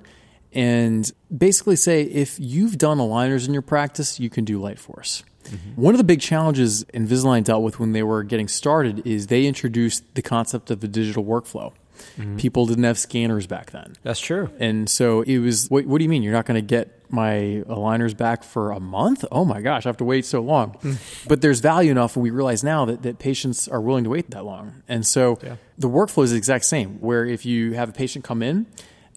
and 0.53 1.12
basically 1.36 1.75
say 1.75 2.03
if 2.03 2.39
you've 2.39 2.77
done 2.77 2.97
aligners 2.97 3.47
in 3.47 3.53
your 3.53 3.62
practice, 3.62 4.19
you 4.19 4.29
can 4.29 4.45
do 4.45 4.60
light 4.60 4.79
force. 4.79 5.23
Mm-hmm. 5.43 5.81
One 5.81 5.93
of 5.93 5.97
the 5.97 6.03
big 6.03 6.21
challenges 6.21 6.83
Invisalign 6.86 7.43
dealt 7.43 7.63
with 7.63 7.79
when 7.79 7.93
they 7.93 8.03
were 8.03 8.23
getting 8.23 8.47
started 8.47 9.05
is 9.05 9.27
they 9.27 9.45
introduced 9.45 10.15
the 10.15 10.21
concept 10.21 10.71
of 10.71 10.81
the 10.81 10.88
digital 10.88 11.23
workflow. 11.23 11.73
Mm-hmm. 12.17 12.38
People 12.38 12.65
didn't 12.65 12.83
have 12.83 12.97
scanners 12.97 13.47
back 13.47 13.71
then. 13.71 13.95
That's 14.03 14.19
true. 14.19 14.49
And 14.60 14.89
so 14.89 15.21
it 15.21 15.39
was, 15.39 15.69
what, 15.69 15.86
what 15.86 15.97
do 15.97 16.03
you 16.03 16.10
mean? 16.10 16.21
You're 16.21 16.33
not 16.33 16.45
going 16.45 16.62
to 16.62 16.65
get 16.65 16.93
my 17.10 17.63
aligners 17.67 18.15
back 18.15 18.43
for 18.43 18.71
a 18.71 18.79
month? 18.79 19.25
Oh 19.31 19.45
my 19.45 19.62
gosh, 19.62 19.86
I 19.86 19.89
have 19.89 19.97
to 19.97 20.03
wait 20.03 20.25
so 20.25 20.41
long. 20.41 20.73
Mm. 20.83 21.27
but 21.27 21.41
there's 21.41 21.60
value 21.60 21.91
enough, 21.91 22.15
and 22.15 22.23
we 22.23 22.29
realize 22.29 22.63
now 22.63 22.86
that, 22.86 23.01
that 23.03 23.17
patients 23.17 23.67
are 23.67 23.81
willing 23.81 24.03
to 24.03 24.10
wait 24.10 24.29
that 24.31 24.45
long. 24.45 24.83
And 24.88 25.05
so 25.05 25.39
the 25.77 25.89
workflow 25.89 26.23
is 26.23 26.31
the 26.31 26.38
exact 26.38 26.65
same, 26.65 26.99
where 26.99 27.25
if 27.25 27.45
you 27.45 27.73
have 27.73 27.89
a 27.89 27.93
patient 27.93 28.25
come 28.25 28.43
in, 28.43 28.67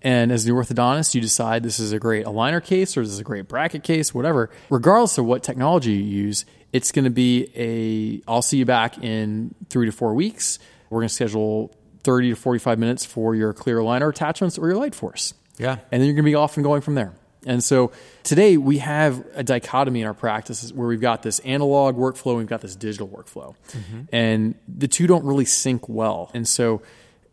and 0.03 0.33
as 0.33 0.45
the 0.45 0.53
orthodontist, 0.53 1.15
you 1.15 1.21
decide 1.21 1.63
this 1.63 1.79
is 1.79 1.93
a 1.93 1.99
great 1.99 2.25
aligner 2.25 2.63
case 2.63 2.97
or 2.97 3.03
this 3.03 3.13
is 3.13 3.19
a 3.19 3.25
great 3.25 3.49
bracket 3.49 3.83
case, 3.83 4.15
whatever. 4.15 4.51
Regardless 4.71 5.19
of 5.19 5.27
what 5.27 5.43
technology 5.43 5.93
you 5.93 6.05
use, 6.05 6.45
it's 6.73 6.93
going 6.93 7.05
to 7.05 7.11
be 7.11 7.51
a 7.55 8.31
I'll 8.31 8.43
see 8.43 8.59
you 8.59 8.65
back 8.65 9.03
in 9.03 9.55
three 9.69 9.87
to 9.87 9.93
four 9.93 10.15
weeks. 10.15 10.59
We're 10.89 11.01
going 11.01 11.09
to 11.09 11.15
schedule 11.15 11.75
30 12.03 12.31
to 12.31 12.37
45 12.37 12.79
minutes 12.79 13.05
for 13.05 13.35
your 13.35 13.53
clear 13.53 13.79
aligner 13.79 14.09
attachments 14.09 14.59
or 14.59 14.69
your 14.69 14.79
light 14.79 14.95
force. 14.95 15.35
Yeah. 15.59 15.79
And 15.93 16.01
then 16.01 16.07
you're 16.07 16.15
going 16.15 16.25
to 16.25 16.31
be 16.31 16.35
off 16.35 16.57
and 16.57 16.65
going 16.65 16.81
from 16.81 16.95
there. 16.95 17.13
And 17.47 17.65
so 17.65 17.93
today 18.23 18.57
we 18.57 18.79
have 18.79 19.25
a 19.35 19.43
dichotomy 19.43 20.03
in 20.03 20.07
our 20.07 20.15
practices 20.15 20.73
where 20.73 20.87
we've 20.87 21.01
got 21.01 21.23
this 21.23 21.39
analog 21.41 21.97
workflow 21.97 22.31
and 22.31 22.39
we've 22.39 22.47
got 22.47 22.61
this 22.61 22.77
digital 22.77 23.09
workflow. 23.09 23.55
Mm-hmm. 23.71 24.01
And 24.13 24.55
the 24.69 24.89
two 24.89 25.07
don't 25.07 25.25
really 25.25 25.47
sync 25.47 25.89
well. 25.89 26.31
And 26.35 26.47
so 26.47 26.83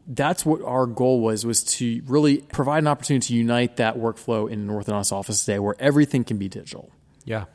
that's 0.07 0.45
what 0.45 0.61
our 0.61 0.85
goal 0.85 1.19
was 1.19 1.45
was 1.45 1.63
to 1.63 2.01
really 2.05 2.37
provide 2.37 2.79
an 2.79 2.87
opportunity 2.87 3.27
to 3.27 3.33
unite 3.35 3.77
that 3.77 3.97
workflow 3.97 4.49
in 4.49 4.61
an 4.61 4.69
orthodontist 4.69 5.11
office 5.11 5.43
today 5.43 5.59
where 5.59 5.75
everything 5.79 6.23
can 6.23 6.37
be 6.37 6.47
digital. 6.47 6.89
Yeah. 7.25 7.45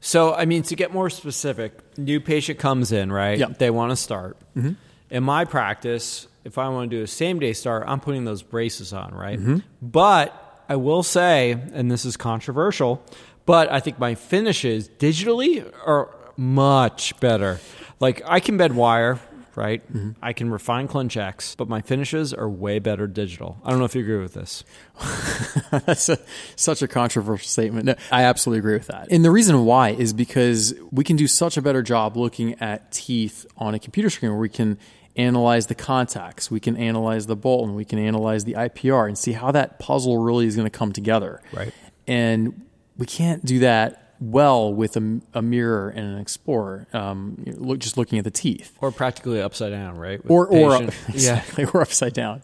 So, 0.00 0.34
I 0.34 0.44
mean, 0.44 0.62
to 0.64 0.76
get 0.76 0.92
more 0.92 1.08
specific, 1.08 1.72
new 1.98 2.20
patient 2.20 2.58
comes 2.58 2.92
in, 2.92 3.10
right? 3.10 3.38
Yeah. 3.38 3.46
They 3.46 3.70
want 3.70 3.90
to 3.92 3.96
start. 3.96 4.36
Mm-hmm. 4.54 4.72
In 5.10 5.24
my 5.24 5.46
practice, 5.46 6.28
if 6.44 6.58
I 6.58 6.68
want 6.68 6.90
to 6.90 6.96
do 6.96 7.02
a 7.02 7.06
same 7.06 7.38
day 7.38 7.54
start, 7.54 7.84
I'm 7.86 8.00
putting 8.00 8.24
those 8.24 8.42
braces 8.42 8.92
on, 8.92 9.14
right? 9.14 9.38
Mm-hmm. 9.38 9.58
But 9.80 10.64
I 10.68 10.76
will 10.76 11.02
say, 11.02 11.52
and 11.72 11.90
this 11.90 12.04
is 12.04 12.16
controversial, 12.16 13.02
But 13.46 13.70
I 13.70 13.80
think 13.80 13.98
my 13.98 14.16
finishes 14.16 14.88
digitally 14.88 15.64
are 15.86 16.14
much 16.36 17.18
better. 17.20 17.60
Like 18.00 18.20
I 18.26 18.40
can 18.40 18.56
bed 18.56 18.74
wire, 18.74 19.20
right? 19.56 19.82
Mm-hmm. 19.92 20.12
I 20.22 20.32
can 20.32 20.50
refine 20.50 20.86
X, 21.16 21.54
but 21.56 21.68
my 21.68 21.80
finishes 21.80 22.34
are 22.34 22.48
way 22.48 22.78
better 22.78 23.06
digital. 23.06 23.58
I 23.64 23.70
don't 23.70 23.78
know 23.78 23.86
if 23.86 23.94
you 23.94 24.02
agree 24.02 24.18
with 24.18 24.34
this. 24.34 24.64
That's 25.70 26.08
a, 26.08 26.18
such 26.54 26.82
a 26.82 26.88
controversial 26.88 27.48
statement. 27.48 27.86
No, 27.86 27.94
I 28.12 28.24
absolutely 28.24 28.58
agree 28.60 28.74
with 28.74 28.88
that. 28.88 29.08
And 29.10 29.24
the 29.24 29.30
reason 29.30 29.64
why 29.64 29.90
is 29.90 30.12
because 30.12 30.74
we 30.92 31.04
can 31.04 31.16
do 31.16 31.26
such 31.26 31.56
a 31.56 31.62
better 31.62 31.82
job 31.82 32.16
looking 32.16 32.60
at 32.60 32.92
teeth 32.92 33.46
on 33.56 33.74
a 33.74 33.78
computer 33.78 34.10
screen 34.10 34.30
where 34.32 34.40
we 34.40 34.48
can 34.48 34.78
analyze 35.16 35.66
the 35.66 35.74
contacts, 35.74 36.50
we 36.50 36.60
can 36.60 36.76
analyze 36.76 37.26
the 37.26 37.36
bolt, 37.36 37.66
and 37.66 37.74
we 37.74 37.84
can 37.84 37.98
analyze 37.98 38.44
the 38.44 38.52
IPR 38.52 39.08
and 39.08 39.16
see 39.16 39.32
how 39.32 39.50
that 39.50 39.78
puzzle 39.78 40.18
really 40.18 40.46
is 40.46 40.54
going 40.54 40.66
to 40.66 40.78
come 40.78 40.92
together. 40.92 41.40
Right. 41.52 41.72
And 42.06 42.66
we 42.98 43.06
can't 43.06 43.44
do 43.44 43.60
that 43.60 44.05
well 44.20 44.72
with 44.72 44.96
a, 44.96 45.20
a 45.34 45.42
mirror 45.42 45.90
and 45.90 46.06
an 46.14 46.18
explorer, 46.18 46.86
um, 46.92 47.42
you 47.46 47.52
know, 47.52 47.58
look, 47.60 47.78
just 47.78 47.96
looking 47.98 48.18
at 48.18 48.24
the 48.24 48.30
teeth 48.30 48.76
Or 48.80 48.90
practically 48.90 49.40
upside 49.42 49.72
down, 49.72 49.96
right? 49.98 50.22
With 50.22 50.30
or 50.30 50.46
or 50.48 50.78
patient- 50.78 50.94
exactly, 51.08 51.64
or 51.66 51.80
upside 51.82 52.12
down. 52.14 52.42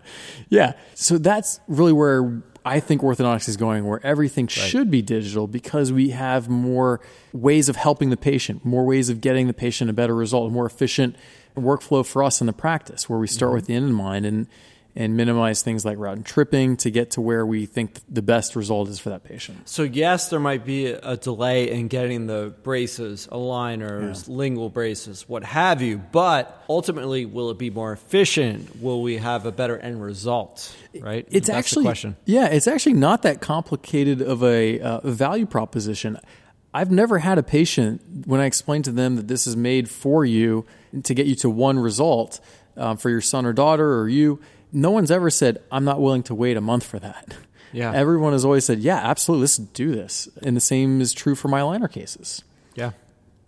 Yeah. 0.48 0.72
So 0.94 1.18
that's 1.18 1.60
really 1.68 1.92
where 1.92 2.42
I 2.64 2.78
think 2.78 3.02
orthodontics 3.02 3.48
is 3.48 3.56
going, 3.56 3.84
where 3.86 4.04
everything 4.06 4.46
should 4.46 4.90
be 4.90 5.02
digital 5.02 5.46
because 5.48 5.90
we 5.92 6.10
have 6.10 6.48
more 6.48 7.00
ways 7.32 7.68
of 7.68 7.76
helping 7.76 8.10
the 8.10 8.16
patient, 8.16 8.64
more 8.64 8.84
ways 8.84 9.08
of 9.08 9.20
getting 9.20 9.46
the 9.48 9.52
patient 9.54 9.90
a 9.90 9.92
better 9.92 10.14
result, 10.14 10.48
a 10.48 10.52
more 10.52 10.66
efficient 10.66 11.16
workflow 11.56 12.06
for 12.06 12.22
us 12.22 12.40
in 12.40 12.46
the 12.46 12.52
practice, 12.52 13.08
where 13.08 13.18
we 13.18 13.26
start 13.26 13.48
Mm-hmm. 13.50 13.54
with 13.56 13.66
the 13.66 13.74
end 13.74 13.86
in 13.86 13.92
mind 13.92 14.26
and 14.26 14.46
and 14.94 15.16
minimize 15.16 15.62
things 15.62 15.84
like 15.84 15.96
route 15.96 16.16
and 16.16 16.26
tripping 16.26 16.76
to 16.76 16.90
get 16.90 17.12
to 17.12 17.20
where 17.20 17.46
we 17.46 17.64
think 17.64 17.98
the 18.08 18.20
best 18.20 18.54
result 18.54 18.88
is 18.88 18.98
for 18.98 19.10
that 19.10 19.24
patient. 19.24 19.68
So 19.68 19.84
yes, 19.84 20.28
there 20.28 20.40
might 20.40 20.66
be 20.66 20.86
a 20.86 21.16
delay 21.16 21.70
in 21.70 21.88
getting 21.88 22.26
the 22.26 22.52
braces, 22.62 23.26
aligners, 23.32 24.28
lingual 24.28 24.68
braces, 24.68 25.26
what 25.28 25.44
have 25.44 25.80
you. 25.80 25.98
But 25.98 26.62
ultimately, 26.68 27.24
will 27.24 27.50
it 27.50 27.58
be 27.58 27.70
more 27.70 27.92
efficient? 27.92 28.82
Will 28.82 29.02
we 29.02 29.16
have 29.16 29.46
a 29.46 29.52
better 29.52 29.78
end 29.78 30.02
result? 30.02 30.76
Right? 31.00 31.26
It's 31.30 31.46
That's 31.46 31.58
actually 31.58 31.84
the 31.84 31.88
question. 31.88 32.16
Yeah, 32.26 32.46
it's 32.46 32.66
actually 32.66 32.94
not 32.94 33.22
that 33.22 33.40
complicated 33.40 34.20
of 34.20 34.42
a 34.42 34.78
uh, 34.78 35.00
value 35.08 35.46
proposition. 35.46 36.18
I've 36.74 36.90
never 36.90 37.18
had 37.18 37.38
a 37.38 37.42
patient 37.42 38.26
when 38.26 38.40
I 38.40 38.46
explain 38.46 38.82
to 38.82 38.92
them 38.92 39.16
that 39.16 39.28
this 39.28 39.46
is 39.46 39.56
made 39.56 39.88
for 39.88 40.24
you 40.24 40.66
to 41.02 41.14
get 41.14 41.26
you 41.26 41.34
to 41.36 41.50
one 41.50 41.78
result 41.78 42.40
um, 42.76 42.96
for 42.96 43.10
your 43.10 43.20
son 43.20 43.46
or 43.46 43.52
daughter 43.52 43.98
or 43.98 44.08
you. 44.08 44.40
No 44.72 44.90
one's 44.90 45.10
ever 45.10 45.30
said, 45.30 45.58
"I'm 45.70 45.84
not 45.84 46.00
willing 46.00 46.22
to 46.24 46.34
wait 46.34 46.56
a 46.56 46.60
month 46.60 46.84
for 46.84 46.98
that." 46.98 47.34
Yeah. 47.74 47.90
everyone 47.94 48.32
has 48.32 48.44
always 48.44 48.64
said, 48.66 48.80
"Yeah, 48.80 48.96
absolutely, 48.98 49.42
let's 49.44 49.56
do 49.56 49.92
this." 49.94 50.28
And 50.42 50.54
the 50.56 50.60
same 50.60 51.00
is 51.00 51.14
true 51.14 51.34
for 51.34 51.48
my 51.48 51.62
liner 51.62 51.88
cases 51.88 52.42
Yeah. 52.74 52.90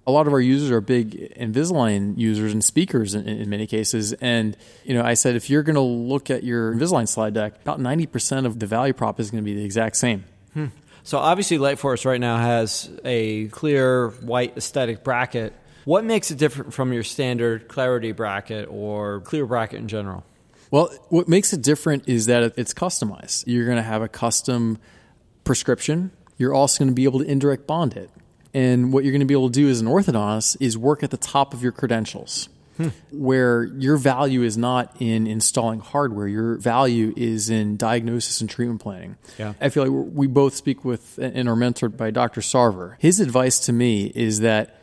a 0.07 0.11
lot 0.11 0.27
of 0.27 0.33
our 0.33 0.41
users 0.41 0.71
are 0.71 0.81
big 0.81 1.35
Invisalign 1.37 2.17
users 2.19 2.53
and 2.53 2.65
speakers 2.65 3.15
in, 3.15 3.27
in 3.29 3.49
many 3.51 3.67
cases. 3.67 4.13
And, 4.15 4.57
you 4.85 4.95
know, 4.95 5.03
I 5.03 5.13
said, 5.15 5.35
if 5.37 5.49
you're 5.51 5.63
going 5.63 5.75
to 5.77 5.81
look 5.83 6.31
at 6.31 6.43
your 6.43 6.75
Invisalign 6.75 7.07
slide 7.09 7.35
deck, 7.35 7.55
about 7.63 7.81
90% 7.81 8.47
of 8.47 8.59
the 8.61 8.67
value 8.67 8.93
prop 8.95 9.19
is 9.21 9.31
going 9.31 9.43
to 9.43 9.45
be 9.45 9.55
the 9.55 9.65
exact 9.65 9.97
same. 9.97 10.25
Hmm. 10.55 10.67
So 11.03 11.19
obviously, 11.19 11.59
Lightforce 11.59 12.05
right 12.07 12.21
now 12.21 12.39
has 12.39 12.91
a 13.05 13.49
clear 13.49 14.09
white 14.23 14.57
aesthetic 14.57 15.05
bracket. 15.05 15.53
What 15.85 16.05
makes 16.05 16.31
it 16.31 16.39
different 16.39 16.73
from 16.73 16.95
your 16.95 17.03
standard 17.03 17.69
clarity 17.69 18.13
bracket 18.13 18.69
or 18.71 19.21
clear 19.21 19.45
bracket 19.47 19.81
in 19.81 19.89
general? 19.89 20.25
Well, 20.75 20.93
what 21.09 21.29
makes 21.29 21.53
it 21.53 21.63
different 21.63 22.09
is 22.09 22.27
that 22.27 22.55
it's 22.57 22.75
customized. 22.75 23.45
You're 23.47 23.65
going 23.65 23.77
to 23.77 23.83
have 23.85 24.03
a 24.03 24.09
custom 24.09 24.79
prescription. 25.45 26.11
You're 26.37 26.53
also 26.53 26.81
going 26.81 26.89
to 26.89 26.95
be 26.97 27.05
able 27.05 27.21
to 27.21 27.25
indirect 27.25 27.69
bond 27.69 27.97
it. 27.97 28.11
And 28.53 28.93
what 28.93 29.05
you're 29.05 29.13
going 29.13 29.21
to 29.21 29.25
be 29.25 29.35
able 29.35 29.51
to 29.51 29.53
do 29.53 29.69
as 29.69 29.81
an 29.81 29.87
orthodontist 29.87 30.57
is 30.59 30.77
work 30.77 31.05
at 31.05 31.13
the 31.13 31.17
top 31.17 31.55
of 31.55 31.63
your 31.63 31.71
credentials, 31.71 32.49
hmm. 32.77 32.89
where 33.13 33.63
your 33.63 33.97
value 33.97 34.43
is 34.43 34.59
not 34.59 34.97
in 34.99 35.29
installing 35.29 35.79
hardware. 35.79 36.27
Your 36.27 36.57
value 36.57 37.15
is 37.17 37.51
in 37.51 37.77
diagnosis 37.77 38.41
and 38.41 38.51
treatment 38.51 38.81
planning. 38.81 39.17
Yeah. 39.39 39.55
I 39.61 39.69
feel 39.69 39.85
like 39.85 40.13
we 40.13 40.27
both 40.27 40.57
speak 40.57 40.85
with 40.85 41.19
and 41.19 41.49
are 41.49 41.55
mentored 41.55 41.97
by 41.97 42.11
Dr. 42.11 42.41
Sarver. 42.41 42.97
His 42.99 43.21
advice 43.21 43.61
to 43.67 43.73
me 43.73 44.07
is 44.07 44.41
that 44.41 44.81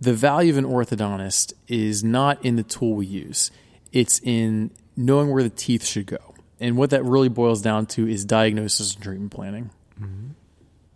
the 0.00 0.14
value 0.14 0.52
of 0.52 0.58
an 0.58 0.66
orthodontist 0.66 1.52
is 1.66 2.04
not 2.04 2.44
in 2.44 2.54
the 2.54 2.62
tool 2.62 2.94
we 2.94 3.06
use. 3.06 3.50
It's 3.90 4.20
in 4.20 4.70
knowing 4.96 5.30
where 5.30 5.42
the 5.42 5.50
teeth 5.50 5.84
should 5.84 6.06
go. 6.06 6.34
And 6.58 6.76
what 6.76 6.90
that 6.90 7.04
really 7.04 7.28
boils 7.28 7.60
down 7.60 7.86
to 7.86 8.08
is 8.08 8.24
diagnosis 8.24 8.94
and 8.94 9.02
treatment 9.02 9.32
planning. 9.32 9.70
Mm-hmm. 10.00 10.28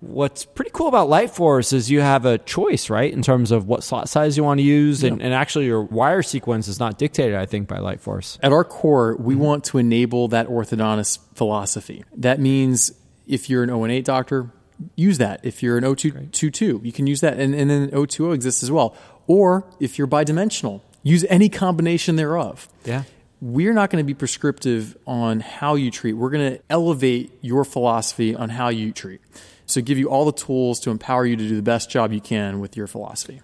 What's 0.00 0.46
pretty 0.46 0.70
cool 0.72 0.88
about 0.88 1.08
Lightforce 1.08 1.74
is 1.74 1.90
you 1.90 2.00
have 2.00 2.24
a 2.24 2.38
choice, 2.38 2.88
right, 2.88 3.12
in 3.12 3.20
terms 3.20 3.50
of 3.50 3.66
what 3.66 3.84
slot 3.84 4.08
size 4.08 4.34
you 4.34 4.42
want 4.42 4.58
to 4.58 4.64
use, 4.64 5.04
and, 5.04 5.20
and 5.20 5.34
actually 5.34 5.66
your 5.66 5.82
wire 5.82 6.22
sequence 6.22 6.68
is 6.68 6.80
not 6.80 6.96
dictated, 6.96 7.34
I 7.34 7.44
think, 7.44 7.68
by 7.68 7.76
Lightforce. 7.76 8.38
At 8.42 8.50
our 8.50 8.64
core, 8.64 9.14
we 9.16 9.34
mm-hmm. 9.34 9.42
want 9.42 9.64
to 9.64 9.78
enable 9.78 10.28
that 10.28 10.46
orthodontist 10.48 11.18
philosophy. 11.34 12.02
That 12.16 12.40
means 12.40 12.92
if 13.26 13.50
you're 13.50 13.62
an 13.62 13.68
018 13.68 14.02
doctor, 14.02 14.50
use 14.96 15.18
that. 15.18 15.40
If 15.44 15.62
you're 15.62 15.76
an 15.76 15.84
0222, 15.84 16.80
you 16.82 16.92
can 16.92 17.06
use 17.06 17.20
that. 17.20 17.38
And, 17.38 17.54
and 17.54 17.68
then 17.68 17.90
020 17.90 18.32
exists 18.32 18.62
as 18.62 18.70
well. 18.70 18.96
Or 19.26 19.66
if 19.78 19.98
you're 19.98 20.08
bidimensional, 20.08 20.80
use 21.02 21.26
any 21.28 21.50
combination 21.50 22.16
thereof. 22.16 22.68
Yeah. 22.84 23.04
We're 23.40 23.72
not 23.72 23.90
going 23.90 24.04
to 24.04 24.06
be 24.06 24.14
prescriptive 24.14 24.96
on 25.06 25.40
how 25.40 25.74
you 25.74 25.90
treat. 25.90 26.12
We're 26.12 26.30
going 26.30 26.54
to 26.54 26.62
elevate 26.68 27.32
your 27.40 27.64
philosophy 27.64 28.34
on 28.34 28.50
how 28.50 28.68
you 28.68 28.92
treat. 28.92 29.20
So 29.66 29.80
give 29.80 29.98
you 29.98 30.10
all 30.10 30.24
the 30.24 30.32
tools 30.32 30.80
to 30.80 30.90
empower 30.90 31.24
you 31.24 31.36
to 31.36 31.48
do 31.48 31.56
the 31.56 31.62
best 31.62 31.90
job 31.90 32.12
you 32.12 32.20
can 32.20 32.60
with 32.60 32.76
your 32.76 32.86
philosophy. 32.86 33.40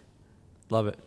Love 0.69 0.87
it. 0.89 0.99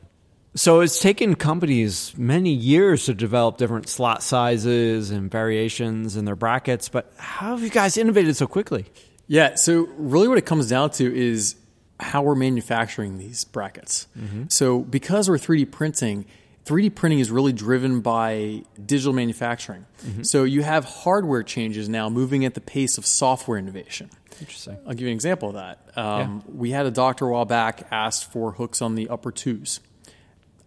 So 0.55 0.79
it's 0.79 0.99
taken 0.99 1.35
companies 1.35 2.17
many 2.17 2.51
years 2.51 3.05
to 3.05 3.13
develop 3.13 3.57
different 3.57 3.87
slot 3.87 4.23
sizes 4.23 5.11
and 5.11 5.29
variations 5.29 6.15
in 6.15 6.25
their 6.25 6.35
brackets, 6.35 6.89
but 6.89 7.13
how 7.17 7.51
have 7.51 7.63
you 7.63 7.69
guys 7.69 7.97
innovated 7.97 8.35
so 8.35 8.47
quickly? 8.47 8.87
Yeah, 9.27 9.55
so 9.55 9.87
really 9.97 10.27
what 10.27 10.39
it 10.39 10.45
comes 10.45 10.67
down 10.67 10.89
to 10.91 11.15
is 11.15 11.55
how 11.99 12.23
we're 12.23 12.33
manufacturing 12.33 13.19
these 13.19 13.43
brackets. 13.43 14.07
Mm-hmm. 14.17 14.45
So 14.47 14.79
because 14.79 15.29
we're 15.29 15.37
3D 15.37 15.69
printing, 15.69 16.25
3D 16.69 16.93
printing 16.95 17.19
is 17.19 17.31
really 17.31 17.51
driven 17.53 18.01
by 18.01 18.63
digital 18.85 19.13
manufacturing. 19.13 19.85
So 20.21 20.43
you 20.43 20.61
have 20.61 20.85
hardware 20.85 21.43
changes 21.43 21.89
now 21.89 22.09
moving 22.09 22.45
at 22.45 22.53
the 22.53 22.61
pace 22.61 22.97
of 22.97 23.05
software 23.05 23.57
innovation. 23.57 24.09
Interesting. 24.39 24.77
I'll 24.85 24.93
give 24.93 25.01
you 25.01 25.07
an 25.07 25.13
example 25.13 25.49
of 25.49 25.55
that. 25.55 25.79
Um, 25.97 26.43
We 26.47 26.71
had 26.71 26.85
a 26.85 26.91
doctor 26.91 27.25
a 27.27 27.31
while 27.31 27.45
back 27.45 27.87
asked 27.91 28.31
for 28.31 28.51
hooks 28.53 28.81
on 28.81 28.95
the 28.95 29.09
upper 29.09 29.31
twos. 29.31 29.79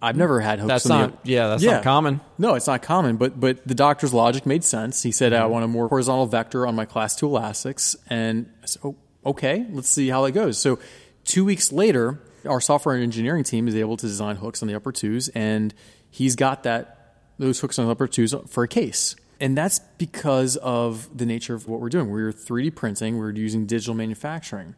I've 0.05 0.17
never 0.17 0.41
had 0.41 0.59
hooks 0.59 0.69
That's 0.69 0.91
on 0.91 1.01
not, 1.01 1.25
the 1.25 1.31
yeah, 1.31 1.47
that's 1.49 1.63
not 1.63 1.85
common. 1.85 2.21
no, 2.37 2.55
it's 2.57 2.67
not 2.67 2.83
common, 2.83 3.17
but 3.17 3.39
but 3.39 3.65
the 3.67 3.75
doctor's 3.77 4.13
logic 4.13 4.45
made 4.47 4.65
sense. 4.65 5.05
He 5.05 5.13
said, 5.13 5.33
"I 5.33 5.47
want 5.47 5.65
a 5.65 5.69
more 5.69 5.87
horizontal 5.87 6.27
vector 6.27 6.67
on 6.67 6.75
my 6.75 6.85
class 6.87 7.15
two 7.15 7.27
elastics," 7.29 7.95
and 8.11 8.47
I 8.65 8.67
said, 8.67 8.83
"Oh, 8.85 8.97
okay, 9.25 9.65
let's 9.71 9.89
see 9.89 10.09
how 10.09 10.25
that 10.25 10.33
goes." 10.33 10.59
So, 10.59 10.81
two 11.25 11.45
weeks 11.45 11.71
later, 11.71 12.19
our 12.47 12.61
software 12.61 12.97
engineering 12.97 13.45
team 13.45 13.69
is 13.69 13.75
able 13.75 13.97
to 13.97 14.07
design 14.07 14.37
hooks 14.37 14.63
on 14.63 14.69
the 14.69 14.75
upper 14.75 14.93
twos, 14.93 15.29
and 15.31 15.75
he's 16.11 16.37
got 16.37 16.63
that 16.65 16.99
those 17.39 17.61
hooks 17.61 17.79
on 17.79 17.87
the 17.87 17.93
upper 17.93 18.07
twos 18.07 18.35
for 18.49 18.63
a 18.63 18.69
case. 18.69 19.17
And 19.41 19.57
that's 19.57 19.81
because 19.99 20.57
of 20.59 21.09
the 21.17 21.27
nature 21.27 21.55
of 21.55 21.67
what 21.67 21.81
we're 21.81 21.89
doing. 21.89 22.11
We're 22.11 22.33
3D 22.33 22.77
printing. 22.77 23.19
We're 23.19 23.33
using 23.33 23.67
digital 23.67 23.95
manufacturing 23.95 24.77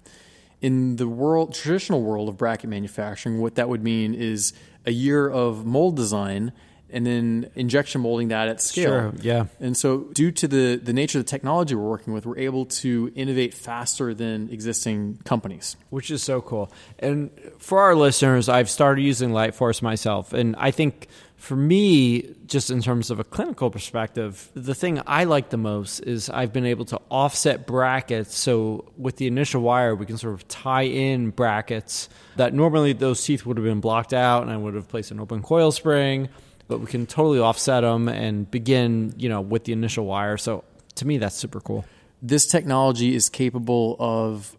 in 0.64 0.96
the 0.96 1.06
world 1.06 1.52
traditional 1.52 2.02
world 2.02 2.26
of 2.26 2.38
bracket 2.38 2.70
manufacturing 2.70 3.38
what 3.38 3.56
that 3.56 3.68
would 3.68 3.84
mean 3.84 4.14
is 4.14 4.54
a 4.86 4.90
year 4.90 5.28
of 5.28 5.66
mold 5.66 5.94
design 5.94 6.52
and 6.90 7.06
then 7.06 7.50
injection 7.54 8.00
molding 8.00 8.28
that 8.28 8.48
at 8.48 8.60
scale 8.60 8.84
Sure, 8.84 9.12
yeah. 9.20 9.46
and 9.60 9.76
so 9.76 9.98
due 10.12 10.30
to 10.30 10.46
the 10.46 10.76
the 10.76 10.92
nature 10.92 11.18
of 11.18 11.24
the 11.24 11.30
technology 11.30 11.74
we're 11.74 11.88
working 11.88 12.12
with 12.12 12.26
we're 12.26 12.38
able 12.38 12.66
to 12.66 13.10
innovate 13.14 13.54
faster 13.54 14.14
than 14.14 14.48
existing 14.50 15.18
companies 15.24 15.76
which 15.90 16.10
is 16.10 16.22
so 16.22 16.40
cool. 16.40 16.72
And 16.98 17.30
for 17.58 17.80
our 17.80 17.94
listeners, 17.94 18.48
I've 18.48 18.68
started 18.68 19.02
using 19.02 19.30
Lightforce 19.30 19.82
myself, 19.82 20.32
and 20.32 20.56
I 20.56 20.70
think 20.70 21.08
for 21.36 21.56
me, 21.56 22.34
just 22.46 22.70
in 22.70 22.80
terms 22.80 23.10
of 23.10 23.20
a 23.20 23.24
clinical 23.24 23.70
perspective, 23.70 24.50
the 24.54 24.74
thing 24.74 25.00
I 25.06 25.24
like 25.24 25.50
the 25.50 25.58
most 25.58 26.00
is 26.00 26.30
I've 26.30 26.52
been 26.54 26.64
able 26.64 26.86
to 26.86 27.00
offset 27.10 27.66
brackets. 27.66 28.34
So 28.34 28.90
with 28.96 29.16
the 29.16 29.26
initial 29.26 29.60
wire, 29.60 29.94
we 29.94 30.06
can 30.06 30.16
sort 30.16 30.32
of 30.34 30.48
tie 30.48 30.82
in 30.84 31.30
brackets 31.30 32.08
that 32.36 32.54
normally 32.54 32.94
those 32.94 33.22
teeth 33.22 33.44
would 33.44 33.58
have 33.58 33.64
been 33.64 33.80
blocked 33.80 34.14
out, 34.14 34.42
and 34.42 34.50
I 34.50 34.56
would 34.56 34.74
have 34.74 34.88
placed 34.88 35.10
an 35.10 35.20
open 35.20 35.42
coil 35.42 35.70
spring. 35.70 36.30
But 36.66 36.80
we 36.80 36.86
can 36.86 37.06
totally 37.06 37.38
offset 37.38 37.82
them 37.82 38.08
and 38.08 38.50
begin, 38.50 39.14
you 39.18 39.28
know, 39.28 39.40
with 39.40 39.64
the 39.64 39.72
initial 39.72 40.06
wire. 40.06 40.36
So 40.38 40.64
to 40.96 41.06
me, 41.06 41.18
that's 41.18 41.36
super 41.36 41.60
cool. 41.60 41.84
this 42.24 42.46
technology 42.46 43.14
is 43.14 43.28
capable 43.28 43.96
of 43.98 44.56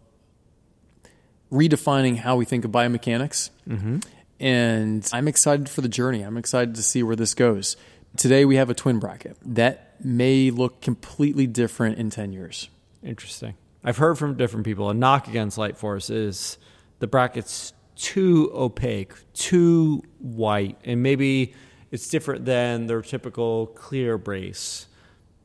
redefining 1.50 2.16
how 2.16 2.36
we 2.36 2.44
think 2.44 2.64
of 2.64 2.70
biomechanics. 2.70 3.50
Mm-hmm. 3.68 3.98
And 4.38 5.08
I'm 5.12 5.26
excited 5.26 5.68
for 5.68 5.80
the 5.80 5.88
journey. 5.88 6.22
I'm 6.22 6.36
excited 6.36 6.76
to 6.76 6.82
see 6.82 7.02
where 7.02 7.16
this 7.16 7.34
goes. 7.34 7.76
Today, 8.16 8.44
we 8.44 8.56
have 8.56 8.70
a 8.70 8.74
twin 8.74 9.00
bracket 9.00 9.36
that 9.44 9.96
may 10.02 10.50
look 10.50 10.80
completely 10.80 11.48
different 11.48 11.98
in 11.98 12.10
10 12.10 12.32
years. 12.32 12.68
Interesting. 13.02 13.56
I've 13.82 13.96
heard 13.96 14.16
from 14.16 14.36
different 14.36 14.64
people 14.64 14.88
a 14.88 14.94
knock 14.94 15.26
against 15.26 15.58
Light 15.58 15.76
Force 15.76 16.08
is 16.08 16.58
the 17.00 17.08
bracket's 17.08 17.72
too 17.96 18.50
opaque, 18.54 19.12
too 19.32 20.02
white, 20.20 20.78
and 20.84 21.02
maybe 21.02 21.54
it's 21.96 22.08
different 22.08 22.44
than 22.44 22.86
their 22.86 23.00
typical 23.02 23.68
clear 23.68 24.18
brace. 24.18 24.86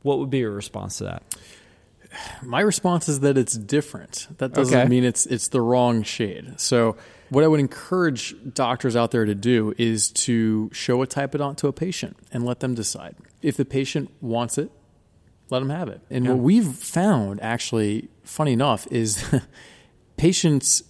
What 0.02 0.18
would 0.18 0.28
be 0.30 0.38
your 0.38 0.50
response 0.50 0.98
to 0.98 1.04
that? 1.04 1.22
My 2.42 2.60
response 2.60 3.08
is 3.08 3.20
that 3.20 3.38
it's 3.38 3.54
different. 3.54 4.28
That 4.36 4.52
doesn't 4.52 4.78
Okay. 4.78 4.88
mean 4.88 5.02
it's 5.02 5.24
it's 5.24 5.48
the 5.48 5.62
wrong 5.62 6.02
shade. 6.02 6.60
So 6.60 6.96
what 7.30 7.42
I 7.42 7.48
would 7.48 7.60
encourage 7.60 8.34
doctors 8.52 8.94
out 8.94 9.12
there 9.12 9.24
to 9.24 9.34
do 9.34 9.72
is 9.78 10.10
to 10.26 10.68
show 10.74 11.00
a 11.02 11.06
typodont 11.06 11.56
to 11.58 11.68
a 11.68 11.72
patient 11.72 12.18
and 12.30 12.44
let 12.44 12.60
them 12.60 12.74
decide. 12.74 13.16
If 13.40 13.56
the 13.56 13.64
patient 13.64 14.10
wants 14.20 14.58
it, 14.58 14.70
let 15.48 15.60
them 15.60 15.70
have 15.70 15.88
it. 15.88 16.02
And 16.10 16.28
what 16.28 16.38
we've 16.38 16.66
found 16.74 17.40
actually, 17.42 18.08
funny 18.24 18.52
enough, 18.52 18.86
is 18.90 19.24
patients 20.18 20.82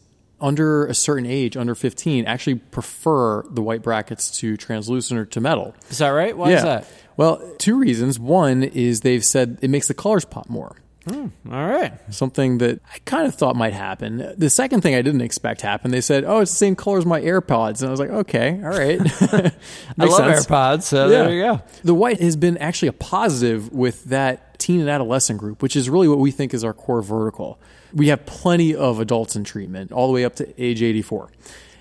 under 0.43 0.86
a 0.86 0.95
certain 0.95 1.24
age, 1.26 1.57
under 1.57 1.74
15, 1.74 2.26
actually 2.26 2.57
prefer 2.57 3.43
the 3.49 3.62
white 3.62 3.82
brackets 3.82 4.38
to 4.40 4.57
translucent 4.57 5.18
or 5.20 5.24
to 5.26 5.40
metal. 5.40 5.74
Is 5.88 5.99
that 5.99 6.09
right? 6.09 6.36
Why 6.36 6.51
is 6.53 6.62
that? 6.62 6.86
Well, 7.16 7.55
two 7.59 7.78
reasons. 7.78 8.18
One 8.18 8.62
is 8.62 9.01
they've 9.01 9.24
said 9.24 9.59
it 9.62 9.70
makes 9.70 9.88
the 9.88 9.95
colors 9.95 10.24
pop 10.24 10.49
more. 10.51 10.76
Hmm, 11.09 11.26
all 11.50 11.66
right. 11.68 11.92
Something 12.11 12.59
that 12.59 12.80
I 12.94 12.98
kind 13.05 13.26
of 13.26 13.34
thought 13.34 13.57
might 13.57 13.72
happen. 13.72 14.34
The 14.36 14.48
second 14.48 14.82
thing 14.82 14.94
I 14.94 15.03
didn't 15.03 15.20
expect 15.22 15.61
happened. 15.61 15.92
They 15.92 16.00
said, 16.00 16.22
"Oh, 16.24 16.38
it's 16.40 16.53
the 16.53 16.57
same 16.59 16.76
color 16.76 16.98
as 16.98 17.05
my 17.07 17.20
AirPods," 17.20 17.80
and 17.80 17.88
I 17.88 17.90
was 17.90 17.98
like, 17.98 18.11
"Okay, 18.11 18.61
all 18.62 18.70
right." 18.70 19.00
I 19.98 20.05
love 20.05 20.16
sense. 20.16 20.46
AirPods, 20.46 20.82
so 20.84 21.09
Yeah. 21.09 21.24
there 21.24 21.32
you 21.34 21.42
go. 21.42 21.62
The 21.82 21.94
white 21.94 22.20
has 22.20 22.36
been 22.36 22.57
actually 22.59 22.88
a 22.88 22.92
positive 22.92 23.72
with 23.72 24.05
that 24.05 24.59
teen 24.61 24.78
and 24.80 24.88
adolescent 24.88 25.40
group, 25.40 25.61
which 25.61 25.74
is 25.74 25.90
really 25.90 26.07
what 26.07 26.18
we 26.18 26.30
think 26.30 26.55
is 26.55 26.62
our 26.62 26.72
core 26.72 27.03
vertical. 27.03 27.59
We 27.92 28.07
have 28.09 28.24
plenty 28.24 28.74
of 28.74 29.00
adults 29.00 29.34
in 29.34 29.42
treatment, 29.42 29.90
all 29.90 30.07
the 30.07 30.12
way 30.12 30.24
up 30.24 30.36
to 30.36 30.62
age 30.62 30.82
84, 30.82 31.30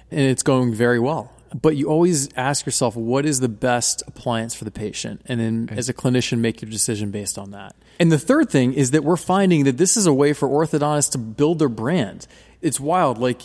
and 0.10 0.20
it's 0.22 0.42
going 0.44 0.74
very 0.74 1.00
well. 1.00 1.32
But 1.60 1.76
you 1.76 1.90
always 1.90 2.30
ask 2.36 2.66
yourself, 2.66 2.96
what 2.96 3.26
is 3.26 3.40
the 3.40 3.50
best 3.50 4.04
appliance 4.08 4.56
for 4.56 4.64
the 4.64 4.72
patient? 4.72 5.22
And 5.26 5.40
then 5.40 5.70
as 5.72 5.90
a 5.90 5.94
clinician, 5.94 6.40
make 6.40 6.62
your 6.62 6.72
decision 6.72 7.12
based 7.12 7.38
on 7.38 7.52
that. 7.52 7.76
And 8.00 8.12
the 8.12 8.20
third 8.20 8.50
thing 8.50 8.74
is 8.74 8.92
that 8.92 9.04
we're 9.04 9.18
finding 9.18 9.66
that 9.66 9.78
this 9.78 9.98
is 9.98 10.06
a 10.06 10.14
way 10.14 10.34
for 10.34 10.48
orthodontists 10.48 11.12
to 11.12 11.18
build 11.18 11.60
their 11.60 11.70
brand. 11.70 12.26
It's 12.62 12.80
wild. 12.80 13.18
Like, 13.18 13.42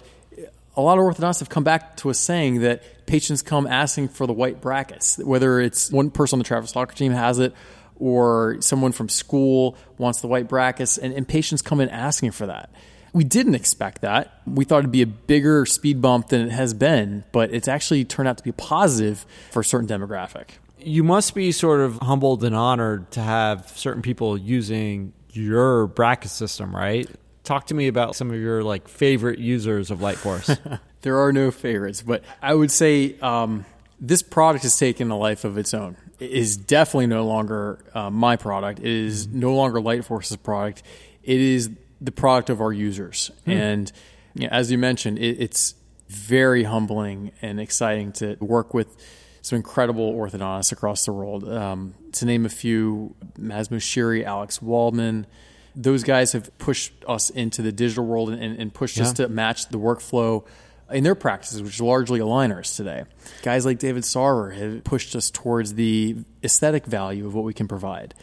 a 0.76 0.82
lot 0.82 0.98
of 0.98 1.04
orthodontists 1.04 1.40
have 1.40 1.48
come 1.48 1.64
back 1.64 1.96
to 1.98 2.10
us 2.10 2.18
saying 2.18 2.60
that 2.60 3.06
patients 3.06 3.42
come 3.42 3.66
asking 3.66 4.08
for 4.08 4.26
the 4.26 4.32
white 4.32 4.60
brackets, 4.60 5.18
whether 5.18 5.58
it's 5.60 5.90
one 5.90 6.10
person 6.10 6.36
on 6.36 6.40
the 6.40 6.44
Travis 6.44 6.76
locker 6.76 6.94
team 6.94 7.12
has 7.12 7.38
it 7.38 7.54
or 7.98 8.58
someone 8.60 8.92
from 8.92 9.08
school 9.08 9.76
wants 9.96 10.20
the 10.20 10.26
white 10.26 10.48
brackets, 10.48 10.98
and, 10.98 11.14
and 11.14 11.26
patients 11.26 11.62
come 11.62 11.80
in 11.80 11.88
asking 11.88 12.30
for 12.30 12.46
that. 12.46 12.70
We 13.16 13.24
didn't 13.24 13.54
expect 13.54 14.02
that. 14.02 14.42
We 14.46 14.66
thought 14.66 14.80
it'd 14.80 14.92
be 14.92 15.00
a 15.00 15.06
bigger 15.06 15.64
speed 15.64 16.02
bump 16.02 16.28
than 16.28 16.42
it 16.42 16.50
has 16.50 16.74
been, 16.74 17.24
but 17.32 17.50
it's 17.50 17.66
actually 17.66 18.04
turned 18.04 18.28
out 18.28 18.36
to 18.36 18.44
be 18.44 18.52
positive 18.52 19.24
for 19.52 19.60
a 19.60 19.64
certain 19.64 19.88
demographic. 19.88 20.48
You 20.78 21.02
must 21.02 21.34
be 21.34 21.50
sort 21.50 21.80
of 21.80 21.96
humbled 22.02 22.44
and 22.44 22.54
honored 22.54 23.10
to 23.12 23.22
have 23.22 23.72
certain 23.74 24.02
people 24.02 24.36
using 24.36 25.14
your 25.30 25.86
bracket 25.86 26.30
system, 26.30 26.76
right? 26.76 27.08
Talk 27.42 27.68
to 27.68 27.74
me 27.74 27.86
about 27.86 28.16
some 28.16 28.30
of 28.30 28.38
your 28.38 28.62
like 28.62 28.86
favorite 28.86 29.38
users 29.38 29.90
of 29.90 30.02
Light 30.02 30.18
Force. 30.18 30.54
There 31.02 31.18
are 31.18 31.32
no 31.32 31.52
favorites, 31.52 32.02
but 32.02 32.24
I 32.42 32.52
would 32.52 32.72
say 32.72 33.16
um, 33.20 33.64
this 34.00 34.22
product 34.22 34.64
has 34.64 34.76
taken 34.76 35.12
a 35.12 35.16
life 35.16 35.44
of 35.44 35.56
its 35.56 35.72
own. 35.72 35.96
It 36.18 36.32
is 36.32 36.56
definitely 36.56 37.06
no 37.06 37.24
longer 37.24 37.78
uh, 37.94 38.10
my 38.10 38.34
product. 38.34 38.80
It 38.80 38.86
is 38.86 39.28
no 39.28 39.54
longer 39.54 39.80
Lightforce's 39.80 40.36
product. 40.36 40.82
It 41.22 41.40
is 41.40 41.70
the 42.00 42.12
product 42.12 42.50
of 42.50 42.60
our 42.60 42.72
users. 42.72 43.30
And 43.46 43.92
you 44.34 44.42
know, 44.42 44.48
as 44.52 44.70
you 44.70 44.78
mentioned, 44.78 45.18
it, 45.18 45.40
it's 45.40 45.74
very 46.08 46.64
humbling 46.64 47.32
and 47.42 47.58
exciting 47.60 48.12
to 48.12 48.36
work 48.40 48.74
with 48.74 48.96
some 49.42 49.56
incredible 49.56 50.12
orthodontists 50.12 50.72
across 50.72 51.04
the 51.04 51.12
world. 51.12 51.48
Um, 51.48 51.94
to 52.12 52.26
name 52.26 52.44
a 52.46 52.48
few, 52.48 53.14
Maz 53.38 53.68
Moshiri, 53.68 54.24
Alex 54.24 54.60
Waldman, 54.60 55.26
those 55.74 56.02
guys 56.02 56.32
have 56.32 56.56
pushed 56.58 56.92
us 57.06 57.30
into 57.30 57.62
the 57.62 57.70
digital 57.72 58.04
world 58.04 58.30
and, 58.30 58.58
and 58.58 58.72
pushed 58.72 58.98
us 58.98 59.12
to 59.14 59.28
match 59.28 59.68
the 59.68 59.78
workflow 59.78 60.44
in 60.90 61.04
their 61.04 61.14
practices, 61.14 61.62
which 61.62 61.80
are 61.80 61.84
largely 61.84 62.20
aligners 62.20 62.76
today. 62.76 63.04
Guys 63.42 63.66
like 63.66 63.78
David 63.78 64.04
Sarver 64.04 64.56
have 64.56 64.84
pushed 64.84 65.14
us 65.14 65.30
towards 65.30 65.74
the 65.74 66.16
aesthetic 66.42 66.86
value 66.86 67.26
of 67.26 67.34
what 67.34 67.44
we 67.44 67.52
can 67.52 67.68
provide. 67.68 68.14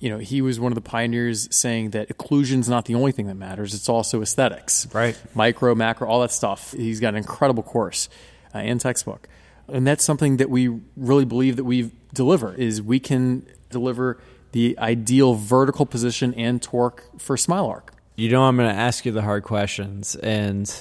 You 0.00 0.10
know, 0.10 0.18
he 0.18 0.40
was 0.42 0.60
one 0.60 0.70
of 0.70 0.76
the 0.76 0.80
pioneers 0.82 1.48
saying 1.54 1.90
that 1.90 2.08
occlusion's 2.08 2.68
not 2.68 2.84
the 2.84 2.94
only 2.94 3.10
thing 3.12 3.26
that 3.26 3.34
matters; 3.34 3.74
it's 3.74 3.88
also 3.88 4.22
aesthetics, 4.22 4.86
Right. 4.94 5.20
Micro, 5.34 5.74
macro, 5.74 6.08
all 6.08 6.20
that 6.20 6.30
stuff. 6.30 6.72
He's 6.72 7.00
got 7.00 7.10
an 7.10 7.16
incredible 7.16 7.62
course 7.64 8.08
uh, 8.54 8.58
and 8.58 8.80
textbook, 8.80 9.28
and 9.66 9.86
that's 9.86 10.04
something 10.04 10.36
that 10.36 10.50
we 10.50 10.68
really 10.96 11.24
believe 11.24 11.56
that 11.56 11.64
we 11.64 11.90
deliver. 12.14 12.54
Is 12.54 12.80
we 12.80 13.00
can 13.00 13.44
deliver 13.70 14.18
the 14.52 14.78
ideal 14.78 15.34
vertical 15.34 15.84
position 15.84 16.32
and 16.34 16.62
torque 16.62 17.04
for 17.20 17.36
Smile 17.36 17.66
Arc. 17.66 17.92
you 18.16 18.30
know, 18.30 18.44
I'm 18.44 18.56
going 18.56 18.68
to 18.68 18.74
ask 18.74 19.04
you 19.04 19.12
the 19.12 19.22
hard 19.22 19.42
questions, 19.42 20.14
and 20.16 20.72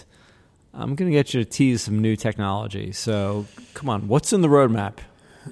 I'm 0.73 0.95
going 0.95 1.11
to 1.11 1.17
get 1.17 1.33
you 1.33 1.43
to 1.43 1.49
tease 1.49 1.81
some 1.81 1.99
new 1.99 2.15
technology. 2.15 2.91
So, 2.93 3.45
come 3.73 3.89
on, 3.89 4.07
what's 4.07 4.31
in 4.31 4.41
the 4.41 4.47
roadmap? 4.47 4.99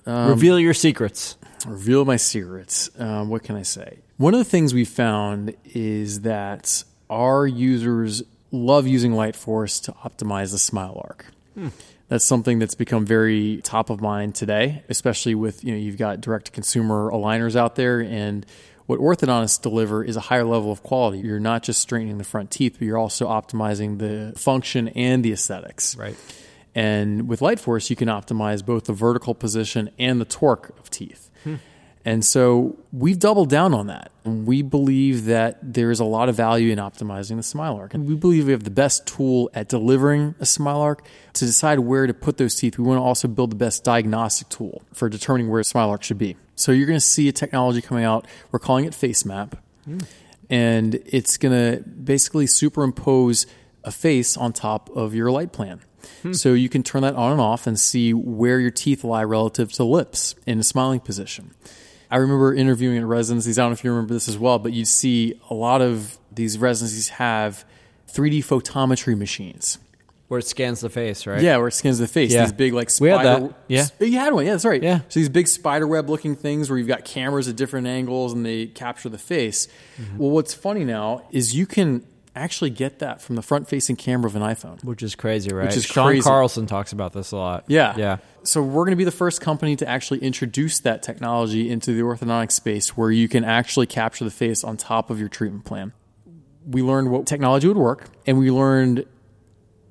Reveal 0.05 0.59
your 0.59 0.73
secrets. 0.73 1.37
Reveal 1.65 2.05
my 2.05 2.17
secrets. 2.17 2.89
Um, 2.97 3.29
what 3.29 3.43
can 3.43 3.55
I 3.55 3.63
say? 3.63 3.99
One 4.17 4.33
of 4.33 4.39
the 4.39 4.45
things 4.45 4.73
we 4.73 4.85
found 4.85 5.55
is 5.65 6.21
that 6.21 6.83
our 7.09 7.45
users 7.45 8.23
love 8.51 8.87
using 8.87 9.11
Lightforce 9.11 9.83
to 9.83 9.91
optimize 9.91 10.51
the 10.51 10.59
smile 10.59 11.01
arc. 11.03 11.25
That's 12.07 12.25
something 12.25 12.59
that's 12.59 12.75
become 12.75 13.05
very 13.05 13.61
top 13.63 13.89
of 13.89 13.99
mind 13.99 14.35
today, 14.35 14.83
especially 14.89 15.35
with 15.35 15.63
you 15.63 15.71
know 15.71 15.77
you've 15.77 15.97
got 15.97 16.21
direct 16.21 16.45
to 16.45 16.51
consumer 16.51 17.09
aligners 17.11 17.55
out 17.55 17.75
there, 17.75 17.99
and 17.99 18.45
what 18.85 18.99
orthodontists 18.99 19.61
deliver 19.61 20.03
is 20.03 20.15
a 20.15 20.21
higher 20.21 20.43
level 20.43 20.71
of 20.71 20.83
quality. 20.83 21.19
You're 21.19 21.39
not 21.39 21.63
just 21.63 21.81
straightening 21.81 22.19
the 22.19 22.23
front 22.23 22.51
teeth, 22.51 22.75
but 22.77 22.85
you're 22.85 22.97
also 22.97 23.27
optimizing 23.27 23.97
the 23.97 24.37
function 24.37 24.89
and 24.89 25.25
the 25.25 25.33
aesthetics. 25.33 25.95
Right. 25.95 26.15
And 26.75 27.27
with 27.27 27.39
Lightforce, 27.39 27.89
you 27.89 27.95
can 27.95 28.09
optimize 28.09 28.63
both 28.63 28.83
the 28.83 28.93
vertical 28.93 29.33
position 29.33 29.89
and 29.97 30.19
the 30.19 30.25
torque 30.25 30.77
of 30.77 30.89
teeth. 30.89 31.31
And 32.07 32.23
so 32.23 32.77
we've 32.93 33.17
doubled 33.17 33.49
down 33.49 33.73
on 33.73 33.87
that. 33.87 34.11
And 34.23 34.45
we 34.45 34.61
believe 34.61 35.25
that 35.25 35.57
there 35.73 35.89
is 35.89 35.99
a 35.99 36.05
lot 36.05 36.29
of 36.29 36.35
value 36.35 36.71
in 36.71 36.77
optimizing 36.77 37.37
the 37.37 37.43
smile 37.43 37.75
arc. 37.75 37.95
And 37.95 38.07
we 38.07 38.13
believe 38.15 38.45
we 38.45 38.51
have 38.51 38.63
the 38.63 38.69
best 38.69 39.07
tool 39.07 39.49
at 39.55 39.69
delivering 39.69 40.35
a 40.39 40.45
smile 40.45 40.81
arc. 40.81 41.03
To 41.33 41.45
decide 41.45 41.79
where 41.79 42.05
to 42.05 42.13
put 42.13 42.37
those 42.37 42.55
teeth, 42.55 42.77
we 42.77 42.83
want 42.83 42.99
to 42.99 43.03
also 43.03 43.27
build 43.27 43.49
the 43.49 43.55
best 43.55 43.83
diagnostic 43.83 44.49
tool 44.49 44.83
for 44.93 45.09
determining 45.09 45.49
where 45.49 45.59
a 45.59 45.63
smile 45.63 45.89
arc 45.89 46.03
should 46.03 46.19
be. 46.19 46.37
So 46.55 46.71
you're 46.71 46.85
going 46.85 46.99
to 46.99 47.05
see 47.05 47.27
a 47.27 47.31
technology 47.31 47.81
coming 47.81 48.03
out. 48.03 48.27
We're 48.51 48.59
calling 48.59 48.85
it 48.85 48.93
Face 48.93 49.25
Map. 49.25 49.55
Hmm. 49.85 49.97
And 50.47 50.95
it's 51.07 51.37
going 51.37 51.53
to 51.53 51.89
basically 51.89 52.45
superimpose 52.45 53.47
a 53.83 53.91
face 53.91 54.37
on 54.37 54.53
top 54.53 54.95
of 54.95 55.15
your 55.15 55.31
light 55.31 55.51
plan. 55.51 55.81
So 56.33 56.53
you 56.53 56.69
can 56.69 56.83
turn 56.83 57.01
that 57.03 57.15
on 57.15 57.31
and 57.31 57.41
off 57.41 57.67
and 57.67 57.79
see 57.79 58.13
where 58.13 58.59
your 58.59 58.71
teeth 58.71 59.03
lie 59.03 59.23
relative 59.23 59.71
to 59.73 59.83
lips 59.83 60.35
in 60.45 60.59
a 60.59 60.63
smiling 60.63 60.99
position. 60.99 61.53
I 62.09 62.17
remember 62.17 62.53
interviewing 62.53 62.97
at 62.97 63.05
residencies. 63.05 63.57
I 63.59 63.63
don't 63.63 63.71
know 63.71 63.73
if 63.73 63.83
you 63.83 63.91
remember 63.91 64.13
this 64.13 64.27
as 64.27 64.37
well, 64.37 64.59
but 64.59 64.73
you'd 64.73 64.87
see 64.87 65.39
a 65.49 65.53
lot 65.53 65.81
of 65.81 66.17
these 66.31 66.57
residencies 66.57 67.09
have 67.09 67.65
3D 68.07 68.39
photometry 68.39 69.17
machines. 69.17 69.79
Where 70.27 70.39
it 70.39 70.47
scans 70.47 70.81
the 70.81 70.89
face, 70.89 71.27
right? 71.27 71.41
Yeah, 71.41 71.57
where 71.57 71.67
it 71.67 71.73
scans 71.73 71.99
the 71.99 72.07
face. 72.07 72.33
Yeah. 72.33 72.41
These 72.43 72.53
big 72.53 72.73
like 72.73 72.89
We 72.99 73.09
had 73.09 73.25
that. 73.25 73.53
Yeah. 73.67 73.85
you 73.99 74.17
had 74.17 74.33
one. 74.33 74.45
Yeah, 74.45 74.53
that's 74.53 74.65
right. 74.65 74.81
Yeah. 74.81 75.01
So 75.07 75.19
these 75.19 75.29
big 75.29 75.47
spider 75.47 75.87
web 75.87 76.09
looking 76.09 76.35
things 76.35 76.67
where 76.67 76.79
you've 76.79 76.87
got 76.87 77.05
cameras 77.05 77.47
at 77.47 77.55
different 77.55 77.85
angles 77.85 78.33
and 78.33 78.43
they 78.43 78.65
capture 78.65 79.09
the 79.09 79.19
face. 79.19 79.67
Mm-hmm. 79.97 80.17
Well, 80.17 80.31
what's 80.31 80.53
funny 80.53 80.83
now 80.83 81.27
is 81.29 81.55
you 81.55 81.67
can 81.67 82.03
actually 82.35 82.69
get 82.69 82.99
that 82.99 83.21
from 83.21 83.35
the 83.35 83.41
front 83.41 83.67
facing 83.67 83.95
camera 83.95 84.27
of 84.27 84.35
an 84.35 84.41
iPhone. 84.41 84.83
Which 84.83 85.01
is 85.01 85.15
crazy, 85.15 85.53
right? 85.53 85.65
Which 85.65 85.77
is 85.77 85.85
Sean 85.85 86.07
crazy. 86.07 86.23
Carlson 86.23 86.65
talks 86.65 86.91
about 86.91 87.13
this 87.13 87.31
a 87.31 87.37
lot. 87.37 87.65
Yeah. 87.67 87.95
Yeah. 87.97 88.17
So 88.43 88.61
we're 88.61 88.83
going 88.83 88.91
to 88.91 88.97
be 88.97 89.03
the 89.05 89.11
first 89.11 89.41
company 89.41 89.75
to 89.77 89.87
actually 89.87 90.19
introduce 90.19 90.79
that 90.81 91.01
technology 91.01 91.69
into 91.69 91.93
the 91.93 92.01
orthodontic 92.01 92.51
space 92.51 92.95
where 92.95 93.11
you 93.11 93.27
can 93.27 93.43
actually 93.43 93.87
capture 93.87 94.23
the 94.23 94.31
face 94.31 94.63
on 94.63 94.77
top 94.77 95.09
of 95.09 95.19
your 95.19 95.29
treatment 95.29 95.65
plan. 95.65 95.93
We 96.65 96.81
learned 96.81 97.11
what 97.11 97.25
technology 97.25 97.67
would 97.67 97.77
work 97.77 98.09
and 98.27 98.37
we 98.37 98.51
learned 98.51 99.05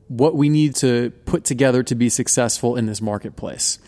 what 0.08 0.36
we 0.36 0.48
need 0.48 0.74
to 0.76 1.10
put 1.24 1.44
together 1.44 1.82
to 1.84 1.94
be 1.94 2.08
successful 2.08 2.76
in 2.76 2.86
this 2.86 3.00
marketplace. 3.00 3.78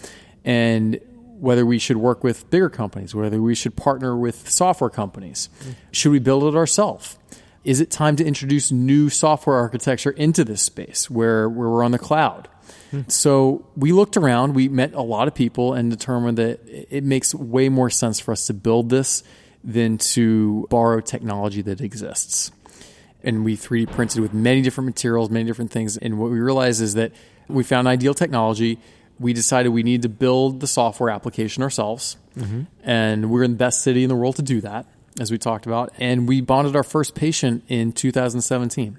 And 0.45 1.01
whether 1.39 1.67
we 1.67 1.79
should 1.79 1.99
work 1.99 2.25
with 2.25 2.49
bigger 2.51 2.71
companies, 2.71 3.15
whether 3.15 3.41
we 3.41 3.55
should 3.55 3.77
partner 3.77 4.17
with 4.17 4.49
software 4.49 4.91
companies. 4.91 5.49
Should 5.93 6.13
we 6.13 6.19
build 6.19 6.45
it 6.45 6.57
ourselves? 6.57 7.19
Is 7.67 7.81
it 7.81 7.91
time 7.91 8.15
to 8.17 8.25
introduce 8.25 8.71
new 8.71 9.11
software 9.11 9.57
architecture 9.57 10.13
into 10.13 10.45
this 10.45 10.63
space 10.63 11.11
where, 11.11 11.49
where 11.49 11.69
we're 11.69 11.83
on 11.83 11.91
the 11.91 11.99
cloud? 11.99 12.49
So 13.09 13.67
we 13.77 13.91
looked 13.91 14.17
around, 14.17 14.55
we 14.55 14.69
met 14.69 14.95
a 14.95 15.03
lot 15.03 15.27
of 15.27 15.35
people 15.35 15.75
and 15.75 15.91
determined 15.91 16.39
that 16.39 16.61
it 16.67 17.03
makes 17.03 17.35
way 17.35 17.69
more 17.69 17.91
sense 17.91 18.21
for 18.21 18.31
us 18.31 18.47
to 18.47 18.55
build 18.55 18.89
this 18.89 19.25
than 19.65 19.99
to 19.99 20.67
borrow 20.71 21.01
technology 21.01 21.61
that 21.63 21.81
exists. 21.81 22.53
and 23.27 23.45
we 23.45 23.57
3D 23.57 23.91
printed 23.91 24.21
with 24.21 24.33
many 24.33 24.63
different 24.63 24.87
materials, 24.87 25.31
many 25.31 25.45
different 25.45 25.73
things. 25.73 25.97
And 25.97 26.19
what 26.19 26.31
we 26.31 26.39
realized 26.39 26.81
is 26.81 26.95
that 26.95 27.13
we 27.49 27.65
found 27.65 27.89
ideal 27.89 28.15
technology. 28.15 28.79
We 29.19 29.33
decided 29.33 29.71
we 29.71 29.83
need 29.83 30.03
to 30.03 30.09
build 30.09 30.61
the 30.61 30.67
software 30.67 31.11
application 31.11 31.63
ourselves, 31.63 32.17
mm-hmm. 32.37 32.63
and 32.85 33.31
we're 33.31 33.43
in 33.43 33.53
the 33.53 33.57
best 33.57 33.83
city 33.83 34.05
in 34.05 34.09
the 34.09 34.15
world 34.15 34.37
to 34.37 34.43
do 34.43 34.61
that, 34.61 34.87
as 35.21 35.31
we 35.31 35.39
talked 35.39 35.67
about. 35.67 35.93
And 35.99 36.29
we 36.29 36.41
bonded 36.41 36.77
our 36.77 36.83
first 36.83 37.15
patient 37.15 37.65
in 37.69 37.93
2017 37.93 38.99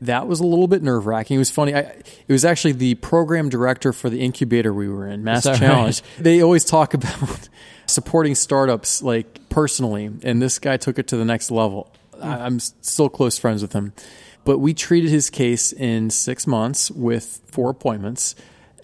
that 0.00 0.26
was 0.26 0.40
a 0.40 0.46
little 0.46 0.68
bit 0.68 0.82
nerve 0.82 1.06
wracking. 1.06 1.36
It 1.36 1.38
was 1.38 1.50
funny. 1.50 1.74
I, 1.74 1.80
it 1.80 2.28
was 2.28 2.44
actually 2.44 2.72
the 2.72 2.94
program 2.96 3.48
director 3.48 3.92
for 3.92 4.10
the 4.10 4.20
incubator 4.20 4.72
we 4.72 4.88
were 4.88 5.06
in, 5.06 5.24
Mass 5.24 5.44
Challenge. 5.44 6.02
Right? 6.02 6.24
They 6.24 6.42
always 6.42 6.64
talk 6.64 6.94
about 6.94 7.48
supporting 7.86 8.34
startups 8.34 9.02
like 9.02 9.48
personally, 9.48 10.10
and 10.22 10.40
this 10.40 10.58
guy 10.58 10.76
took 10.76 10.98
it 10.98 11.06
to 11.08 11.16
the 11.16 11.24
next 11.24 11.50
level. 11.50 11.92
I'm 12.20 12.60
still 12.60 13.08
close 13.08 13.38
friends 13.38 13.60
with 13.60 13.72
him, 13.72 13.92
but 14.44 14.58
we 14.58 14.72
treated 14.72 15.10
his 15.10 15.30
case 15.30 15.72
in 15.72 16.10
six 16.10 16.46
months 16.46 16.90
with 16.90 17.42
four 17.46 17.70
appointments. 17.70 18.34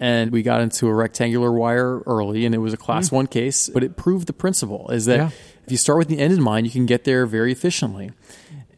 And 0.03 0.33
we 0.33 0.43
got 0.43 0.63
into 0.63 0.89
a 0.89 0.95
rectangular 0.95 1.53
wire 1.53 2.01
early, 2.01 2.47
and 2.47 2.55
it 2.55 2.59
was 2.59 2.73
a 2.73 2.79
class 2.79 3.11
mm. 3.11 3.13
one 3.13 3.27
case, 3.27 3.69
but 3.69 3.85
it 3.85 3.99
proved 3.99 4.29
the 4.29 4.33
principle 4.33 4.91
is 4.91 5.05
that 5.05 5.17
yeah. 5.19 5.31
If 5.71 5.73
you 5.73 5.79
start 5.79 5.99
with 5.99 6.09
the 6.09 6.19
end 6.19 6.33
in 6.33 6.43
mind, 6.43 6.67
you 6.67 6.73
can 6.73 6.87
get 6.87 7.05
there 7.05 7.27
very 7.27 7.53
efficiently 7.53 8.11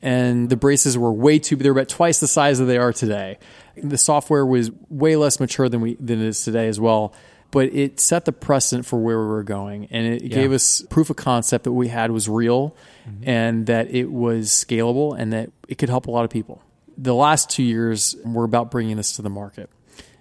and 0.03 0.51
the 0.51 0.57
braces 0.57 0.99
were 0.99 1.12
way 1.12 1.38
too 1.38 1.57
they 1.57 1.70
were 1.70 1.78
about 1.78 1.88
twice 1.88 2.18
the 2.18 2.26
size 2.26 2.59
that 2.59 2.64
they 2.64 2.76
are 2.76 2.93
today. 2.93 3.38
The 3.76 3.97
software 3.97 4.45
was 4.45 4.70
way 4.90 5.16
less 5.16 5.38
mature 5.40 5.68
than 5.68 5.80
we 5.80 5.95
than 5.95 6.20
it 6.20 6.26
is 6.26 6.45
today 6.45 6.68
as 6.68 6.80
well. 6.80 7.14
But 7.53 7.72
it 7.74 8.01
set 8.01 8.24
the 8.24 8.32
precedent 8.32 8.86
for 8.86 8.99
where 8.99 9.18
we 9.20 9.26
were 9.26 9.43
going, 9.43 9.86
and 9.90 10.07
it 10.07 10.22
yeah. 10.22 10.34
gave 10.34 10.53
us 10.53 10.82
proof 10.88 11.11
of 11.11 11.16
concept 11.16 11.64
that 11.64 11.72
we 11.72 11.88
had 11.88 12.11
was 12.11 12.26
real, 12.26 12.74
mm-hmm. 13.07 13.28
and 13.28 13.66
that 13.66 13.90
it 13.90 14.11
was 14.11 14.49
scalable, 14.49 15.16
and 15.18 15.34
that 15.34 15.51
it 15.68 15.76
could 15.76 15.90
help 15.90 16.07
a 16.07 16.11
lot 16.11 16.24
of 16.24 16.30
people. 16.30 16.62
The 16.97 17.14
last 17.14 17.51
two 17.51 17.62
years, 17.62 18.16
we're 18.24 18.45
about 18.45 18.70
bringing 18.70 18.97
this 18.97 19.12
to 19.16 19.22
the 19.22 19.28
market 19.28 19.68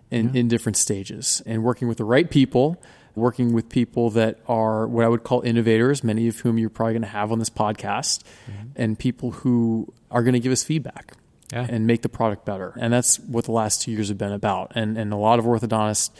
in, 0.09 0.33
yeah. 0.33 0.41
in 0.41 0.47
different 0.49 0.75
stages 0.75 1.41
and 1.45 1.63
working 1.63 1.87
with 1.87 1.97
the 1.97 2.03
right 2.03 2.29
people 2.29 2.81
working 3.15 3.53
with 3.53 3.69
people 3.69 4.09
that 4.11 4.39
are 4.47 4.87
what 4.87 5.05
I 5.05 5.07
would 5.07 5.23
call 5.23 5.41
innovators, 5.41 6.03
many 6.03 6.27
of 6.27 6.39
whom 6.39 6.57
you're 6.57 6.69
probably 6.69 6.93
going 6.93 7.01
to 7.03 7.07
have 7.09 7.31
on 7.31 7.39
this 7.39 7.49
podcast, 7.49 8.23
mm-hmm. 8.49 8.69
and 8.75 8.97
people 8.97 9.31
who 9.31 9.93
are 10.09 10.23
going 10.23 10.33
to 10.33 10.39
give 10.39 10.51
us 10.51 10.63
feedback 10.63 11.13
yeah. 11.51 11.65
and 11.69 11.85
make 11.85 12.01
the 12.01 12.09
product 12.09 12.45
better. 12.45 12.73
And 12.79 12.93
that's 12.93 13.19
what 13.19 13.45
the 13.45 13.51
last 13.51 13.81
two 13.81 13.91
years 13.91 14.09
have 14.09 14.17
been 14.17 14.31
about. 14.31 14.71
And, 14.75 14.97
and 14.97 15.13
a 15.13 15.17
lot 15.17 15.39
of 15.39 15.45
orthodontists 15.45 16.11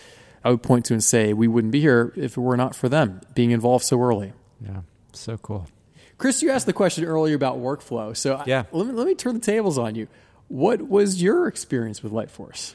I 0.44 0.50
would 0.50 0.64
point 0.64 0.86
to 0.86 0.94
and 0.94 1.04
say 1.04 1.34
we 1.34 1.48
wouldn't 1.48 1.72
be 1.72 1.82
here 1.82 2.14
if 2.16 2.38
it 2.38 2.42
were 2.42 2.58
not 2.58 2.76
for 2.76 2.90
them 2.90 3.22
being 3.36 3.52
involved 3.52 3.86
so 3.86 4.02
early. 4.02 4.34
Yeah, 4.60 4.82
so 5.14 5.38
cool. 5.38 5.68
Chris, 6.18 6.42
you 6.42 6.52
asked 6.52 6.66
the 6.66 6.74
question 6.74 7.04
earlier 7.04 7.36
about 7.36 7.58
workflow. 7.58 8.16
So 8.16 8.44
yeah. 8.46 8.64
I, 8.72 8.78
let, 8.78 8.88
me, 8.88 8.94
let 8.94 9.08
me 9.08 9.16
turn 9.16 9.34
the 9.36 9.40
tables 9.40 9.78
on 9.78 9.96
you. 9.96 10.08
What 10.48 10.88
was 10.88 11.22
your 11.22 11.48
experience 11.48 12.04
with 12.04 12.12
Lightforce? 12.12 12.74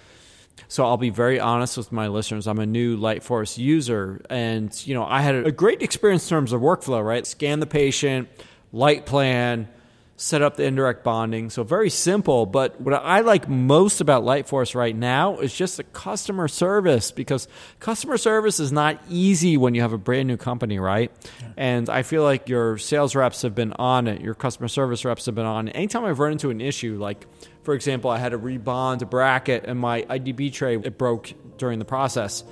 So 0.68 0.84
I'll 0.84 0.96
be 0.96 1.10
very 1.10 1.38
honest 1.38 1.76
with 1.76 1.92
my 1.92 2.08
listeners. 2.08 2.46
I'm 2.46 2.58
a 2.58 2.66
new 2.66 2.96
Lightforce 2.96 3.58
user, 3.58 4.20
and 4.28 4.74
you 4.86 4.94
know 4.94 5.04
I 5.04 5.20
had 5.22 5.34
a 5.34 5.52
great 5.52 5.82
experience 5.82 6.24
in 6.24 6.30
terms 6.30 6.52
of 6.52 6.60
workflow. 6.60 7.04
Right, 7.04 7.26
scan 7.26 7.60
the 7.60 7.66
patient, 7.66 8.28
light 8.72 9.06
plan, 9.06 9.68
set 10.16 10.40
up 10.40 10.56
the 10.56 10.64
indirect 10.64 11.04
bonding. 11.04 11.50
So 11.50 11.62
very 11.62 11.90
simple. 11.90 12.46
But 12.46 12.80
what 12.80 12.94
I 12.94 13.20
like 13.20 13.48
most 13.48 14.00
about 14.00 14.24
Lightforce 14.24 14.74
right 14.74 14.96
now 14.96 15.38
is 15.38 15.54
just 15.54 15.76
the 15.76 15.84
customer 15.84 16.48
service 16.48 17.10
because 17.10 17.48
customer 17.80 18.16
service 18.16 18.58
is 18.58 18.72
not 18.72 18.98
easy 19.10 19.58
when 19.58 19.74
you 19.74 19.82
have 19.82 19.92
a 19.92 19.98
brand 19.98 20.26
new 20.26 20.38
company, 20.38 20.78
right? 20.78 21.12
Yeah. 21.40 21.48
And 21.58 21.90
I 21.90 22.02
feel 22.02 22.22
like 22.22 22.48
your 22.48 22.78
sales 22.78 23.14
reps 23.14 23.42
have 23.42 23.54
been 23.54 23.74
on 23.74 24.08
it, 24.08 24.22
your 24.22 24.34
customer 24.34 24.68
service 24.68 25.04
reps 25.04 25.26
have 25.26 25.34
been 25.34 25.46
on 25.46 25.68
it. 25.68 25.72
Anytime 25.72 26.06
I've 26.06 26.18
run 26.18 26.32
into 26.32 26.48
an 26.48 26.62
issue, 26.62 26.96
like 26.98 27.26
for 27.62 27.74
example, 27.74 28.10
I 28.10 28.18
had 28.18 28.30
to 28.30 28.38
rebond 28.38 29.02
a 29.02 29.06
bracket 29.06 29.64
and 29.66 29.78
my 29.78 30.02
IDB 30.02 30.52
tray 30.52 30.76
it 30.76 30.96
broke 30.96 31.32
during 31.58 31.78
the 31.78 31.84
process. 31.84 32.42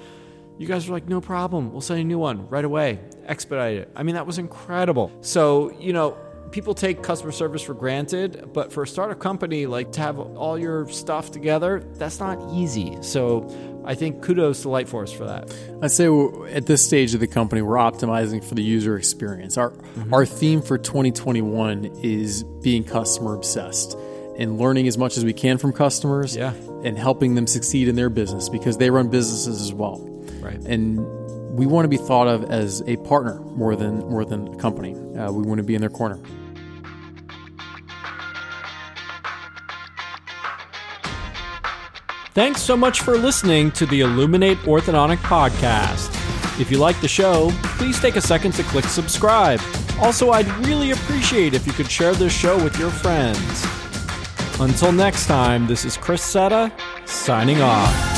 You 0.59 0.69
guys 0.69 0.87
were 0.87 0.95
like, 0.95 1.09
no 1.09 1.21
problem. 1.21 1.73
We'll 1.73 1.81
send 1.81 2.01
a 2.01 2.05
new 2.05 2.19
one 2.19 2.49
right 2.49 2.65
away. 2.65 3.01
Expedite 3.27 3.77
it. 3.77 3.91
I 3.97 4.05
mean, 4.05 4.15
that 4.15 4.27
was 4.27 4.39
incredible. 4.39 5.11
So, 5.21 5.73
you 5.81 5.93
know, 5.93 6.17
people 6.55 6.73
take 6.73 7.03
customer 7.03 7.33
service 7.33 7.63
for 7.63 7.75
granted, 7.75 8.51
but 8.53 8.73
for 8.73 8.85
a 8.85 8.87
startup 8.87 9.19
company, 9.19 9.67
like 9.67 9.91
to 9.91 10.01
have 10.01 10.21
all 10.21 10.57
your 10.57 10.89
stuff 10.89 11.33
together, 11.33 11.83
that's 11.95 12.21
not 12.21 12.39
easy. 12.53 12.97
So 13.03 13.83
I 13.85 13.97
think 13.97 14.23
kudos 14.23 14.63
to 14.63 14.69
Lightforce 14.69 15.13
for 15.13 15.25
that. 15.25 15.53
I'd 15.83 15.91
say 15.91 16.07
at 16.53 16.67
this 16.67 16.87
stage 16.87 17.13
of 17.13 17.19
the 17.19 17.27
company, 17.27 17.61
we're 17.61 17.75
optimizing 17.75 18.43
for 18.43 18.55
the 18.55 18.63
user 18.63 18.97
experience. 18.97 19.59
Our, 19.59 19.71
mm-hmm. 19.71 20.15
our 20.15 20.25
theme 20.25 20.63
for 20.63 20.79
2021 20.79 21.87
is 22.05 22.45
being 22.63 22.85
customer 22.85 23.35
obsessed 23.35 23.99
and 24.39 24.57
learning 24.57 24.87
as 24.87 24.97
much 24.97 25.17
as 25.17 25.25
we 25.25 25.33
can 25.33 25.59
from 25.59 25.73
customers 25.73 26.37
yeah. 26.37 26.53
and 26.85 26.97
helping 26.97 27.35
them 27.35 27.49
succeed 27.49 27.89
in 27.89 27.97
their 27.97 28.11
business 28.11 28.49
because 28.49 28.79
they 28.79 28.91
run 28.91 29.09
businesses 29.09 29.61
as 29.61 29.73
well. 29.73 29.99
Right. 30.41 30.61
And 30.67 30.99
we 31.57 31.67
want 31.67 31.85
to 31.85 31.89
be 31.89 31.97
thought 31.97 32.29
of 32.29 32.45
as 32.45 32.81
a 32.87 32.97
partner 32.99 33.41
more 33.41 33.75
than 33.75 33.99
more 34.09 34.25
than 34.25 34.55
a 34.55 34.57
company. 34.57 34.95
Uh, 35.17 35.33
we 35.33 35.43
want 35.43 35.59
to 35.59 35.65
be 35.65 35.75
in 35.75 35.81
their 35.81 35.91
corner. 35.91 36.21
Thanks 42.35 42.63
so 42.63 42.77
much 42.77 43.03
for 43.03 43.17
listening 43.17 43.71
to 43.73 43.87
the 43.87 44.01
Illuminate 44.01 44.59
Orthodontic 44.63 45.19
podcast. 45.19 46.11
If 46.61 46.69
you 46.69 46.79
like 46.79 47.01
the 47.01 47.07
show, 47.07 47.53
please 47.79 48.01
take 48.01 48.17
a 48.17 48.21
second 48.21 48.55
to 48.55 48.65
click 48.65 48.87
subscribe. 48.87 49.61
Also, 50.01 50.31
I'd 50.31 50.49
really 50.67 50.91
appreciate 50.91 51.55
if 51.55 51.65
you 51.65 51.73
could 51.73 51.89
share 51.89 52.13
this 52.13 52.37
show 52.37 52.57
with 52.57 52.77
your 52.77 52.91
friends. 52.91 53.65
Until 54.59 54.91
next 54.91 55.29
time, 55.29 55.69
this 55.69 55.85
is 55.85 55.97
Chris 55.97 56.23
Setta 56.23 56.73
signing 57.07 57.63
off. 57.63 58.14